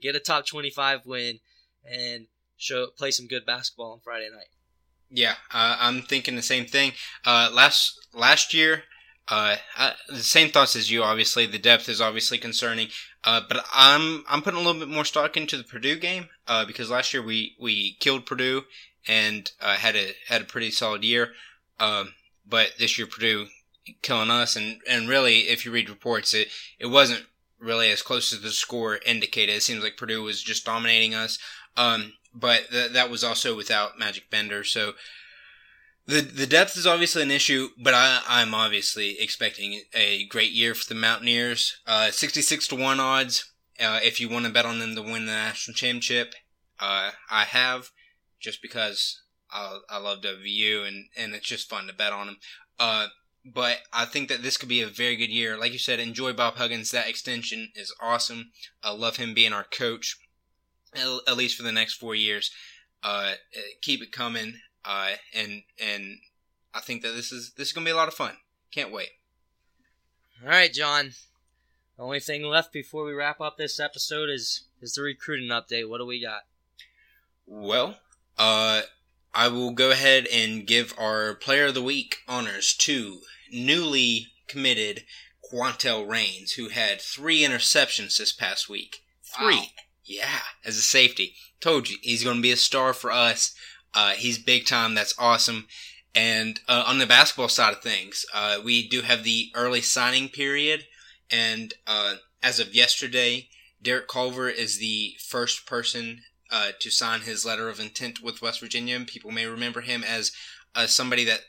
get 0.00 0.16
a 0.16 0.20
top 0.20 0.46
25 0.46 1.06
win, 1.06 1.40
and 1.84 2.26
show 2.56 2.86
play 2.96 3.10
some 3.10 3.26
good 3.26 3.44
basketball 3.44 3.92
on 3.92 4.00
Friday 4.00 4.28
night. 4.32 4.46
Yeah, 5.14 5.34
uh, 5.52 5.76
I'm 5.78 6.02
thinking 6.02 6.36
the 6.36 6.42
same 6.42 6.64
thing. 6.64 6.92
Uh, 7.24 7.50
last 7.52 8.00
last 8.14 8.54
year, 8.54 8.84
uh, 9.28 9.56
I, 9.76 9.92
the 10.08 10.20
same 10.20 10.48
thoughts 10.48 10.74
as 10.74 10.90
you. 10.90 11.02
Obviously, 11.02 11.44
the 11.46 11.58
depth 11.58 11.88
is 11.88 12.00
obviously 12.00 12.38
concerning. 12.38 12.88
Uh, 13.24 13.42
but 13.46 13.64
I'm 13.72 14.24
I'm 14.28 14.42
putting 14.42 14.58
a 14.58 14.62
little 14.62 14.80
bit 14.80 14.88
more 14.88 15.04
stock 15.04 15.36
into 15.36 15.56
the 15.56 15.64
Purdue 15.64 15.96
game 15.96 16.28
uh, 16.48 16.64
because 16.64 16.90
last 16.90 17.12
year 17.12 17.22
we, 17.22 17.54
we 17.60 17.96
killed 18.00 18.26
Purdue 18.26 18.62
and 19.06 19.50
uh, 19.60 19.74
had 19.74 19.96
a 19.96 20.12
had 20.28 20.42
a 20.42 20.46
pretty 20.46 20.70
solid 20.70 21.04
year. 21.04 21.32
Um, 21.78 22.14
but 22.48 22.72
this 22.78 22.98
year 22.98 23.06
Purdue 23.06 23.46
killing 24.00 24.30
us, 24.30 24.56
and, 24.56 24.80
and 24.88 25.08
really, 25.08 25.40
if 25.40 25.64
you 25.64 25.72
read 25.72 25.90
reports, 25.90 26.32
it 26.34 26.48
it 26.78 26.86
wasn't 26.86 27.26
really 27.60 27.90
as 27.90 28.02
close 28.02 28.32
as 28.32 28.40
the 28.40 28.50
score 28.50 28.98
indicated. 29.06 29.56
It 29.56 29.62
seems 29.62 29.84
like 29.84 29.96
Purdue 29.96 30.22
was 30.22 30.42
just 30.42 30.64
dominating 30.64 31.14
us. 31.14 31.38
Um, 31.76 32.14
but 32.34 32.70
th- 32.70 32.92
that 32.92 33.10
was 33.10 33.24
also 33.24 33.56
without 33.56 33.98
Magic 33.98 34.30
Bender. 34.30 34.64
So 34.64 34.92
the 36.06 36.20
the 36.20 36.46
depth 36.46 36.76
is 36.76 36.86
obviously 36.86 37.22
an 37.22 37.30
issue, 37.30 37.68
but 37.78 37.94
I, 37.94 38.22
I'm 38.26 38.54
obviously 38.54 39.18
expecting 39.20 39.82
a 39.94 40.26
great 40.26 40.52
year 40.52 40.74
for 40.74 40.88
the 40.88 40.98
Mountaineers. 40.98 41.80
Uh, 41.86 42.10
66 42.10 42.68
to 42.68 42.76
1 42.76 43.00
odds. 43.00 43.52
Uh, 43.80 44.00
if 44.02 44.20
you 44.20 44.28
want 44.28 44.46
to 44.46 44.52
bet 44.52 44.66
on 44.66 44.78
them 44.78 44.94
to 44.94 45.02
win 45.02 45.26
the 45.26 45.32
national 45.32 45.74
championship, 45.74 46.34
uh, 46.78 47.10
I 47.30 47.44
have, 47.44 47.90
just 48.40 48.60
because 48.60 49.22
I, 49.50 49.78
I 49.88 49.98
love 49.98 50.22
WVU 50.22 50.86
and, 50.86 51.06
and 51.16 51.34
it's 51.34 51.48
just 51.48 51.70
fun 51.70 51.86
to 51.86 51.92
bet 51.92 52.12
on 52.12 52.26
them. 52.26 52.36
Uh, 52.78 53.06
but 53.44 53.78
I 53.92 54.04
think 54.04 54.28
that 54.28 54.42
this 54.42 54.56
could 54.56 54.68
be 54.68 54.82
a 54.82 54.88
very 54.88 55.16
good 55.16 55.30
year. 55.30 55.56
Like 55.56 55.72
you 55.72 55.78
said, 55.78 55.98
enjoy 55.98 56.32
Bob 56.32 56.56
Huggins. 56.56 56.90
That 56.90 57.08
extension 57.08 57.70
is 57.74 57.94
awesome. 58.00 58.50
I 58.82 58.92
love 58.92 59.16
him 59.16 59.34
being 59.34 59.52
our 59.52 59.64
coach 59.64 60.16
at 60.94 61.36
least 61.36 61.56
for 61.56 61.62
the 61.62 61.72
next 61.72 61.94
four 61.94 62.14
years. 62.14 62.50
Uh, 63.02 63.32
keep 63.80 64.02
it 64.02 64.12
coming, 64.12 64.54
uh, 64.84 65.10
and 65.34 65.62
and 65.80 66.18
I 66.74 66.80
think 66.80 67.02
that 67.02 67.14
this 67.14 67.32
is 67.32 67.52
this 67.56 67.68
is 67.68 67.72
gonna 67.72 67.84
be 67.84 67.90
a 67.90 67.96
lot 67.96 68.08
of 68.08 68.14
fun. 68.14 68.36
Can't 68.70 68.92
wait. 68.92 69.10
All 70.42 70.48
right, 70.48 70.72
John. 70.72 71.12
The 71.96 72.02
only 72.02 72.20
thing 72.20 72.42
left 72.42 72.72
before 72.72 73.04
we 73.04 73.12
wrap 73.12 73.40
up 73.40 73.56
this 73.56 73.78
episode 73.78 74.30
is 74.30 74.64
is 74.80 74.94
the 74.94 75.02
recruiting 75.02 75.50
update. 75.50 75.88
What 75.88 75.98
do 75.98 76.06
we 76.06 76.22
got? 76.22 76.42
Well, 77.46 77.98
uh, 78.38 78.82
I 79.34 79.48
will 79.48 79.72
go 79.72 79.90
ahead 79.90 80.26
and 80.32 80.66
give 80.66 80.94
our 80.98 81.34
Player 81.34 81.66
of 81.66 81.74
the 81.74 81.82
Week 81.82 82.18
honors 82.28 82.74
to 82.78 83.20
newly 83.52 84.28
committed 84.46 85.04
Kwantel 85.52 86.08
Raines, 86.08 86.52
who 86.52 86.68
had 86.68 87.00
three 87.00 87.40
interceptions 87.40 88.16
this 88.18 88.32
past 88.32 88.68
week. 88.68 89.02
Three. 89.22 89.56
Wow. 89.56 89.64
Yeah, 90.04 90.40
as 90.64 90.76
a 90.76 90.82
safety. 90.82 91.34
Told 91.60 91.88
you, 91.88 91.96
he's 92.02 92.24
going 92.24 92.36
to 92.36 92.42
be 92.42 92.50
a 92.50 92.56
star 92.56 92.92
for 92.92 93.10
us. 93.12 93.54
Uh, 93.94 94.12
he's 94.12 94.38
big 94.38 94.66
time. 94.66 94.94
That's 94.94 95.14
awesome. 95.18 95.66
And 96.14 96.60
uh, 96.68 96.84
on 96.86 96.98
the 96.98 97.06
basketball 97.06 97.48
side 97.48 97.72
of 97.72 97.82
things, 97.82 98.26
uh, 98.34 98.58
we 98.62 98.86
do 98.86 99.02
have 99.02 99.24
the 99.24 99.50
early 99.54 99.80
signing 99.80 100.28
period. 100.28 100.84
And 101.30 101.72
uh, 101.86 102.16
as 102.42 102.58
of 102.58 102.74
yesterday, 102.74 103.48
Derek 103.80 104.08
Culver 104.08 104.48
is 104.48 104.78
the 104.78 105.14
first 105.18 105.66
person 105.66 106.22
uh, 106.50 106.72
to 106.80 106.90
sign 106.90 107.22
his 107.22 107.46
letter 107.46 107.68
of 107.68 107.80
intent 107.80 108.22
with 108.22 108.42
West 108.42 108.60
Virginia. 108.60 108.98
People 109.00 109.30
may 109.30 109.46
remember 109.46 109.80
him 109.80 110.04
as 110.04 110.32
uh, 110.74 110.86
somebody 110.86 111.24
that 111.24 111.40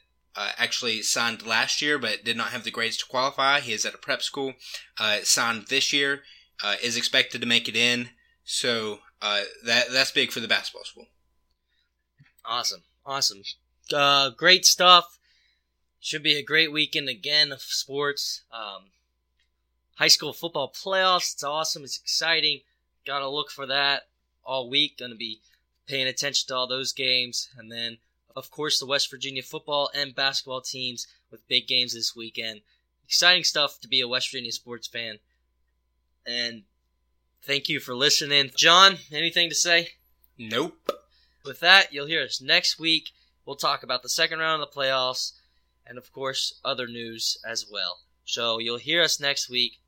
actually 0.58 1.02
signed 1.04 1.46
last 1.46 1.80
year 1.82 2.00
but 2.00 2.24
did 2.24 2.36
not 2.36 2.48
have 2.48 2.64
the 2.64 2.72
grades 2.72 2.98
to 2.98 3.06
qualify. 3.06 3.60
He 3.60 3.74
is 3.74 3.86
at 3.86 3.94
a 3.94 4.00
prep 4.00 4.22
school. 4.22 4.54
signed 5.24 5.68
this 5.68 5.92
year. 5.92 6.22
is 6.82 6.98
expected 6.98 7.42
to 7.42 7.48
make 7.48 7.68
it 7.68 7.76
in. 7.76 8.10
So 8.44 9.00
uh, 9.22 9.44
that 9.66 9.86
that's 9.92 10.12
big 10.12 10.32
for 10.32 10.40
the 10.40 10.48
basketball 10.48 10.84
school. 10.84 11.08
Awesome, 12.46 12.84
awesome, 13.06 13.44
uh, 13.94 14.32
great 14.32 14.66
stuff. 14.66 15.18
Should 16.02 16.24
be 16.24 16.36
a 16.36 16.44
great 16.44 16.72
weekend 16.72 17.08
again 17.08 17.54
of 17.54 17.62
sports. 17.62 18.42
Um, 18.52 18.92
high 19.96 20.10
school 20.10 20.34
football 20.34 20.70
playoffs. 20.72 21.34
It's 21.34 21.44
awesome. 21.44 21.86
It's 21.86 21.98
exciting. 21.98 22.60
Got 23.06 23.20
to 23.20 23.30
look 23.30 23.50
for 23.50 23.66
that 23.68 24.08
all 24.44 24.70
week. 24.70 24.98
Going 24.98 25.12
to 25.12 25.18
be 25.18 25.40
paying 25.88 26.08
attention 26.08 26.48
to 26.48 26.56
all 26.56 26.68
those 26.68 26.92
games, 26.92 27.50
and 27.58 27.72
then 27.72 27.98
of 28.36 28.52
course 28.52 28.80
the 28.80 28.86
West 28.86 29.10
Virginia 29.10 29.44
football 29.44 29.90
and 29.94 30.16
basketball 30.16 30.62
teams 30.62 31.08
with 31.32 31.48
big 31.48 31.68
games 31.68 31.94
this 31.94 32.16
weekend. 32.16 32.62
Exciting 33.06 33.44
stuff 33.44 33.80
to 33.82 33.88
be 33.88 34.02
a 34.02 34.08
West 34.08 34.32
Virginia 34.32 34.52
sports 34.52 34.88
fan. 34.88 35.20
And 36.26 36.64
Thank 37.46 37.68
you 37.68 37.80
for 37.80 37.96
listening. 37.96 38.52
John, 38.56 38.98
anything 39.12 39.50
to 39.50 39.56
say? 39.56 39.90
Nope. 40.38 40.90
with 41.46 41.60
that, 41.60 41.94
you'll 41.94 42.08
hear 42.08 42.24
us 42.24 42.42
next 42.42 42.80
week. 42.80 43.10
We'll 43.46 43.58
talk 43.58 43.84
about 43.84 44.02
the 44.02 44.10
second 44.10 44.40
round 44.40 44.62
of 44.64 44.70
the 44.70 44.80
playoffs 44.80 45.34
and, 45.86 45.98
of 45.98 46.12
course, 46.14 46.60
other 46.64 46.88
news 46.88 47.38
as 47.46 47.66
well. 47.70 48.00
So 48.24 48.60
you'll 48.60 48.78
hear 48.78 49.02
us 49.02 49.20
next 49.20 49.50
week. 49.50 49.80